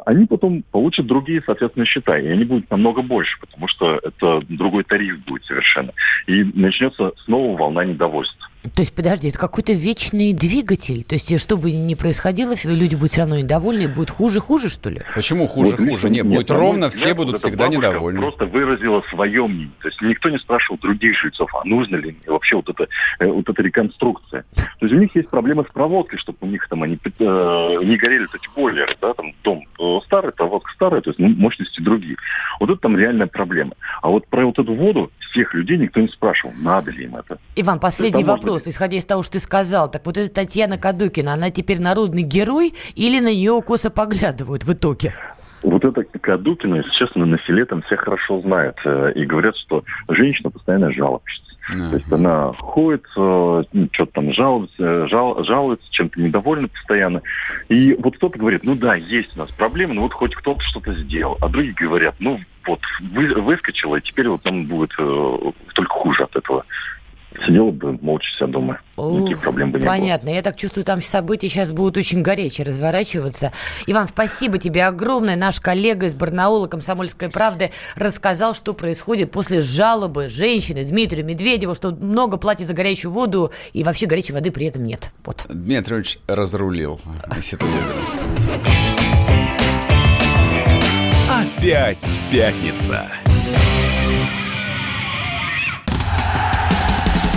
они 0.06 0.26
потом 0.26 0.62
получат 0.70 1.06
другие, 1.06 1.42
соответственно, 1.44 1.86
счета, 1.86 2.18
и 2.18 2.26
они 2.26 2.44
будут 2.44 2.70
намного 2.70 3.02
больше, 3.02 3.38
потому 3.40 3.68
что 3.68 4.00
это 4.02 4.42
другой 4.48 4.84
тариф 4.84 5.18
будет 5.24 5.44
совершенно. 5.44 5.92
И 6.26 6.44
начнется 6.54 7.12
снова 7.24 7.56
волна 7.58 7.84
недовольства. 7.84 8.48
То 8.72 8.82
есть, 8.82 8.94
подожди, 8.94 9.28
это 9.28 9.38
какой-то 9.38 9.72
вечный 9.72 10.32
двигатель. 10.32 11.04
То 11.04 11.16
есть, 11.16 11.38
что 11.38 11.56
бы 11.56 11.70
ни 11.70 11.94
происходило, 11.94 12.54
люди 12.64 12.94
будут 12.94 13.12
все 13.12 13.22
равно 13.22 13.38
недовольны, 13.38 13.88
будет 13.88 14.10
хуже, 14.10 14.40
хуже, 14.40 14.70
что 14.70 14.88
ли? 14.88 15.02
Почему 15.14 15.46
хуже, 15.46 15.76
вот, 15.76 15.88
хуже? 15.88 16.08
Нет, 16.08 16.24
нет, 16.24 16.34
будет 16.34 16.50
ровно, 16.50 16.90
все 16.90 17.14
будут 17.14 17.38
всегда 17.38 17.68
недовольны. 17.68 18.20
просто 18.20 18.46
выразила 18.46 19.02
свое 19.10 19.46
мнение. 19.46 19.70
То 19.80 19.88
есть, 19.88 20.00
никто 20.00 20.30
не 20.30 20.38
спрашивал 20.38 20.78
других 20.78 21.18
жильцов, 21.18 21.54
а 21.54 21.64
нужно 21.64 21.96
ли 21.96 22.16
вообще 22.26 22.56
вот 22.56 22.68
это, 22.68 22.88
э, 23.18 23.26
вот 23.26 23.48
эта 23.48 23.62
реконструкция. 23.62 24.44
То 24.54 24.86
есть, 24.86 24.94
у 24.94 24.98
них 24.98 25.14
есть 25.14 25.28
проблемы 25.28 25.64
с 25.68 25.72
проводкой, 25.72 26.18
чтобы 26.18 26.38
у 26.40 26.46
них 26.46 26.66
там 26.68 26.82
они 26.82 26.98
э, 27.04 27.78
не 27.84 27.96
горели 27.96 28.26
эти 28.34 28.48
бойлеры, 28.54 28.96
да, 29.00 29.12
там 29.14 29.34
дом 29.42 29.64
э, 29.78 29.98
старый, 30.06 30.32
проводка 30.32 30.72
старая, 30.72 31.00
то 31.00 31.10
есть 31.10 31.18
ну, 31.18 31.28
мощности 31.28 31.80
другие. 31.80 32.16
Вот 32.60 32.70
это 32.70 32.80
там 32.80 32.96
реальная 32.96 33.26
проблема. 33.26 33.72
А 34.02 34.08
вот 34.08 34.26
про 34.28 34.44
вот 34.46 34.58
эту 34.58 34.74
воду 34.74 35.10
всех 35.30 35.54
людей 35.54 35.76
никто 35.76 36.00
не 36.00 36.08
спрашивал, 36.08 36.54
надо 36.56 36.90
ли 36.90 37.04
им 37.04 37.16
это. 37.16 37.38
Иван, 37.56 37.78
последний 37.80 38.22
это 38.22 38.32
вопрос, 38.32 38.53
исходя 38.66 38.96
из 38.96 39.04
того, 39.04 39.22
что 39.22 39.34
ты 39.34 39.40
сказал. 39.40 39.90
Так 39.90 40.06
вот 40.06 40.16
эта 40.16 40.32
Татьяна 40.32 40.78
Кадукина, 40.78 41.34
она 41.34 41.50
теперь 41.50 41.80
народный 41.80 42.22
герой 42.22 42.74
или 42.94 43.20
на 43.20 43.32
нее 43.32 43.60
косо 43.62 43.90
поглядывают 43.90 44.64
в 44.64 44.72
итоге? 44.72 45.14
Вот 45.64 45.82
эта 45.82 46.04
Кадукина, 46.04 46.76
если 46.76 46.90
честно, 46.90 47.24
на 47.24 47.38
селе 47.46 47.64
там 47.64 47.80
все 47.82 47.96
хорошо 47.96 48.40
знают. 48.40 48.76
Э, 48.84 49.12
и 49.14 49.24
говорят, 49.24 49.56
что 49.56 49.82
женщина 50.08 50.50
постоянно 50.50 50.92
жалуется. 50.92 51.42
Да. 51.72 51.90
То 51.90 51.96
есть 51.96 52.12
она 52.12 52.52
ходит, 52.52 53.04
э, 53.16 53.62
ну, 53.72 53.88
что-то 53.92 54.12
там 54.12 54.32
жалуется, 54.34 55.08
жал, 55.08 55.42
жалуется, 55.42 55.86
чем-то 55.90 56.20
недовольна 56.20 56.68
постоянно. 56.68 57.22
И 57.70 57.94
вот 57.94 58.16
кто-то 58.16 58.38
говорит, 58.38 58.62
ну 58.64 58.74
да, 58.74 58.94
есть 58.94 59.34
у 59.36 59.38
нас 59.38 59.50
проблемы, 59.52 59.94
но 59.94 60.02
вот 60.02 60.12
хоть 60.12 60.34
кто-то 60.34 60.60
что-то 60.60 60.92
сделал. 60.92 61.38
А 61.40 61.48
другие 61.48 61.74
говорят, 61.74 62.16
ну 62.18 62.40
вот 62.66 62.80
вы, 63.00 63.32
выскочила, 63.40 63.96
и 63.96 64.02
теперь 64.02 64.28
вот 64.28 64.44
нам 64.44 64.66
будет 64.66 64.92
э, 64.98 65.38
только 65.74 65.90
хуже 65.90 66.24
от 66.24 66.36
этого 66.36 66.66
сидел 67.46 67.70
бы 67.72 67.98
молча 68.00 68.28
себя 68.36 68.46
дома. 68.46 68.80
Никаких 68.96 69.40
проблем 69.40 69.72
бы 69.72 69.80
не 69.80 69.86
Понятно. 69.86 70.26
было. 70.26 70.36
Я 70.36 70.42
так 70.42 70.56
чувствую, 70.56 70.84
там 70.84 71.02
события 71.02 71.48
сейчас 71.48 71.72
будут 71.72 71.96
очень 71.96 72.22
горячие 72.22 72.66
разворачиваться. 72.66 73.52
Иван, 73.86 74.06
спасибо 74.06 74.58
тебе 74.58 74.84
огромное. 74.84 75.36
Наш 75.36 75.60
коллега 75.60 76.06
из 76.06 76.14
Барнаула 76.14 76.66
«Комсомольской 76.66 77.28
правды» 77.28 77.70
рассказал, 77.96 78.54
что 78.54 78.72
происходит 78.72 79.30
после 79.30 79.60
жалобы 79.60 80.28
женщины 80.28 80.84
Дмитрия 80.84 81.22
Медведева, 81.22 81.74
что 81.74 81.90
много 81.90 82.36
платит 82.36 82.68
за 82.68 82.74
горячую 82.74 83.12
воду 83.12 83.52
и 83.72 83.82
вообще 83.82 84.06
горячей 84.06 84.32
воды 84.32 84.50
при 84.50 84.66
этом 84.66 84.84
нет. 84.84 85.10
Вот. 85.24 85.46
Дмитриевич 85.48 86.18
разрулил 86.26 87.00
ситуацию. 87.40 87.80
Опять 91.30 92.20
пятница. 92.30 93.08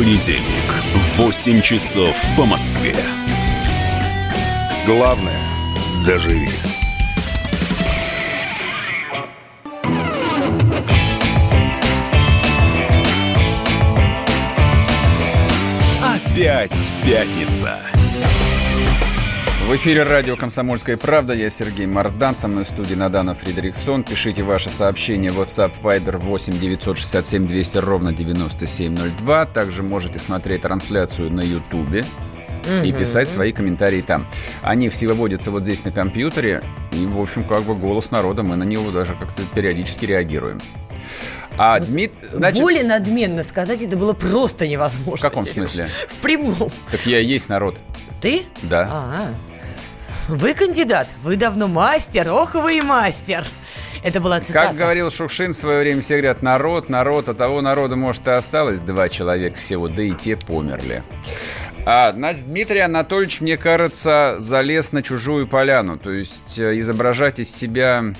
Понедельник 0.00 0.72
в 0.94 1.18
8 1.18 1.60
часов 1.60 2.16
по 2.34 2.46
Москве. 2.46 2.96
Главное– 4.86 5.42
доживи. 6.06 6.48
Опять 16.02 16.94
пятница. 17.04 17.78
В 19.70 19.76
эфире 19.76 20.02
радио 20.02 20.34
«Комсомольская 20.34 20.96
правда». 20.96 21.32
Я 21.32 21.48
Сергей 21.48 21.86
Мордан. 21.86 22.34
Со 22.34 22.48
мной 22.48 22.64
в 22.64 22.68
студии 22.68 22.96
Надана 22.96 23.36
Фредериксон. 23.36 24.02
Пишите 24.02 24.42
ваши 24.42 24.68
сообщения 24.68 25.30
в 25.30 25.40
WhatsApp 25.40 25.80
Viber 25.80 26.16
8 26.16 26.58
967 26.58 27.46
200 27.46 27.78
ровно 27.78 28.12
9702. 28.12 29.46
Также 29.46 29.84
можете 29.84 30.18
смотреть 30.18 30.62
трансляцию 30.62 31.32
на 31.32 31.42
YouTube 31.42 32.04
и 32.82 32.92
писать 32.92 33.28
свои 33.28 33.52
комментарии 33.52 34.00
там. 34.00 34.26
Они 34.60 34.88
все 34.88 35.06
выводятся 35.06 35.52
вот 35.52 35.62
здесь 35.62 35.84
на 35.84 35.92
компьютере, 35.92 36.64
и, 36.90 37.06
в 37.06 37.20
общем, 37.20 37.44
как 37.44 37.62
бы 37.62 37.76
голос 37.76 38.10
народа, 38.10 38.42
мы 38.42 38.56
на 38.56 38.64
него 38.64 38.90
даже 38.90 39.14
как-то 39.14 39.42
периодически 39.54 40.04
реагируем. 40.04 40.60
А 41.58 41.78
вот 41.78 41.88
Дмит... 41.88 42.14
Значит... 42.32 42.60
Более 42.60 42.82
надменно 42.82 43.44
сказать 43.44 43.82
это 43.82 43.96
было 43.96 44.14
просто 44.14 44.66
невозможно. 44.66 45.28
В 45.28 45.30
каком 45.30 45.46
смысле? 45.46 45.90
В 46.08 46.14
прямом. 46.16 46.72
Так 46.90 47.06
я 47.06 47.20
и 47.20 47.24
есть 47.24 47.48
народ. 47.48 47.76
Ты? 48.20 48.42
Да. 48.62 48.88
А-а. 48.90 49.49
Вы 50.30 50.54
кандидат, 50.54 51.08
вы 51.24 51.34
давно 51.34 51.66
мастер, 51.66 52.30
ох 52.30 52.54
вы 52.54 52.78
и 52.78 52.80
мастер. 52.80 53.44
Это 54.04 54.20
была 54.20 54.38
цитата. 54.38 54.68
Как 54.68 54.76
говорил 54.76 55.10
Шукшин 55.10 55.52
в 55.52 55.56
свое 55.56 55.80
время, 55.80 56.02
все 56.02 56.18
говорят, 56.18 56.40
народ, 56.40 56.88
народ, 56.88 57.28
а 57.28 57.34
того 57.34 57.60
народа, 57.60 57.96
может, 57.96 58.28
и 58.28 58.30
осталось 58.30 58.80
два 58.80 59.08
человека 59.08 59.58
всего, 59.58 59.88
да 59.88 60.02
и 60.02 60.12
те 60.12 60.36
померли. 60.36 61.02
А 61.84 62.12
Дмитрий 62.12 62.78
Анатольевич, 62.78 63.40
мне 63.40 63.56
кажется, 63.56 64.36
залез 64.38 64.92
на 64.92 65.02
чужую 65.02 65.48
поляну. 65.48 65.98
То 65.98 66.12
есть 66.12 66.60
э, 66.60 66.78
изображать 66.78 67.40
из 67.40 67.52
себя 67.52 68.14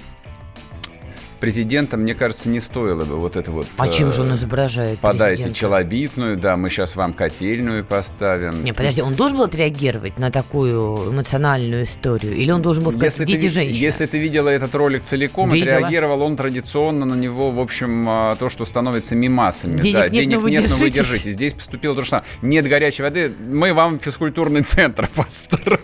президента, 1.41 1.97
мне 1.97 2.15
кажется, 2.15 2.49
не 2.49 2.61
стоило 2.61 3.05
бы 3.05 3.17
вот 3.17 3.37
это 3.37 3.51
вот... 3.51 3.67
А 3.79 3.89
э, 3.89 3.91
чем 3.91 4.13
же 4.13 4.23
он 4.23 4.35
изображает 4.35 5.01
Подайте 5.01 5.43
президента? 5.43 5.59
челобитную, 5.59 6.37
да, 6.37 6.57
мы 6.57 6.71
сейчас 6.71 6.95
вам 6.95 7.13
котельную 7.15 7.85
поставим. 7.85 8.63
Не, 8.63 8.73
подожди, 8.73 9.03
он 9.03 9.15
должен 9.15 9.39
был 9.39 9.45
отреагировать 9.45 10.19
на 10.19 10.31
такую 10.31 11.11
эмоциональную 11.11 11.85
историю? 11.85 12.37
Или 12.37 12.51
он 12.51 12.63
должен 12.63 12.85
был 12.85 12.93
сказать, 12.93 13.13
если 13.13 13.25
дети, 13.25 13.43
ты, 13.43 13.49
женщины? 13.49 13.83
Если 13.83 14.07
ты 14.07 14.19
видела 14.19 14.49
этот 14.49 14.75
ролик 14.75 15.03
целиком, 15.03 15.49
Видела. 15.51 15.79
отреагировал 15.79 16.23
он 16.23 16.37
традиционно 16.37 17.07
на 17.07 17.15
него, 17.15 17.51
в 17.51 17.61
общем, 17.61 18.09
а, 18.09 18.37
то, 18.37 18.49
что 18.49 18.65
становится 18.65 19.17
мимасами. 19.17 19.79
Денег 19.79 19.99
да, 19.99 20.03
нет, 20.05 20.13
денег 20.13 20.35
но 20.37 20.41
вы 20.41 20.51
нет, 20.51 20.67
но 20.69 20.77
вы 20.77 20.91
держитесь. 20.91 21.33
Здесь 21.33 21.55
поступило 21.55 21.95
то 21.95 22.05
самое. 22.05 22.27
Нет 22.43 22.69
горячей 22.69 23.03
воды, 23.03 23.33
мы 23.41 23.73
вам 23.73 23.99
физкультурный 23.99 24.63
центр 24.63 25.09
построим. 25.15 25.79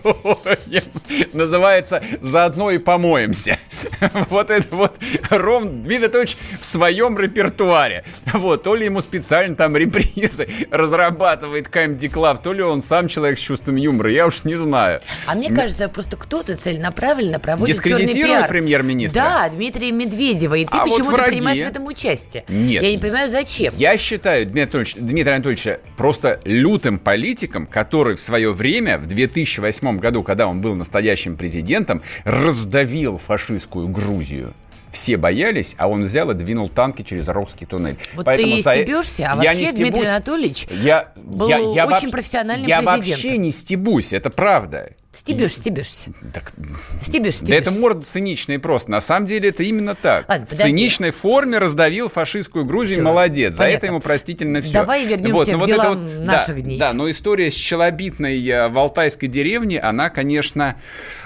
Называется 1.33 2.03
«Заодно 2.21 2.71
и 2.71 2.79
помоемся». 2.79 3.59
Вот 4.31 4.51
это 4.51 4.75
вот 4.75 4.99
Ром 5.31 5.83
Дмитрий 5.83 6.05
Анатольевич 6.07 6.37
в 6.61 6.67
своем 6.67 7.19
репертуаре. 7.19 8.05
Вот, 8.33 8.63
то 8.63 8.75
ли 8.75 8.85
ему 8.87 9.01
специально 9.01 9.55
там 9.55 9.77
репризы 9.77 10.49
разрабатывает 10.71 11.69
Comedy 11.69 12.11
Club, 12.11 12.41
то 12.43 12.53
ли 12.53 12.63
он 12.63 12.83
сам 12.83 13.09
человек 13.09 13.39
с 13.39 13.41
чувством 13.41 13.77
юмора, 13.77 14.11
я 14.11 14.27
уж 14.27 14.45
не 14.45 14.55
знаю. 14.55 15.01
А 15.27 15.35
мне 15.35 15.51
кажется, 15.51 15.89
просто 15.89 16.17
кто-то 16.17 16.57
целенаправленно 16.57 17.41
проводит 17.41 17.75
Дискредитирует 17.75 18.49
премьер-министра? 18.49 19.21
Да, 19.21 19.49
Дмитрия 19.49 19.93
Медведева, 19.93 20.55
и 20.55 20.65
ты 20.65 20.71
а 20.73 20.85
почему-то 20.85 21.17
вот 21.17 21.27
принимаешь 21.27 21.59
в 21.59 21.69
этом 21.69 21.87
участие. 21.87 22.45
Нет. 22.49 22.83
Я 22.83 22.91
не 22.91 22.99
понимаю, 22.99 23.31
зачем. 23.31 23.73
Я 23.77 23.97
считаю 23.97 24.45
Дмитрия 24.45 24.63
Анатольевича, 24.63 25.01
Дмитрия 25.01 25.35
Анатольевича 25.35 25.81
просто 25.97 26.41
лютым 26.45 26.99
политиком, 26.99 27.67
который 27.67 28.17
в 28.17 28.21
свое 28.21 28.53
время, 28.53 28.99
в 28.99 29.07
2008 29.07 29.99
году, 29.99 30.23
когда 30.23 30.47
он 30.47 30.61
был 30.61 30.75
настоящим 30.75 31.37
президентом, 31.37 32.03
раздавил 32.25 33.19
фашистскую 33.19 33.89
Грузию 33.89 34.55
все 34.97 35.19
боялись, 35.19 35.75
а 35.79 35.89
он 35.89 36.03
взял 36.03 36.31
и 36.31 36.35
двинул 36.35 36.71
танки 36.71 37.03
через 37.03 37.29
Рокский 37.29 37.67
туннель. 37.67 37.99
Вот 38.15 38.25
Поэтому 38.25 38.57
ты 38.57 38.63
стебешься, 38.63 39.29
а 39.31 39.37
вообще 39.37 39.73
Дмитрий 39.73 40.07
Анатольевич 40.07 40.67
я, 40.71 41.13
был 41.15 41.49
я, 41.49 41.59
я 41.59 41.87
очень 41.87 42.11
профессиональным 42.11 42.67
я 42.67 42.79
президентом. 42.79 43.05
Я 43.05 43.13
вообще 43.13 43.39
не 43.39 43.53
стебусь, 43.53 44.13
это 44.15 44.31
правда. 44.31 44.93
Стебешь, 45.17 45.55
стебешься. 45.55 46.13
Так, 46.35 46.53
стебешь, 47.01 47.37
стебешься. 47.37 47.47
Да 47.47 47.55
это 47.55 47.71
морда 47.71 48.03
циничная 48.03 48.59
просто. 48.59 48.91
На 48.91 49.01
самом 49.01 49.27
деле 49.27 49.49
это 49.49 49.63
именно 49.63 49.95
так. 49.95 50.29
Ладно, 50.29 50.47
в 50.47 50.55
циничной 50.55 51.11
форме 51.11 51.57
раздавил 51.59 52.11
фашистскую 52.11 52.67
Грузию, 52.67 52.97
все, 52.97 53.03
молодец. 53.03 53.57
Понятно. 53.57 53.73
За 53.73 53.77
это 53.77 53.87
ему 53.87 54.01
простительно 54.01 54.61
все. 54.61 54.73
Давай 54.75 55.07
вернемся 55.07 55.33
вот, 55.33 55.49
к 55.49 55.55
вот 55.57 55.67
делам 55.67 56.01
вот, 56.03 56.25
наших 56.25 56.57
да, 56.57 56.61
дней. 56.61 56.79
Да, 56.79 56.93
но 56.93 57.11
история 57.11 57.51
с 57.51 57.55
Челобитной 57.55 58.47
э, 58.47 58.69
в 58.69 58.79
Алтайской 58.79 59.29
деревне, 59.29 59.81
она, 59.81 60.11
конечно, 60.11 60.77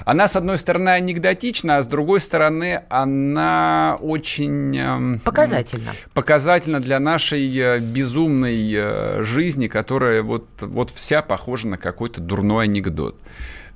она, 0.04 0.28
с 0.28 0.36
одной 0.36 0.58
стороны, 0.58 0.90
анекдотична, 0.90 1.78
а 1.78 1.82
с 1.82 1.88
другой 1.88 2.20
стороны, 2.20 2.82
она 2.88 3.98
очень... 4.00 4.76
Эм, 4.76 5.20
показательна. 5.20 5.92
Показательна 6.14 6.80
для 6.80 7.00
нашей 7.00 7.58
э, 7.58 7.78
безумной 7.80 8.72
э, 8.72 9.22
жизни, 9.24 9.66
которая 9.66 10.22
вот, 10.22 10.46
вот 10.60 10.90
вся 10.90 11.22
похожа 11.22 11.66
на 11.66 11.76
какой-то 11.76 12.20
дурной 12.20 12.64
анекдот. 12.64 13.16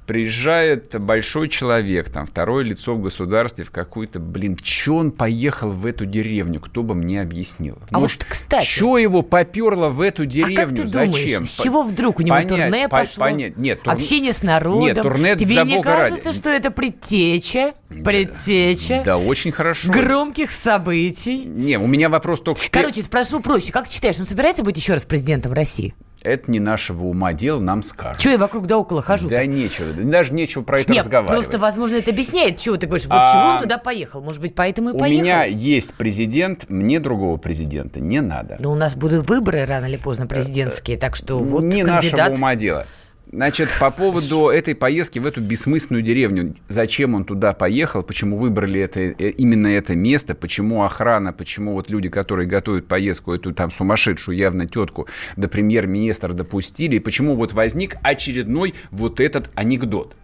Приезжает 0.06 1.00
большой 1.00 1.48
человек, 1.48 2.10
там, 2.10 2.26
второе 2.26 2.64
лицо 2.64 2.94
в 2.94 3.02
государстве 3.02 3.64
в 3.64 3.70
какую-то, 3.70 4.20
блин, 4.20 4.56
че 4.56 4.92
он 4.92 5.10
поехал 5.10 5.70
в 5.70 5.86
эту 5.86 6.06
деревню, 6.06 6.60
кто 6.60 6.82
бы 6.82 6.94
мне 6.94 7.20
объяснил? 7.20 7.78
А 7.90 7.98
Может, 7.98 8.22
вот, 8.24 8.30
кстати... 8.30 8.64
Что 8.64 8.98
его 8.98 9.22
поперло 9.22 9.88
в 9.88 10.00
эту 10.00 10.26
деревню? 10.26 10.62
А 10.62 10.66
как 10.66 10.74
ты 10.74 10.88
Зачем? 10.88 11.12
Думаешь, 11.12 11.48
с 11.48 11.62
чего 11.62 11.82
вдруг 11.82 12.20
у 12.20 12.22
него 12.22 12.36
понять, 12.36 12.48
турне 12.48 12.88
по 12.88 12.98
пошло? 12.98 13.24
Понять, 13.24 13.56
нет, 13.56 13.82
тур... 13.82 13.92
Общение 13.92 14.32
с 14.32 14.42
народом? 14.42 14.80
Нет, 14.80 15.00
турне 15.00 15.36
Тебе 15.36 15.64
не 15.64 15.82
кажется, 15.82 16.26
ради. 16.26 16.36
что 16.36 16.50
это 16.50 16.70
предтеча? 16.70 17.74
Предтеча? 17.88 19.02
Да, 19.04 19.18
очень 19.18 19.52
хорошо. 19.52 19.90
Громких 19.90 20.50
событий? 20.50 21.44
Не, 21.44 21.78
у 21.78 21.86
меня 21.86 22.08
вопрос 22.08 22.40
только... 22.40 22.62
Короче, 22.70 23.02
спрошу 23.02 23.40
проще. 23.40 23.72
Как 23.72 23.88
ты 23.88 23.94
считаешь, 23.94 24.18
он 24.20 24.26
собирается 24.26 24.62
быть 24.62 24.76
еще 24.76 24.94
раз 24.94 25.04
президентом 25.04 25.52
России? 25.52 25.94
Это 26.24 26.50
не 26.50 26.58
нашего 26.58 27.04
ума 27.04 27.32
дело, 27.32 27.60
нам 27.60 27.82
скажут. 27.82 28.20
Чего 28.20 28.32
я 28.32 28.38
вокруг 28.38 28.66
да 28.66 28.78
около 28.78 29.02
хожу? 29.02 29.28
Да 29.28 29.44
нечего, 29.46 29.92
даже 29.92 30.32
нечего 30.32 30.62
про 30.62 30.80
это 30.80 30.92
Нет, 30.92 31.04
разговаривать. 31.04 31.34
просто, 31.34 31.58
возможно, 31.58 31.96
это 31.96 32.10
объясняет, 32.10 32.58
чего 32.58 32.76
ты 32.76 32.86
говоришь, 32.86 33.06
вот 33.06 33.18
а, 33.18 33.32
чего 33.32 33.52
он 33.54 33.58
туда 33.60 33.78
поехал, 33.78 34.22
может 34.22 34.40
быть, 34.40 34.54
поэтому 34.54 34.90
и 34.90 34.92
у 34.94 34.98
поехал. 34.98 35.20
У 35.20 35.24
меня 35.24 35.44
есть 35.44 35.94
президент, 35.94 36.70
мне 36.70 36.98
другого 36.98 37.36
президента 37.36 38.00
не 38.00 38.20
надо. 38.20 38.56
Но 38.58 38.72
у 38.72 38.74
нас 38.74 38.96
будут 38.96 39.28
выборы 39.28 39.64
рано 39.66 39.86
или 39.86 39.96
поздно 39.96 40.26
президентские, 40.26 40.96
так 40.96 41.14
что 41.14 41.38
вот 41.38 41.62
Не 41.62 41.84
кандидат... 41.84 42.30
нашего 42.30 42.36
ума 42.36 42.54
дело. 42.56 42.86
Значит, 43.34 43.68
по 43.80 43.90
поводу 43.90 44.48
этой 44.48 44.76
поездки 44.76 45.18
в 45.18 45.26
эту 45.26 45.40
бессмысленную 45.40 46.04
деревню, 46.04 46.54
зачем 46.68 47.16
он 47.16 47.24
туда 47.24 47.52
поехал, 47.52 48.04
почему 48.04 48.36
выбрали 48.36 48.80
это, 48.80 49.00
э, 49.00 49.30
именно 49.30 49.66
это 49.66 49.96
место, 49.96 50.36
почему 50.36 50.84
охрана, 50.84 51.32
почему 51.32 51.72
вот 51.72 51.90
люди, 51.90 52.08
которые 52.08 52.46
готовят 52.46 52.86
поездку, 52.86 53.32
эту 53.32 53.52
там 53.52 53.72
сумасшедшую 53.72 54.38
явно 54.38 54.68
тетку 54.68 55.08
до 55.36 55.48
премьер-министра 55.48 56.32
допустили, 56.32 56.96
и 56.96 57.00
почему 57.00 57.34
вот 57.34 57.52
возник 57.54 57.96
очередной 58.02 58.74
вот 58.92 59.18
этот 59.18 59.50
анекдот. 59.56 60.14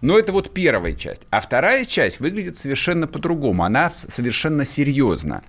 Но 0.00 0.18
это 0.18 0.32
вот 0.32 0.52
первая 0.52 0.94
часть. 0.94 1.22
А 1.30 1.40
вторая 1.40 1.84
часть 1.84 2.18
выглядит 2.18 2.56
совершенно 2.56 3.06
по-другому. 3.06 3.62
Она 3.62 3.88
совершенно 3.88 4.64
серьезна. 4.64 5.42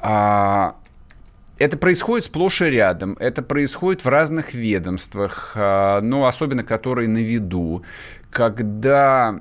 А, 0.00 0.74
это 1.60 1.76
происходит 1.76 2.24
сплошь 2.24 2.62
и 2.62 2.64
рядом. 2.64 3.16
Это 3.20 3.42
происходит 3.42 4.02
в 4.02 4.08
разных 4.08 4.54
ведомствах, 4.54 5.52
а, 5.54 6.00
но 6.00 6.26
особенно 6.26 6.64
которые 6.64 7.06
на 7.06 7.18
виду, 7.18 7.84
когда 8.30 9.40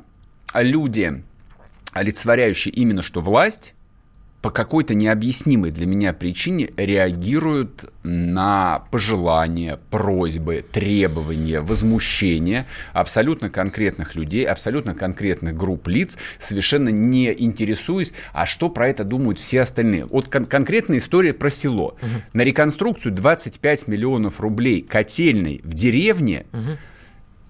люди, 0.53 1.23
олицетворяющие 1.93 2.73
именно 2.73 3.03
что 3.03 3.21
власть, 3.21 3.73
по 4.41 4.51
какой-то 4.51 4.93
необъяснимой 4.93 5.71
для 5.71 5.85
меня 5.85 6.13
причине 6.13 6.69
реагируют 6.77 7.91
на 8.03 8.83
пожелания, 8.89 9.79
просьбы, 9.89 10.65
требования, 10.71 11.59
возмущения 11.59 12.65
абсолютно 12.93 13.49
конкретных 13.49 14.15
людей, 14.15 14.45
абсолютно 14.45 14.95
конкретных 14.95 15.55
групп 15.55 15.87
лиц, 15.87 16.17
совершенно 16.37 16.89
не 16.89 17.33
интересуясь, 17.37 18.13
а 18.31 18.45
что 18.45 18.69
про 18.69 18.87
это 18.87 19.03
думают 19.03 19.39
все 19.39 19.61
остальные. 19.61 20.05
Вот 20.05 20.29
кон- 20.29 20.45
конкретная 20.45 20.99
история 20.99 21.33
про 21.33 21.49
село. 21.49 21.97
Угу. 22.01 22.09
На 22.33 22.41
реконструкцию 22.41 23.13
25 23.13 23.87
миллионов 23.89 24.39
рублей 24.39 24.81
котельной 24.81 25.59
в 25.63 25.73
деревне 25.73 26.45
угу 26.53 26.77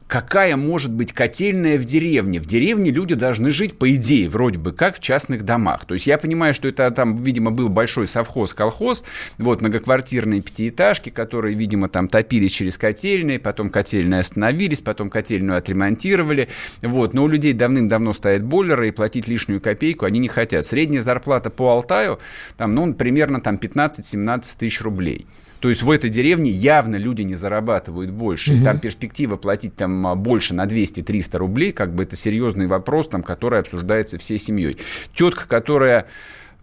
какая 0.09 0.57
может 0.57 0.91
быть 0.91 1.13
котельная 1.13 1.77
в 1.77 1.85
деревне? 1.85 2.41
В 2.41 2.47
деревне 2.47 2.89
люди 2.89 3.13
должны 3.13 3.51
жить, 3.51 3.77
по 3.77 3.93
идее, 3.93 4.27
вроде 4.27 4.57
бы, 4.57 4.73
как 4.73 4.97
в 4.97 4.99
частных 4.99 5.45
домах. 5.45 5.85
То 5.85 5.93
есть 5.93 6.07
я 6.07 6.17
понимаю, 6.17 6.55
что 6.55 6.67
это 6.67 6.89
там, 6.89 7.15
видимо, 7.15 7.51
был 7.51 7.69
большой 7.69 8.07
совхоз, 8.07 8.55
колхоз, 8.55 9.05
вот 9.37 9.61
многоквартирные 9.61 10.41
пятиэтажки, 10.41 11.11
которые, 11.11 11.55
видимо, 11.55 11.89
там 11.89 12.07
топились 12.07 12.51
через 12.51 12.77
котельные, 12.77 13.37
потом 13.37 13.69
котельные 13.69 14.21
остановились, 14.21 14.81
потом 14.81 15.11
котельную 15.11 15.59
отремонтировали, 15.59 16.49
вот. 16.81 17.13
Но 17.13 17.23
у 17.23 17.27
людей 17.27 17.53
давным-давно 17.53 18.13
стоят 18.13 18.43
бойлеры, 18.43 18.87
и 18.87 18.91
платить 18.91 19.27
лишнюю 19.27 19.61
копейку 19.61 20.05
они 20.05 20.19
не 20.19 20.27
хотят. 20.27 20.65
Средняя 20.65 21.01
зарплата 21.01 21.51
по 21.51 21.69
Алтаю, 21.69 22.19
там, 22.57 22.73
ну, 22.73 22.95
примерно 22.95 23.41
там 23.41 23.57
15-17 23.57 24.57
тысяч 24.57 24.81
рублей. 24.81 25.27
То 25.59 25.69
есть 25.69 25.83
в 25.83 25.91
этой 25.91 26.09
деревне 26.09 26.49
явно 26.49 26.95
люди 26.95 27.21
не 27.21 27.35
зарабатывают 27.35 28.11
больше. 28.11 28.53
Угу. 28.53 28.63
там 28.63 28.79
перспектива 28.79 29.35
платить 29.35 29.75
там 29.75 30.07
а, 30.07 30.15
больше 30.15 30.53
на 30.53 30.65
200-300 30.65 31.37
рублей, 31.37 31.71
как 31.71 31.93
бы 31.93 32.03
это 32.03 32.15
серьезный 32.15 32.67
вопрос, 32.67 33.09
там, 33.09 33.23
который 33.23 33.59
обсуждается 33.59 34.17
всей 34.17 34.37
семьей. 34.37 34.75
Тетка, 35.13 35.47
которая 35.47 36.07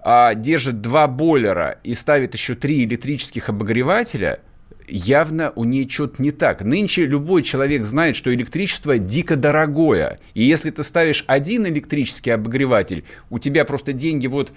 а, 0.01 0.35
держит 0.35 0.81
два 0.81 1.09
бойлера 1.09 1.79
и 1.85 1.95
ставит 1.95 2.35
еще 2.35 2.55
три 2.55 2.85
электрических 2.85 3.51
обогревателя, 3.51 4.41
явно 4.89 5.53
у 5.57 5.65
нее 5.65 5.89
что-то 5.89 6.23
не 6.23 6.31
так. 6.31 6.63
Нынче 6.63 7.05
любой 7.05 7.43
человек 7.43 7.85
знает, 7.85 8.17
что 8.17 8.35
электричество 8.35 8.99
дико 8.99 9.37
дорогое. 9.37 10.21
И 10.35 10.45
если 10.45 10.71
ты 10.71 10.83
ставишь 10.83 11.25
один 11.27 11.67
электрический 11.67 12.31
обогреватель, 12.31 13.05
у 13.31 13.39
тебя 13.39 13.65
просто 13.65 13.93
деньги 13.93 14.27
вот 14.27 14.53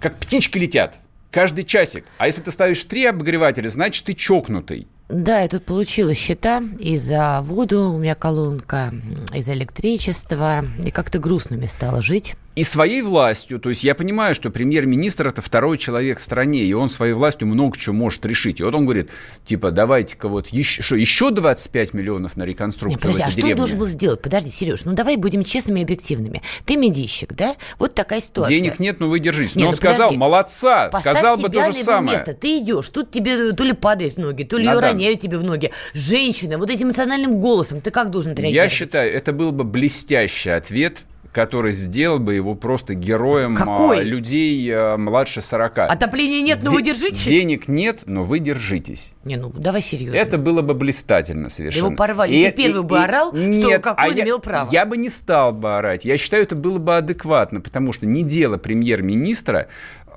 как 0.00 0.16
птички 0.16 0.58
летят 0.58 0.98
каждый 1.30 1.64
часик. 1.64 2.04
А 2.18 2.26
если 2.26 2.42
ты 2.42 2.50
ставишь 2.50 2.84
три 2.84 3.04
обогревателя, 3.04 3.68
значит, 3.68 4.04
ты 4.04 4.14
чокнутый. 4.14 4.86
Да, 5.08 5.40
я 5.40 5.48
тут 5.48 5.64
получила 5.64 6.12
счета 6.12 6.62
и 6.78 6.96
за 6.98 7.40
воду, 7.40 7.92
у 7.92 7.98
меня 7.98 8.14
колонка, 8.14 8.92
и 9.34 9.40
за 9.40 9.54
электричество, 9.54 10.64
и 10.84 10.90
как-то 10.90 11.18
грустно 11.18 11.56
мне 11.56 11.66
стало 11.66 12.02
жить 12.02 12.36
и 12.58 12.64
своей 12.64 13.02
властью, 13.02 13.60
то 13.60 13.68
есть 13.68 13.84
я 13.84 13.94
понимаю, 13.94 14.34
что 14.34 14.50
премьер-министр 14.50 15.28
это 15.28 15.40
второй 15.40 15.78
человек 15.78 16.18
в 16.18 16.20
стране, 16.20 16.64
и 16.64 16.72
он 16.72 16.88
своей 16.88 17.12
властью 17.12 17.46
много 17.46 17.78
чего 17.78 17.94
может 17.94 18.26
решить. 18.26 18.58
И 18.58 18.64
вот 18.64 18.74
он 18.74 18.82
говорит, 18.82 19.10
типа, 19.46 19.70
давайте-ка 19.70 20.26
вот 20.26 20.48
еще, 20.48 20.82
что, 20.82 20.96
еще 20.96 21.30
25 21.30 21.94
миллионов 21.94 22.36
на 22.36 22.42
реконструкцию 22.42 22.96
Нет, 22.96 23.00
подожди, 23.00 23.22
а 23.22 23.26
деревне. 23.30 23.42
что 23.42 23.52
он 23.52 23.58
должен 23.58 23.78
был 23.78 23.86
сделать? 23.86 24.20
Подожди, 24.20 24.50
Сереж, 24.50 24.84
ну 24.86 24.94
давай 24.94 25.14
будем 25.14 25.44
честными 25.44 25.78
и 25.78 25.82
объективными. 25.84 26.42
Ты 26.64 26.76
медийщик, 26.76 27.32
да? 27.34 27.54
Вот 27.78 27.94
такая 27.94 28.20
ситуация. 28.20 28.56
Денег 28.56 28.80
нет, 28.80 28.98
но 28.98 29.08
вы 29.08 29.20
держитесь. 29.20 29.54
Нет, 29.54 29.62
но 29.62 29.68
он 29.68 29.74
ну, 29.74 29.76
сказал, 29.76 30.08
подожди, 30.08 30.16
молодца, 30.16 30.90
сказал 31.00 31.36
бы 31.36 31.48
то 31.50 31.72
же 31.72 31.84
самое. 31.84 32.18
Место. 32.18 32.34
Ты 32.34 32.58
идешь, 32.58 32.88
тут 32.88 33.12
тебе 33.12 33.52
то 33.52 33.62
ли 33.62 33.72
падает 33.72 34.14
в 34.14 34.18
ноги, 34.18 34.42
то 34.42 34.58
ли 34.58 34.66
Надо. 34.66 34.80
роняют 34.80 35.20
тебе 35.20 35.38
в 35.38 35.44
ноги. 35.44 35.70
Женщина, 35.92 36.58
вот 36.58 36.70
этим 36.70 36.88
эмоциональным 36.88 37.38
голосом, 37.38 37.80
ты 37.80 37.92
как 37.92 38.10
должен 38.10 38.32
реагировать? 38.34 38.54
Я 38.54 38.68
считаю, 38.68 39.14
это 39.14 39.32
был 39.32 39.52
бы 39.52 39.62
блестящий 39.62 40.50
ответ 40.50 41.04
который 41.32 41.72
сделал 41.72 42.18
бы 42.18 42.34
его 42.34 42.54
просто 42.54 42.94
героем 42.94 43.54
Какой? 43.54 44.02
людей 44.02 44.68
э, 44.70 44.96
младше 44.96 45.42
40. 45.42 45.78
Отопления 45.78 46.42
нет, 46.42 46.60
но 46.62 46.70
Де- 46.70 46.76
вы 46.76 46.82
держитесь? 46.82 47.24
Денег 47.24 47.68
нет, 47.68 48.02
но 48.06 48.24
вы 48.24 48.38
держитесь. 48.38 49.12
Не, 49.24 49.36
ну 49.36 49.50
давай 49.50 49.82
серьезно. 49.82 50.16
Это 50.16 50.38
было 50.38 50.62
бы 50.62 50.74
блистательно 50.74 51.48
совершенно. 51.48 51.86
Его 51.86 51.96
порвали. 51.96 52.34
И, 52.34 52.44
Ты 52.44 52.52
первый 52.52 52.82
и, 52.82 52.86
бы 52.86 52.98
орал, 52.98 53.30
и, 53.32 53.36
что 53.36 53.68
нет, 53.68 53.82
какой 53.82 54.04
а 54.04 54.08
он 54.08 54.16
я, 54.16 54.24
имел 54.24 54.38
право. 54.38 54.68
Я 54.70 54.86
бы 54.86 54.96
не 54.96 55.10
стал 55.10 55.52
бы 55.52 55.76
орать. 55.76 56.04
Я 56.04 56.16
считаю, 56.16 56.42
это 56.42 56.56
было 56.56 56.78
бы 56.78 56.96
адекватно, 56.96 57.60
потому 57.60 57.92
что 57.92 58.06
не 58.06 58.22
дело 58.22 58.56
премьер-министра, 58.56 59.68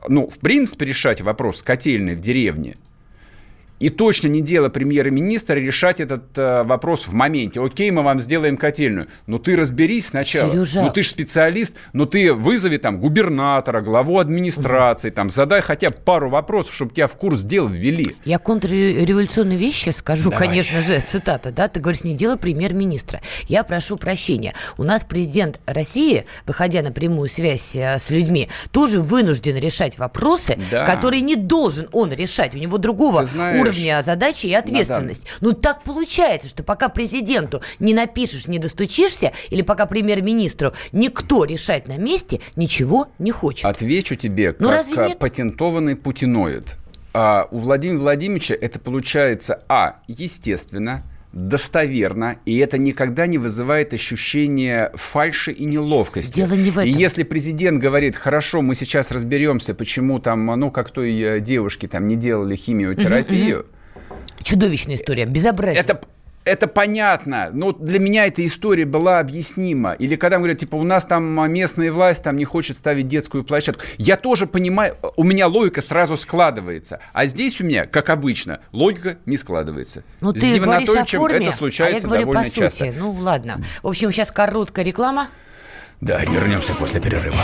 ну, 0.07 0.27
в 0.29 0.39
принципе, 0.39 0.85
решать 0.85 1.21
вопрос 1.21 1.61
котельной 1.61 2.15
в 2.15 2.19
деревне– 2.19 2.77
и 3.81 3.89
точно 3.89 4.27
не 4.27 4.41
дело 4.41 4.69
премьер-министра 4.69 5.55
решать 5.55 5.99
этот 5.99 6.37
э, 6.37 6.63
вопрос 6.63 7.07
в 7.07 7.13
моменте. 7.13 7.59
Окей, 7.59 7.89
мы 7.89 8.03
вам 8.03 8.19
сделаем 8.19 8.55
котельную. 8.55 9.07
Но 9.25 9.39
ты 9.39 9.55
разберись 9.55 10.09
сначала. 10.09 10.51
Сережа. 10.51 10.83
Ну 10.83 10.91
ты 10.91 11.01
же 11.01 11.09
специалист, 11.09 11.75
но 11.91 12.05
ты 12.05 12.31
вызови 12.31 12.77
там 12.77 12.99
губернатора, 12.99 13.81
главу 13.81 14.19
администрации, 14.19 15.09
угу. 15.09 15.15
там 15.15 15.29
задай 15.31 15.61
хотя 15.61 15.89
бы 15.89 15.95
пару 15.95 16.29
вопросов, 16.29 16.75
чтобы 16.75 16.93
тебя 16.93 17.07
в 17.07 17.15
курс 17.15 17.41
дел 17.41 17.67
ввели. 17.67 18.15
Я 18.23 18.37
контрреволюционные 18.37 19.57
вещи 19.57 19.89
скажу, 19.89 20.29
Давай. 20.29 20.47
конечно 20.47 20.79
же, 20.79 20.99
цитата, 20.99 21.51
да, 21.51 21.67
ты 21.67 21.79
говоришь, 21.79 22.03
не 22.03 22.13
дело 22.13 22.35
премьер-министра. 22.35 23.19
Я 23.47 23.63
прошу 23.63 23.97
прощения. 23.97 24.53
У 24.77 24.83
нас 24.83 25.03
президент 25.03 25.59
России, 25.65 26.25
выходя 26.45 26.83
на 26.83 26.91
прямую 26.91 27.27
связь 27.29 27.75
э, 27.75 27.97
с 27.97 28.11
людьми, 28.11 28.47
тоже 28.69 29.01
вынужден 29.01 29.57
решать 29.57 29.97
вопросы, 29.97 30.59
да. 30.69 30.85
которые 30.85 31.21
не 31.21 31.35
должен 31.35 31.89
он 31.93 32.13
решать. 32.13 32.53
У 32.53 32.59
него 32.59 32.77
другого 32.77 33.25
уровня 33.59 33.70
уровня 33.71 34.01
задачи 34.01 34.47
и 34.47 34.53
ответственность. 34.53 35.27
Ну, 35.41 35.53
так 35.53 35.83
получается, 35.83 36.49
что 36.49 36.63
пока 36.63 36.89
президенту 36.89 37.61
не 37.79 37.93
напишешь, 37.93 38.47
не 38.47 38.59
достучишься, 38.59 39.31
или 39.49 39.61
пока 39.61 39.85
премьер-министру 39.85 40.73
никто 40.91 41.45
решать 41.45 41.87
на 41.87 41.97
месте 41.97 42.41
ничего 42.55 43.07
не 43.19 43.31
хочет. 43.31 43.65
Отвечу 43.65 44.15
тебе, 44.15 44.55
ну, 44.59 44.69
как 44.95 45.19
патентованный 45.19 45.95
путиноид. 45.95 46.77
А 47.13 47.47
у 47.51 47.59
Владимира 47.59 47.99
Владимировича 47.99 48.55
это 48.55 48.79
получается, 48.79 49.61
а, 49.67 49.97
естественно, 50.07 51.03
достоверно, 51.33 52.37
и 52.45 52.57
это 52.57 52.77
никогда 52.77 53.25
не 53.25 53.37
вызывает 53.37 53.93
ощущения 53.93 54.91
фальши 54.95 55.51
и 55.51 55.65
неловкости. 55.65 56.35
Дело 56.35 56.53
не 56.53 56.71
в 56.71 56.77
этом. 56.77 56.89
И 56.89 56.91
если 56.91 57.23
президент 57.23 57.81
говорит, 57.81 58.15
хорошо, 58.15 58.61
мы 58.61 58.75
сейчас 58.75 59.11
разберемся, 59.11 59.73
почему 59.73 60.19
там, 60.19 60.45
ну, 60.45 60.71
как 60.71 60.91
той 60.91 61.19
э, 61.19 61.39
девушке 61.39 61.87
там 61.87 62.07
не 62.07 62.15
делали 62.15 62.55
химиотерапию. 62.55 63.65
Чудовищная 64.43 64.95
история, 64.95 65.25
безобразие. 65.25 65.81
Это 65.81 66.01
это 66.43 66.67
понятно, 66.67 67.49
но 67.53 67.71
для 67.71 67.99
меня 67.99 68.25
эта 68.25 68.45
история 68.45 68.85
была 68.85 69.19
объяснима. 69.19 69.93
Или 69.93 70.15
когда 70.15 70.37
говорят, 70.37 70.57
типа, 70.57 70.75
у 70.75 70.83
нас 70.83 71.05
там 71.05 71.51
местная 71.51 71.91
власть 71.91 72.23
там 72.23 72.35
не 72.35 72.45
хочет 72.45 72.77
ставить 72.77 73.07
детскую 73.07 73.43
площадку. 73.43 73.83
Я 73.97 74.15
тоже 74.15 74.47
понимаю, 74.47 74.97
у 75.15 75.23
меня 75.23 75.47
логика 75.47 75.81
сразу 75.81 76.17
складывается. 76.17 76.99
А 77.13 77.25
здесь 77.25 77.61
у 77.61 77.65
меня, 77.65 77.85
как 77.85 78.09
обычно, 78.09 78.61
логика 78.71 79.17
не 79.25 79.37
складывается. 79.37 80.03
Ну, 80.19 80.33
ты 80.33 80.59
говоришь 80.59 80.89
о 80.89 81.05
форме, 81.05 81.47
это 81.47 81.55
случается 81.55 81.97
а 81.97 81.99
я 81.99 82.05
говорю 82.07 82.21
довольно 82.25 82.43
по 82.43 82.49
часто. 82.49 82.85
сути. 82.85 82.95
Ну, 82.97 83.11
ладно. 83.11 83.61
В 83.83 83.87
общем, 83.87 84.11
сейчас 84.11 84.31
короткая 84.31 84.85
реклама. 84.85 85.27
Да, 85.99 86.19
вернемся 86.25 86.73
после 86.73 86.99
перерыва. 86.99 87.35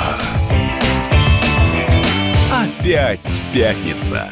Опять 2.52 3.42
пятница. 3.54 4.32